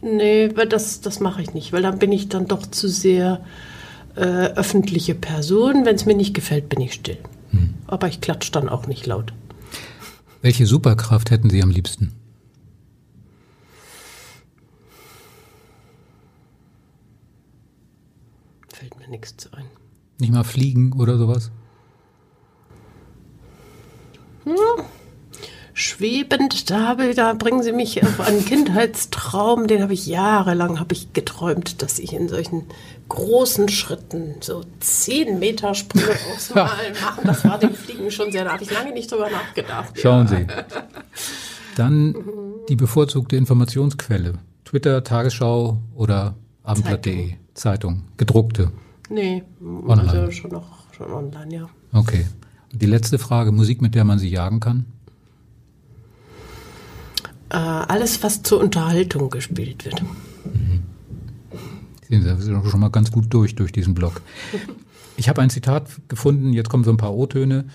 Nee, 0.01 0.51
weil 0.55 0.67
das, 0.67 1.01
das 1.01 1.19
mache 1.19 1.41
ich 1.41 1.53
nicht, 1.53 1.73
weil 1.73 1.81
dann 1.81 1.97
bin 1.97 2.11
ich 2.11 2.29
dann 2.29 2.47
doch 2.47 2.67
zu 2.67 2.87
sehr 2.87 3.43
äh, 4.15 4.19
öffentliche 4.19 5.15
Person. 5.15 5.85
Wenn 5.85 5.95
es 5.95 6.05
mir 6.05 6.15
nicht 6.15 6.33
gefällt, 6.33 6.69
bin 6.69 6.81
ich 6.81 6.93
still. 6.93 7.17
Hm. 7.51 7.73
Aber 7.87 8.07
ich 8.07 8.21
klatsche 8.21 8.51
dann 8.51 8.69
auch 8.69 8.87
nicht 8.87 9.05
laut. 9.05 9.33
Welche 10.41 10.65
Superkraft 10.67 11.31
hätten 11.31 11.49
Sie 11.49 11.63
am 11.63 11.71
liebsten? 11.71 12.13
Fällt 18.71 18.97
mir 18.99 19.07
nichts 19.07 19.51
ein. 19.53 19.65
Nicht 20.19 20.31
mal 20.31 20.43
fliegen 20.43 20.93
oder 20.93 21.17
sowas? 21.17 21.51
Hm 24.49 24.85
schwebend. 25.77 26.71
Da, 26.71 26.95
da 26.95 27.33
bringen 27.33 27.61
Sie 27.61 27.71
mich 27.71 28.03
auf 28.03 28.19
einen 28.19 28.43
Kindheitstraum, 28.43 29.67
den 29.67 29.83
habe 29.83 29.93
ich 29.93 30.07
jahrelang 30.07 30.79
habe 30.79 30.93
ich 30.93 31.13
geträumt, 31.13 31.83
dass 31.83 31.99
ich 31.99 32.13
in 32.13 32.27
solchen 32.27 32.63
großen 33.09 33.69
Schritten 33.69 34.35
so 34.41 34.63
zehn 34.79 35.37
Meter 35.37 35.75
Sprünge 35.75 36.07
aufs 36.33 36.53
Mal 36.53 36.93
machen. 36.99 37.21
Das 37.23 37.45
war 37.45 37.59
dem 37.59 37.75
Fliegen 37.75 38.09
schon 38.09 38.31
sehr, 38.31 38.43
da 38.43 38.53
habe 38.53 38.63
ich 38.63 38.71
lange 38.71 38.91
nicht 38.91 39.11
drüber 39.11 39.29
nachgedacht. 39.29 39.93
Schauen 39.99 40.27
ja. 40.27 40.37
Sie. 40.37 40.47
Dann 41.75 42.15
die 42.69 42.75
bevorzugte 42.75 43.35
Informationsquelle. 43.35 44.33
Twitter, 44.65 45.03
Tagesschau 45.03 45.77
oder 45.95 46.35
Abendblatt.de, 46.63 47.13
Zeitung. 47.13 47.37
Zeitung, 47.53 48.03
gedruckte. 48.17 48.71
Nee, 49.09 49.43
online. 49.61 50.09
Also 50.09 50.31
schon 50.31 50.51
noch 50.51 50.91
schon 50.91 51.13
online, 51.13 51.55
ja. 51.55 51.69
Okay. 51.93 52.25
Die 52.79 52.85
letzte 52.85 53.19
Frage, 53.19 53.51
Musik, 53.51 53.81
mit 53.81 53.95
der 53.95 54.03
man 54.03 54.19
sie 54.19 54.29
jagen 54.29 54.59
kann? 54.59 54.85
äh, 57.49 57.55
alles, 57.55 58.21
was 58.23 58.43
zur 58.43 58.59
Unterhaltung 58.59 59.29
gespielt 59.29 59.85
wird. 59.85 60.01
Mhm. 60.01 60.83
Sehen 62.07 62.23
Sie, 62.23 62.41
sind 62.41 62.65
schon 62.65 62.79
mal 62.79 62.89
ganz 62.89 63.11
gut 63.11 63.25
durch, 63.33 63.55
durch 63.55 63.71
diesen 63.71 63.93
Blog. 63.93 64.21
Ich 65.19 65.29
habe 65.29 65.41
ein 65.41 65.49
Zitat 65.49 65.89
gefunden, 66.09 66.53
jetzt 66.53 66.69
kommen 66.69 66.83
so 66.83 66.91
ein 66.91 66.97
paar 66.97 67.15
O-Töne. 67.15 67.65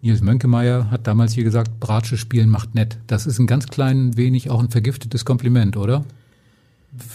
Nils 0.00 0.22
Mönkemeyer 0.22 0.90
hat 0.90 1.06
damals 1.06 1.34
hier 1.34 1.44
gesagt, 1.44 1.78
Bratsche 1.78 2.16
spielen 2.16 2.48
macht 2.48 2.74
nett. 2.74 2.96
Das 3.06 3.26
ist 3.26 3.38
ein 3.38 3.46
ganz 3.46 3.66
klein 3.66 4.16
wenig 4.16 4.48
auch 4.48 4.60
ein 4.60 4.70
vergiftetes 4.70 5.26
Kompliment, 5.26 5.76
oder? 5.76 6.06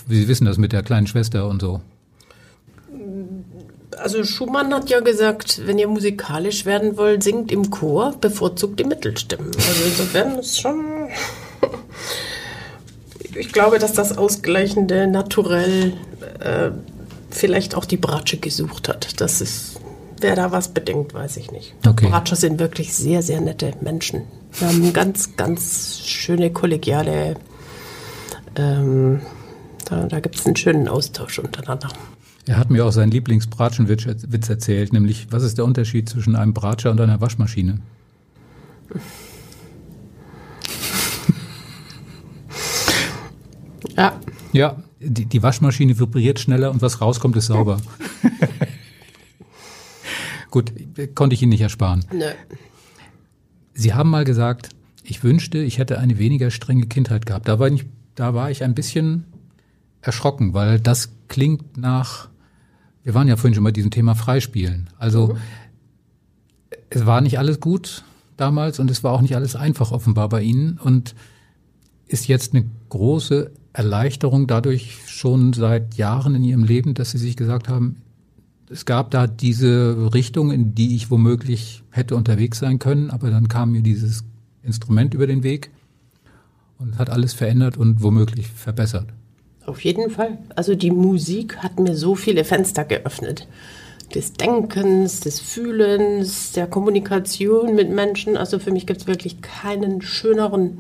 Sie 0.08 0.28
wissen 0.28 0.46
das 0.46 0.60
mit 0.60 0.72
der 0.72 0.84
kleinen 0.84 1.08
Schwester 1.08 1.48
und 1.48 1.62
so. 1.62 1.82
Also 4.02 4.24
Schumann 4.24 4.74
hat 4.74 4.90
ja 4.90 5.00
gesagt, 5.00 5.62
wenn 5.66 5.78
ihr 5.78 5.88
musikalisch 5.88 6.66
werden 6.66 6.98
wollt, 6.98 7.24
singt 7.24 7.52
im 7.52 7.70
Chor, 7.70 8.14
bevorzugt 8.20 8.80
die 8.80 8.84
Mittelstimmen. 8.84 9.52
Also 9.56 9.84
insofern 9.86 10.40
ist 10.40 10.60
schon. 10.60 11.10
Ich 13.34 13.54
glaube, 13.54 13.80
dass 13.80 13.94
das 13.94 14.18
ausgleichende 14.18 15.08
Naturell 15.08 15.94
äh, 16.40 16.72
vielleicht 17.30 17.76
auch 17.76 17.86
die 17.86 17.96
Bratsche 17.96 18.38
gesucht 18.38 18.90
hat. 18.90 19.22
Das 19.22 19.40
ist, 19.40 19.80
wer 20.20 20.36
da 20.36 20.52
was 20.52 20.68
bedenkt, 20.68 21.14
weiß 21.14 21.38
ich 21.38 21.50
nicht. 21.50 21.74
Okay. 21.88 22.10
Bratscher 22.10 22.36
sind 22.36 22.60
wirklich 22.60 22.94
sehr, 22.94 23.22
sehr 23.22 23.40
nette 23.40 23.74
Menschen. 23.80 24.24
Wir 24.60 24.68
haben 24.68 24.92
ganz, 24.92 25.38
ganz 25.38 26.02
schöne 26.04 26.52
kollegiale. 26.52 27.36
Ähm, 28.58 29.22
da 29.86 30.08
da 30.08 30.20
gibt 30.20 30.36
es 30.36 30.46
einen 30.46 30.58
schönen 30.58 30.90
Austausch 30.90 31.40
untereinander. 31.40 31.90
Er 32.52 32.58
hat 32.58 32.70
mir 32.70 32.86
auch 32.86 32.92
seinen 32.92 33.12
Lieblingsbratschenwitz 33.12 34.06
Witz 34.28 34.50
erzählt, 34.50 34.92
nämlich 34.92 35.28
was 35.32 35.42
ist 35.42 35.58
der 35.58 35.64
Unterschied 35.64 36.10
zwischen 36.10 36.36
einem 36.36 36.54
Bratscher 36.54 36.92
und 36.92 37.00
einer 37.00 37.22
Waschmaschine? 37.22 37.80
Ja, 43.96 44.20
Ja, 44.52 44.84
die, 45.00 45.28
die 45.28 45.42
Waschmaschine 45.42 45.98
vibriert 45.98 46.42
schneller 46.42 46.72
und 46.72 46.82
was 46.82 47.00
rauskommt, 47.00 47.38
ist 47.38 47.46
sauber. 47.46 47.80
Gut, 50.52 50.74
konnte 51.16 51.36
ich 51.36 51.42
Ihnen 51.42 51.52
nicht 51.52 51.62
ersparen. 51.62 52.04
nö. 52.12 52.26
Sie 53.74 53.94
haben 53.94 54.10
mal 54.10 54.26
gesagt, 54.26 54.72
ich 55.04 55.24
wünschte, 55.24 55.60
ich 55.60 55.78
hätte 55.78 56.00
eine 56.00 56.18
weniger 56.18 56.52
strenge 56.52 56.86
Kindheit 56.88 57.26
gehabt. 57.26 57.48
Da 57.48 57.60
war 57.60 57.70
ich, 57.70 57.86
da 58.16 58.34
war 58.34 58.52
ich 58.52 58.62
ein 58.62 58.76
bisschen 58.76 59.24
erschrocken, 60.02 60.54
weil 60.54 60.82
das 60.82 61.14
klingt 61.30 61.78
nach, 61.78 62.28
wir 63.04 63.14
waren 63.14 63.28
ja 63.28 63.36
vorhin 63.36 63.56
schon 63.56 63.64
bei 63.64 63.72
diesem 63.72 63.92
Thema 63.92 64.16
Freispielen. 64.16 64.90
Also 64.98 65.38
es 66.90 67.06
war 67.06 67.22
nicht 67.22 67.40
alles 67.40 67.60
gut 67.60 68.04
damals 68.38 68.80
und 68.80 68.92
es 68.92 69.04
war 69.04 69.14
auch 69.14 69.22
nicht 69.22 69.36
alles 69.36 69.56
einfach 69.56 69.92
offenbar 69.92 70.30
bei 70.30 70.42
Ihnen 70.42 70.78
und 70.78 71.16
ist 72.08 72.28
jetzt 72.28 72.54
eine 72.54 72.66
große 72.90 73.52
Erleichterung 73.74 74.48
dadurch 74.48 74.98
schon 75.08 75.54
seit 75.54 75.96
Jahren 75.96 76.36
in 76.36 76.44
Ihrem 76.44 76.64
Leben, 76.64 76.94
dass 76.94 77.12
Sie 77.12 77.18
sich 77.18 77.38
gesagt 77.38 77.70
haben, 77.70 77.98
es 78.70 78.86
gab 78.86 79.12
da 79.12 79.28
diese 79.28 80.14
Richtung, 80.14 80.52
in 80.52 80.76
die 80.76 80.96
ich 80.96 81.12
womöglich 81.12 81.84
hätte 81.90 82.16
unterwegs 82.16 82.60
sein 82.60 82.80
können, 82.80 83.10
aber 83.10 83.30
dann 83.30 83.48
kam 83.48 83.72
mir 83.72 83.82
dieses 83.82 84.24
Instrument 84.64 85.14
über 85.14 85.28
den 85.28 85.44
Weg 85.44 85.72
und 86.78 86.98
hat 86.98 87.10
alles 87.10 87.34
verändert 87.34 87.78
und 87.78 88.02
womöglich 88.02 88.48
verbessert. 88.48 89.08
Auf 89.66 89.84
jeden 89.84 90.10
Fall. 90.10 90.38
Also 90.56 90.76
die 90.76 90.92
Musik 90.92 91.58
hat 91.58 91.80
mir 91.80 91.96
so 91.96 92.16
viele 92.16 92.44
Fenster 92.44 92.84
geöffnet. 92.84 93.48
Des 94.14 94.34
Denkens, 94.34 95.22
des 95.22 95.40
Fühlens, 95.40 96.52
der 96.52 96.68
Kommunikation 96.68 97.76
mit 97.76 97.90
Menschen. 97.90 98.36
Also 98.38 98.60
für 98.60 98.72
mich 98.72 98.86
gibt 98.88 99.02
es 99.02 99.08
wirklich 99.08 99.42
keinen 99.42 100.02
schöneren 100.02 100.80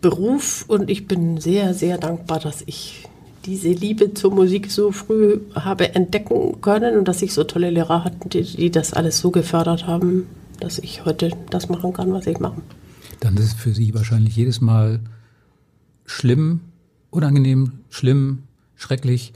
Beruf 0.00 0.64
und 0.66 0.90
ich 0.90 1.06
bin 1.06 1.38
sehr, 1.38 1.74
sehr 1.74 1.98
dankbar, 1.98 2.40
dass 2.40 2.62
ich 2.66 3.06
diese 3.44 3.68
Liebe 3.68 4.14
zur 4.14 4.32
Musik 4.32 4.70
so 4.70 4.92
früh 4.92 5.40
habe 5.54 5.94
entdecken 5.94 6.60
können 6.60 6.98
und 6.98 7.06
dass 7.06 7.22
ich 7.22 7.32
so 7.32 7.44
tolle 7.44 7.70
Lehrer 7.70 8.04
hatte, 8.04 8.28
die, 8.28 8.42
die 8.42 8.70
das 8.70 8.92
alles 8.92 9.18
so 9.18 9.30
gefördert 9.30 9.86
haben, 9.86 10.26
dass 10.58 10.78
ich 10.78 11.04
heute 11.04 11.30
das 11.50 11.68
machen 11.68 11.92
kann, 11.92 12.12
was 12.12 12.26
ich 12.26 12.38
mache. 12.38 12.60
Dann 13.20 13.36
ist 13.36 13.44
es 13.44 13.52
für 13.54 13.72
Sie 13.72 13.94
wahrscheinlich 13.94 14.36
jedes 14.36 14.60
Mal 14.60 15.00
schlimm, 16.06 16.60
unangenehm, 17.10 17.72
schlimm, 17.90 18.44
schrecklich, 18.76 19.32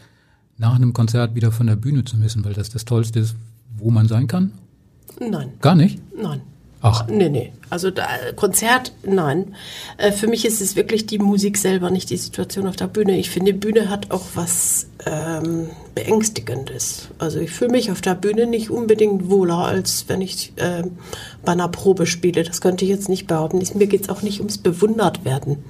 nach 0.57 0.75
einem 0.75 0.93
Konzert 0.93 1.35
wieder 1.35 1.53
von 1.53 1.67
der 1.67 1.77
Bühne 1.77 2.05
zu 2.05 2.17
müssen, 2.17 2.45
weil 2.45 2.53
das 2.55 2.71
das 2.71 2.85
Tollste 2.85 3.19
ist, 3.21 3.37
wo 3.77 3.91
man 3.91 4.07
sein 4.09 4.27
kann? 4.27 4.53
Nein, 5.21 5.53
Gar 5.61 5.75
nicht? 5.75 6.01
nein. 6.21 6.41
Ach, 6.87 7.07
Nee, 7.09 7.31
nee. 7.31 7.51
Also 7.71 7.91
da, 7.91 8.07
Konzert, 8.37 8.93
nein. 9.07 9.55
Äh, 9.97 10.13
für 10.13 10.27
mich 10.29 10.45
ist 10.45 10.61
es 10.61 10.77
wirklich 10.77 11.07
die 11.07 11.19
Musik 11.19 11.57
selber, 11.57 11.91
nicht 11.91 12.11
die 12.11 12.19
Situation 12.19 12.67
auf 12.67 12.77
der 12.77 12.89
Bühne. 12.89 13.19
Ich 13.19 13.31
finde, 13.31 13.55
Bühne 13.55 13.89
hat 13.89 14.11
auch 14.11 14.25
was 14.35 14.87
ähm, 15.07 15.71
Beängstigendes. 15.95 17.09
Also 17.19 17.39
ich 17.39 17.51
fühle 17.53 17.71
mich 17.71 17.91
auf 17.91 18.03
der 18.03 18.15
Bühne 18.15 18.47
nicht 18.47 18.69
unbedingt 18.69 19.31
wohler, 19.31 19.59
als 19.59 20.05
wenn 20.09 20.21
ich 20.21 20.53
ähm, 20.59 20.99
bei 21.43 21.53
einer 21.53 21.69
Probe 21.69 22.05
spiele. 22.05 22.43
Das 22.45 22.61
könnte 22.61 22.85
ich 22.85 22.91
jetzt 22.91 23.09
nicht 23.09 23.27
behaupten. 23.27 23.63
Mir 23.79 23.87
geht 23.87 24.03
es 24.03 24.09
auch 24.11 24.21
nicht 24.21 24.41
ums 24.41 24.59
Bewundertwerden. 24.59 25.65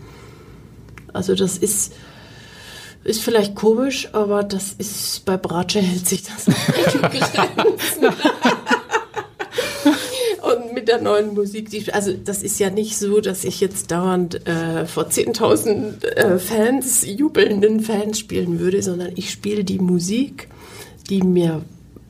Also 1.15 1.35
das 1.35 1.57
ist, 1.57 1.95
ist 3.05 3.23
vielleicht 3.23 3.55
komisch, 3.55 4.09
aber 4.13 4.43
das 4.43 4.75
ist 4.77 5.25
bei 5.25 5.37
Bratsche 5.37 5.81
hält 5.81 6.07
sich 6.07 6.25
das. 6.25 6.47
Und 10.45 10.75
mit 10.75 10.89
der 10.89 11.01
neuen 11.01 11.33
Musik, 11.33 11.71
die, 11.71 11.91
also 11.93 12.13
das 12.13 12.43
ist 12.43 12.61
ja 12.61 12.69
nicht 12.69 12.99
so, 12.99 13.21
dass 13.21 13.45
ich 13.45 13.61
jetzt 13.61 13.91
dauernd 13.91 14.47
äh, 14.47 14.85
vor 14.85 15.05
10.000 15.05 16.05
äh, 16.05 16.39
Fans, 16.39 17.07
jubelnden 17.07 17.81
Fans 17.81 18.19
spielen 18.19 18.59
würde, 18.59 18.83
sondern 18.83 19.13
ich 19.15 19.31
spiele 19.31 19.65
die 19.65 19.79
Musik, 19.79 20.49
die 21.09 21.23
mir 21.23 21.63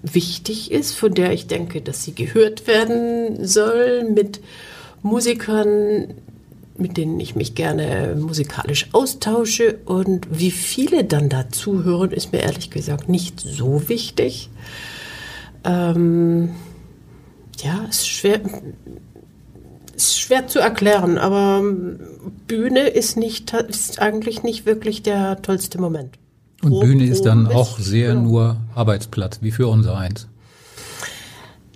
wichtig 0.03 0.73
ist, 0.73 0.95
von 0.95 1.15
der 1.15 1.33
ich 1.33 1.47
denke, 1.47 1.81
dass 1.81 2.03
sie 2.03 2.15
gehört 2.15 2.67
werden 2.67 3.47
soll, 3.47 4.05
mit 4.05 4.41
Musikern, 5.03 6.15
mit 6.77 6.97
denen 6.97 7.21
ich 7.21 7.37
mich 7.37 7.55
gerne 7.55 8.17
musikalisch 8.19 8.89
austausche. 8.93 9.79
Und 9.85 10.27
wie 10.31 10.51
viele 10.51 11.05
dann 11.05 11.29
dazuhören, 11.29 12.11
ist 12.11 12.33
mir 12.33 12.41
ehrlich 12.41 12.71
gesagt 12.71 13.09
nicht 13.09 13.41
so 13.41 13.89
wichtig. 13.89 14.51
Ähm, 15.65 16.51
ja, 17.63 17.85
ist 17.89 18.09
schwer, 18.09 18.41
ist 19.95 20.19
schwer 20.21 20.49
zu 20.49 20.59
erklären, 20.59 21.17
aber 21.17 21.63
Bühne 22.49 22.89
ist, 22.89 23.17
nicht, 23.17 23.53
ist 23.53 24.03
eigentlich 24.03 24.43
nicht 24.43 24.67
wirklich 24.67 25.03
der 25.03 25.41
tollste 25.43 25.81
Moment. 25.81 26.19
und 26.63 26.71
Pro- 26.73 26.81
Bühne 26.81 27.05
ist 27.07 27.25
dann 27.25 27.47
auch 27.47 27.79
sehr 27.79 28.09
genau. 28.15 28.23
nur 28.23 28.57
Arbeitsplatz, 28.75 29.39
wie 29.41 29.53
für 29.53 29.69
unser 29.69 29.97
eins. 29.97 30.27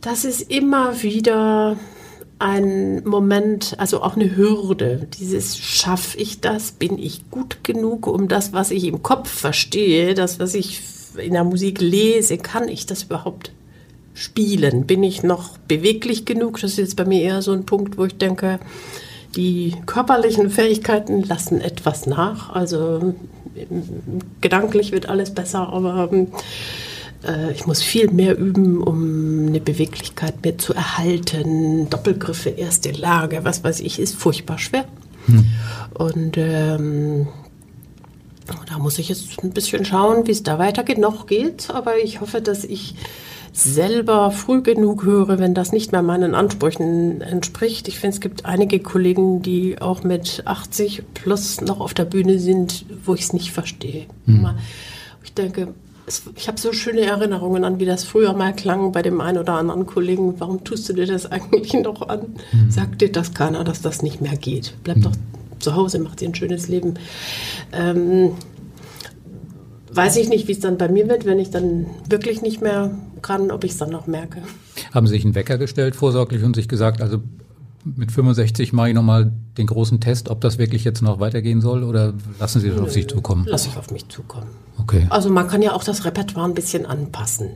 Das 0.00 0.24
ist 0.24 0.42
immer 0.50 1.02
wieder 1.02 1.76
ein 2.38 3.04
Moment, 3.04 3.74
also 3.78 4.02
auch 4.02 4.16
eine 4.16 4.36
Hürde. 4.36 5.08
Dieses, 5.18 5.58
schaffe 5.58 6.18
ich 6.18 6.40
das? 6.40 6.72
Bin 6.72 6.98
ich 6.98 7.30
gut 7.30 7.64
genug, 7.64 8.06
um 8.06 8.28
das, 8.28 8.52
was 8.52 8.70
ich 8.70 8.84
im 8.84 9.02
Kopf 9.02 9.28
verstehe, 9.28 10.14
das, 10.14 10.38
was 10.38 10.54
ich 10.54 10.80
in 11.16 11.32
der 11.32 11.44
Musik 11.44 11.80
lese, 11.80 12.38
kann 12.38 12.68
ich 12.68 12.86
das 12.86 13.04
überhaupt 13.04 13.50
spielen? 14.14 14.86
Bin 14.86 15.02
ich 15.02 15.22
noch 15.22 15.58
beweglich 15.58 16.24
genug? 16.24 16.60
Das 16.60 16.72
ist 16.72 16.78
jetzt 16.78 16.96
bei 16.96 17.04
mir 17.04 17.22
eher 17.22 17.42
so 17.42 17.52
ein 17.52 17.66
Punkt, 17.66 17.98
wo 17.98 18.04
ich 18.04 18.16
denke, 18.16 18.60
die 19.36 19.74
körperlichen 19.86 20.50
Fähigkeiten 20.50 21.22
lassen 21.22 21.60
etwas 21.60 22.06
nach. 22.06 22.50
Also 22.50 23.14
ähm, 23.56 24.22
gedanklich 24.40 24.92
wird 24.92 25.08
alles 25.08 25.34
besser, 25.34 25.72
aber 25.72 26.08
ähm, 26.12 26.28
äh, 26.28 26.30
ich 27.52 27.66
muss 27.66 27.82
viel 27.82 28.10
mehr 28.10 28.38
üben, 28.38 28.82
um 28.82 29.48
eine 29.48 29.60
Beweglichkeit 29.60 30.42
mehr 30.44 30.56
zu 30.58 30.72
erhalten. 30.74 31.90
Doppelgriffe, 31.90 32.50
erste 32.50 32.92
Lage, 32.92 33.40
was 33.42 33.64
weiß 33.64 33.80
ich, 33.80 33.98
ist 33.98 34.14
furchtbar 34.14 34.58
schwer. 34.58 34.84
Und 35.94 36.36
ähm, 36.38 37.26
da 38.66 38.78
muss 38.78 38.98
ich 38.98 39.08
jetzt 39.10 39.42
ein 39.42 39.50
bisschen 39.50 39.84
schauen, 39.84 40.26
wie 40.26 40.30
es 40.30 40.42
da 40.42 40.58
weitergeht. 40.58 40.98
Noch 40.98 41.26
geht's, 41.26 41.70
aber 41.70 41.98
ich 42.02 42.20
hoffe, 42.20 42.40
dass 42.40 42.64
ich 42.64 42.94
selber 43.52 44.30
früh 44.30 44.62
genug 44.62 45.04
höre, 45.04 45.38
wenn 45.38 45.52
das 45.54 45.72
nicht 45.72 45.90
mehr 45.92 46.02
meinen 46.02 46.34
Ansprüchen 46.34 47.20
entspricht. 47.20 47.88
Ich 47.88 47.98
finde, 47.98 48.14
es 48.14 48.20
gibt 48.20 48.44
einige 48.46 48.78
Kollegen, 48.78 49.42
die 49.42 49.80
auch 49.80 50.04
mit 50.04 50.42
80 50.46 51.02
plus 51.14 51.60
noch 51.60 51.80
auf 51.80 51.92
der 51.94 52.04
Bühne 52.04 52.38
sind, 52.38 52.86
wo 53.04 53.14
ich 53.14 53.22
es 53.22 53.32
nicht 53.32 53.50
verstehe. 53.52 54.06
Mal- 54.26 54.54
Ich 55.24 55.34
denke, 55.34 55.74
ich 56.36 56.48
habe 56.48 56.60
so 56.60 56.72
schöne 56.72 57.02
Erinnerungen 57.02 57.64
an, 57.64 57.78
wie 57.78 57.84
das 57.84 58.04
früher 58.04 58.32
mal 58.32 58.54
klang 58.54 58.92
bei 58.92 59.02
dem 59.02 59.20
einen 59.20 59.38
oder 59.38 59.54
anderen 59.54 59.86
Kollegen. 59.86 60.34
Warum 60.38 60.64
tust 60.64 60.88
du 60.88 60.92
dir 60.92 61.06
das 61.06 61.30
eigentlich 61.30 61.72
noch 61.82 62.08
an? 62.08 62.34
Sagt 62.68 63.00
dir 63.00 63.12
das 63.12 63.34
keiner, 63.34 63.64
dass 63.64 63.82
das 63.82 64.02
nicht 64.02 64.20
mehr 64.20 64.36
geht. 64.36 64.74
Bleib 64.84 65.02
doch 65.02 65.12
zu 65.58 65.74
Hause, 65.74 65.98
mach 65.98 66.14
dir 66.14 66.28
ein 66.28 66.34
schönes 66.34 66.68
Leben. 66.68 66.94
Ähm, 67.72 68.32
weiß 69.92 70.16
ich 70.16 70.28
nicht, 70.28 70.48
wie 70.48 70.52
es 70.52 70.60
dann 70.60 70.78
bei 70.78 70.88
mir 70.88 71.08
wird, 71.08 71.24
wenn 71.24 71.38
ich 71.38 71.50
dann 71.50 71.86
wirklich 72.08 72.42
nicht 72.42 72.60
mehr 72.60 72.90
kann, 73.22 73.50
ob 73.50 73.64
ich 73.64 73.72
es 73.72 73.78
dann 73.78 73.90
noch 73.90 74.06
merke. 74.06 74.42
Haben 74.92 75.06
Sie 75.06 75.14
sich 75.14 75.24
einen 75.24 75.34
Wecker 75.34 75.58
gestellt 75.58 75.96
vorsorglich 75.96 76.42
und 76.44 76.54
sich 76.54 76.68
gesagt, 76.68 77.02
also 77.02 77.18
mit 77.84 78.12
65 78.12 78.72
mache 78.72 78.88
ich 78.88 78.94
nochmal 78.94 79.32
den 79.56 79.66
großen 79.66 80.00
Test, 80.00 80.28
ob 80.28 80.40
das 80.40 80.58
wirklich 80.58 80.84
jetzt 80.84 81.02
noch 81.02 81.20
weitergehen 81.20 81.60
soll 81.60 81.82
oder 81.82 82.14
lassen 82.38 82.60
Sie 82.60 82.70
das 82.70 82.80
auf 82.80 82.92
sich 82.92 83.08
zukommen? 83.08 83.44
Lass 83.48 83.66
ich 83.66 83.76
auf 83.76 83.90
mich 83.90 84.08
zukommen. 84.08 84.48
Okay. 84.78 85.06
Also 85.10 85.30
man 85.30 85.48
kann 85.48 85.62
ja 85.62 85.72
auch 85.72 85.84
das 85.84 86.04
Repertoire 86.04 86.46
ein 86.46 86.54
bisschen 86.54 86.86
anpassen. 86.86 87.50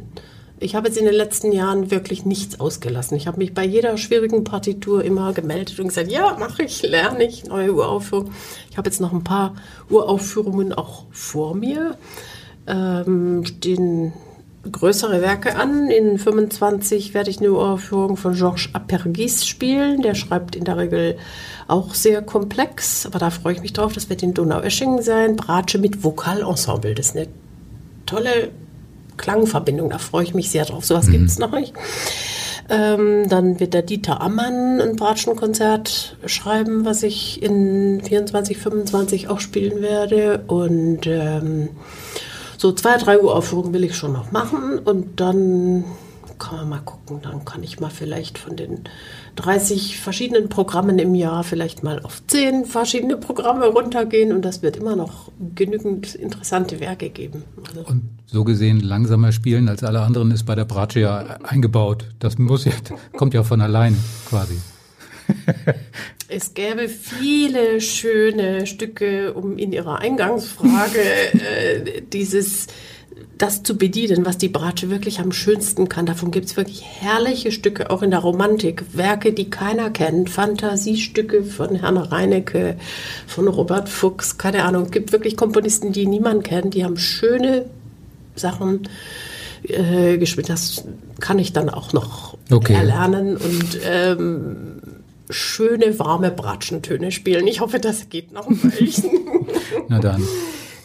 Ich 0.63 0.77
habe 0.77 0.87
jetzt 0.87 0.97
in 0.97 1.07
den 1.07 1.15
letzten 1.15 1.51
Jahren 1.51 1.91
wirklich 1.91 2.25
nichts 2.25 2.61
ausgelassen. 2.61 3.17
Ich 3.17 3.27
habe 3.27 3.39
mich 3.39 3.53
bei 3.53 3.65
jeder 3.65 3.99
schwierigen 3.99 4.45
Partitur 4.45 5.03
immer 5.03 5.33
gemeldet 5.33 5.81
und 5.81 5.89
gesagt, 5.89 6.11
ja, 6.11 6.37
mache 6.39 6.63
ich, 6.63 6.83
lerne 6.83 7.25
ich, 7.25 7.45
neue 7.45 7.75
Uraufführung. 7.75 8.31
Ich 8.71 8.79
habe 8.79 8.89
jetzt 8.89 9.01
noch 9.01 9.13
ein 9.13 9.25
paar 9.25 9.55
Uraufführungen 9.91 10.73
auch 10.73 11.07
vor 11.11 11.57
mir. 11.57 11.97
Ähm, 12.69 13.45
stehen 13.45 14.13
größere 14.71 15.21
Werke 15.21 15.57
an. 15.57 15.91
In 15.91 16.19
25 16.19 17.15
werde 17.15 17.31
ich 17.31 17.39
eine 17.39 17.53
Uraufführung 17.53 18.17
von 18.17 18.35
Georges 18.35 18.69
Apergis 18.73 19.47
spielen. 19.47 20.03
Der 20.03 20.15
schreibt 20.15 20.55
in 20.55 20.65
der 20.65 20.77
Regel 20.77 21.17
auch 21.69 21.95
sehr 21.95 22.23
komplex, 22.23 23.07
aber 23.07 23.19
da 23.19 23.31
freue 23.31 23.55
ich 23.55 23.63
mich 23.63 23.73
drauf. 23.73 23.93
Das 23.93 24.09
wird 24.09 24.23
in 24.23 24.35
Donaueschingen 24.35 25.03
sein. 25.03 25.37
Bratsche 25.37 25.79
mit 25.79 26.05
Vokalensemble. 26.05 26.95
Das 26.95 27.07
ist 27.07 27.17
eine 27.17 27.29
tolle 28.07 28.51
Klangverbindung. 29.17 29.91
Da 29.91 29.99
freue 29.99 30.25
ich 30.25 30.35
mich 30.35 30.51
sehr 30.51 30.65
drauf. 30.65 30.85
Sowas 30.85 31.07
mhm. 31.07 31.13
gibt 31.13 31.31
es 31.31 31.39
noch 31.39 31.53
nicht. 31.53 31.75
Ähm, 32.69 33.29
dann 33.29 33.59
wird 33.59 33.75
der 33.75 33.83
Dieter 33.83 34.21
Ammann 34.21 34.81
ein 34.81 34.97
Bratschenkonzert 34.97 36.17
schreiben, 36.27 36.85
was 36.85 37.03
ich 37.03 37.43
in 37.43 38.01
24, 38.03 38.59
25 38.59 39.29
auch 39.29 39.41
spielen 39.41 39.83
werde. 39.83 40.45
Und 40.47 41.07
ähm, 41.07 41.71
so 42.63 42.71
zwei, 42.71 42.97
drei 42.97 43.21
Uhr 43.21 43.35
Aufführungen 43.35 43.75
will 43.75 43.83
ich 43.83 43.97
schon 43.97 44.13
noch 44.13 44.31
machen 44.31 44.79
und 44.79 45.19
dann 45.19 45.85
kann 46.39 46.59
man 46.59 46.69
mal 46.69 46.79
gucken. 46.79 47.19
Dann 47.21 47.45
kann 47.45 47.65
ich 47.65 47.81
mal 47.81 47.91
vielleicht 47.91 48.39
von 48.39 48.55
den 48.57 48.85
30 49.35 49.99
verschiedenen 49.99 50.49
Programmen 50.49 51.01
im 51.01 51.17
Jahr 51.17 51.43
vielleicht 51.43 51.83
mal 51.83 52.01
auf 52.01 52.23
10 52.25 52.65
verschiedene 52.65 53.17
Programme 53.17 53.67
runtergehen 53.67 54.33
und 54.33 54.43
das 54.43 54.63
wird 54.63 54.77
immer 54.77 54.95
noch 54.95 55.33
genügend 55.57 56.15
interessante 56.15 56.79
Werke 56.79 57.11
geben. 57.11 57.43
Also 57.69 57.85
und 57.91 58.03
so 58.27 58.45
gesehen 58.45 58.79
langsamer 58.79 59.33
spielen 59.33 59.69
als 59.69 59.83
alle 59.83 60.01
anderen 60.01 60.31
ist 60.31 60.45
bei 60.45 60.55
der 60.55 60.65
Bratsche 60.65 61.01
ja 61.01 61.19
eingebaut. 61.43 62.07
Das 62.21 62.39
muss 62.39 62.65
ja, 62.65 62.73
kommt 63.17 63.35
ja 63.35 63.43
von 63.43 63.61
allein 63.61 63.97
quasi. 64.29 64.57
Es 66.35 66.55
gäbe 66.55 66.89
viele 66.89 67.83
schöne 67.83 68.67
Stücke, 68.67 69.35
um 69.35 69.59
in 69.59 69.71
Ihrer 69.71 69.99
Eingangsfrage 69.99 70.99
äh, 70.99 72.01
dieses 72.11 72.69
das 73.37 73.63
zu 73.63 73.77
bedienen, 73.77 74.25
was 74.25 74.39
die 74.39 74.49
Bratsche 74.49 74.89
wirklich 74.89 75.19
am 75.19 75.33
schönsten 75.33 75.89
kann. 75.89 76.07
Davon 76.07 76.31
gibt 76.31 76.47
es 76.47 76.57
wirklich 76.57 76.85
herrliche 77.01 77.51
Stücke, 77.51 77.91
auch 77.91 78.03
in 78.03 78.11
der 78.11 78.21
Romantik. 78.21 78.85
Werke, 78.93 79.33
die 79.33 79.51
keiner 79.51 79.91
kennt. 79.91 80.31
Fantasiestücke 80.31 81.43
von 81.43 81.75
Herrn 81.75 81.97
Reinecke, 81.97 82.77
von 83.27 83.49
Robert 83.49 83.89
Fuchs, 83.89 84.39
keine 84.39 84.65
Ahnung. 84.65 84.85
Es 84.85 84.91
gibt 84.93 85.13
wirklich 85.13 85.37
Komponisten, 85.37 85.93
die 85.93 86.07
niemand 86.07 86.45
kennt. 86.45 86.75
Die 86.75 86.85
haben 86.85 86.97
schöne 86.97 87.67
Sachen 88.37 88.89
äh, 89.65 90.19
gespielt. 90.19 90.49
Das 90.49 90.85
kann 91.21 91.39
ich 91.39 91.53
dann 91.53 91.69
auch 91.69 91.93
noch 91.93 92.37
okay. 92.51 92.75
erlernen. 92.75 93.37
Und 93.37 93.79
ähm, 93.85 94.72
schöne, 95.33 95.99
warme 95.99 96.31
Bratschentöne 96.31 97.13
spielen. 97.13 97.47
Ich 97.47 97.61
hoffe, 97.61 97.79
das 97.79 98.09
geht 98.09 98.33
noch 98.33 98.49
ein 98.49 98.63
Weilchen. 98.63 99.11
Na 99.89 99.99
dann. 99.99 100.23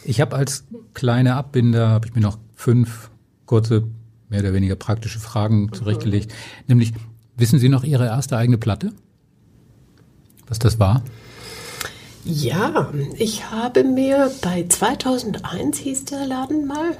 Ich 0.04 0.20
habe 0.20 0.36
als 0.36 0.64
kleine 0.94 1.34
Abbinder, 1.34 1.88
habe 1.88 2.08
ich 2.08 2.14
mir 2.14 2.20
noch 2.20 2.38
fünf 2.54 3.10
kurze, 3.46 3.84
mehr 4.28 4.40
oder 4.40 4.52
weniger 4.52 4.76
praktische 4.76 5.18
Fragen 5.18 5.72
zurechtgelegt. 5.72 6.32
Nämlich, 6.66 6.92
wissen 7.36 7.58
Sie 7.58 7.68
noch 7.68 7.84
Ihre 7.84 8.06
erste 8.06 8.36
eigene 8.36 8.58
Platte? 8.58 8.92
Was 10.46 10.58
das 10.58 10.78
war? 10.78 11.02
Ja, 12.24 12.92
ich 13.16 13.50
habe 13.50 13.84
mir 13.84 14.30
bei 14.42 14.66
2001 14.68 15.78
hieß 15.78 16.04
der 16.06 16.26
Laden 16.26 16.66
mal, 16.66 16.96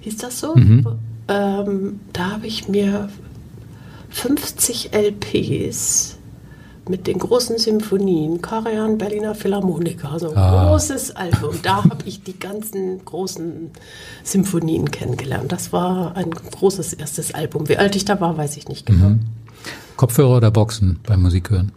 hieß 0.00 0.16
das 0.18 0.40
so? 0.40 0.54
Mhm. 0.54 0.86
Ähm, 1.28 2.00
da 2.12 2.32
habe 2.32 2.46
ich 2.46 2.68
mir 2.68 3.08
50 4.10 4.92
LPs 4.94 6.17
mit 6.88 7.06
den 7.06 7.18
großen 7.18 7.58
Symphonien, 7.58 8.40
Karajan, 8.42 8.98
Berliner 8.98 9.34
Philharmoniker, 9.34 10.18
so 10.18 10.30
ein 10.30 10.36
ah. 10.36 10.68
großes 10.68 11.16
Album. 11.16 11.58
Da 11.62 11.84
habe 11.84 12.04
ich 12.04 12.22
die 12.22 12.38
ganzen 12.38 13.04
großen 13.04 13.70
Symphonien 14.24 14.90
kennengelernt. 14.90 15.52
Das 15.52 15.72
war 15.72 16.16
ein 16.16 16.30
großes 16.30 16.94
erstes 16.94 17.34
Album. 17.34 17.68
Wie 17.68 17.76
alt 17.76 17.96
ich 17.96 18.04
da 18.04 18.20
war, 18.20 18.36
weiß 18.36 18.56
ich 18.56 18.68
nicht 18.68 18.86
genau. 18.86 19.10
Mhm. 19.10 19.20
Kopfhörer 19.96 20.36
oder 20.36 20.50
Boxen 20.50 21.00
beim 21.06 21.22
Musikhören? 21.22 21.72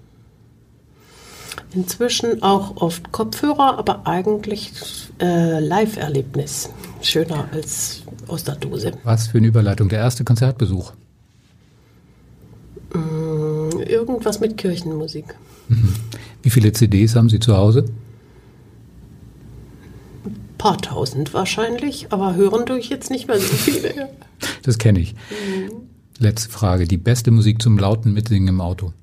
Inzwischen 1.73 2.43
auch 2.43 2.77
oft 2.77 3.11
Kopfhörer, 3.11 3.77
aber 3.77 4.05
eigentlich 4.05 4.71
äh, 5.21 5.59
Live-Erlebnis. 5.59 6.69
Schöner 7.01 7.45
als 7.51 8.03
aus 8.27 8.43
der 8.43 8.55
Dose. 8.55 8.91
Was 9.03 9.27
für 9.27 9.37
eine 9.37 9.47
Überleitung. 9.47 9.89
Der 9.89 9.99
erste 9.99 10.23
Konzertbesuch. 10.23 10.91
Mm, 12.93 13.30
irgendwas 13.91 14.39
mit 14.39 14.57
Kirchenmusik. 14.57 15.35
Mhm. 15.67 15.93
Wie 16.41 16.49
viele 16.49 16.71
CDs 16.71 17.15
haben 17.15 17.29
Sie 17.29 17.39
zu 17.39 17.55
Hause? 17.55 17.85
Ein 20.25 20.57
paar 20.57 20.77
tausend 20.77 21.33
wahrscheinlich, 21.33 22.11
aber 22.11 22.35
hören 22.35 22.65
tue 22.65 22.79
ich 22.79 22.89
jetzt 22.89 23.11
nicht 23.11 23.27
mehr 23.27 23.39
so 23.39 23.53
viele. 23.53 24.09
das 24.63 24.77
kenne 24.77 24.99
ich. 24.99 25.13
Mhm. 25.13 25.71
Letzte 26.17 26.49
Frage. 26.49 26.87
Die 26.87 26.97
beste 26.97 27.31
Musik 27.31 27.61
zum 27.61 27.77
lauten 27.77 28.13
Mitsingen 28.13 28.47
im 28.47 28.61
Auto? 28.61 28.93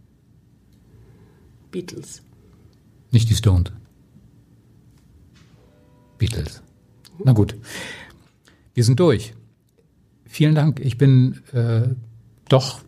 Beatles. 1.70 2.22
Nicht 3.10 3.28
die 3.30 3.34
Stones. 3.34 3.72
Beatles. 6.18 6.62
Na 7.24 7.32
gut. 7.32 7.56
Wir 8.74 8.84
sind 8.84 9.00
durch. 9.00 9.34
Vielen 10.26 10.54
Dank. 10.54 10.80
Ich 10.80 10.98
bin 10.98 11.40
äh, 11.52 11.88
doch 12.48 12.80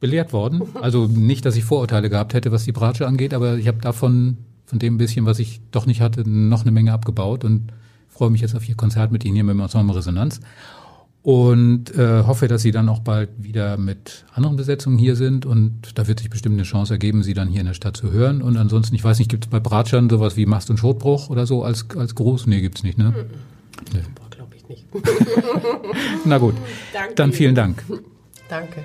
belehrt 0.00 0.32
worden. 0.32 0.62
Also 0.80 1.06
nicht, 1.06 1.44
dass 1.44 1.56
ich 1.56 1.64
Vorurteile 1.64 2.10
gehabt 2.10 2.34
hätte, 2.34 2.52
was 2.52 2.64
die 2.64 2.72
Bratsche 2.72 3.06
angeht, 3.06 3.34
aber 3.34 3.56
ich 3.56 3.68
habe 3.68 3.78
davon, 3.80 4.38
von 4.66 4.78
dem 4.78 4.98
bisschen, 4.98 5.26
was 5.26 5.38
ich 5.38 5.60
doch 5.70 5.86
nicht 5.86 6.00
hatte, 6.00 6.28
noch 6.28 6.62
eine 6.62 6.70
Menge 6.70 6.92
abgebaut 6.92 7.44
und 7.44 7.72
freue 8.08 8.30
mich 8.30 8.40
jetzt 8.40 8.54
auf 8.54 8.68
Ihr 8.68 8.76
Konzert 8.76 9.12
mit 9.12 9.24
Ihnen 9.24 9.34
hier 9.34 9.44
mit 9.44 9.54
dem 9.54 9.60
Ensemble 9.60 9.96
Resonanz. 9.96 10.40
Und 11.22 11.94
äh, 11.94 12.22
hoffe, 12.22 12.48
dass 12.48 12.62
Sie 12.62 12.70
dann 12.70 12.88
auch 12.88 13.00
bald 13.00 13.28
wieder 13.38 13.76
mit 13.76 14.24
anderen 14.32 14.56
Besetzungen 14.56 14.98
hier 14.98 15.16
sind 15.16 15.44
und 15.44 15.98
da 15.98 16.06
wird 16.06 16.20
sich 16.20 16.30
bestimmt 16.30 16.54
eine 16.54 16.62
Chance 16.62 16.94
ergeben, 16.94 17.22
Sie 17.22 17.34
dann 17.34 17.48
hier 17.48 17.60
in 17.60 17.66
der 17.66 17.74
Stadt 17.74 17.96
zu 17.96 18.12
hören. 18.12 18.40
Und 18.40 18.56
ansonsten, 18.56 18.94
ich 18.94 19.04
weiß 19.04 19.18
nicht, 19.18 19.30
gibt 19.30 19.44
es 19.44 19.50
bei 19.50 19.60
Bratschern 19.60 20.08
sowas 20.08 20.36
wie 20.36 20.46
Mast 20.46 20.70
und 20.70 20.78
Schotbruch 20.78 21.28
oder 21.28 21.46
so 21.46 21.64
als, 21.64 21.86
als 21.96 22.14
Gruß? 22.14 22.46
Nee, 22.46 22.60
gibt's 22.60 22.82
nicht, 22.82 22.98
ne? 22.98 23.14
Nee. 23.92 24.00
Glaube 24.30 24.54
ich 24.56 24.68
nicht. 24.68 24.86
Na 26.24 26.38
gut, 26.38 26.54
Danke. 26.92 27.14
dann 27.16 27.32
vielen 27.32 27.54
Dank. 27.54 27.84
Danke. 28.48 28.84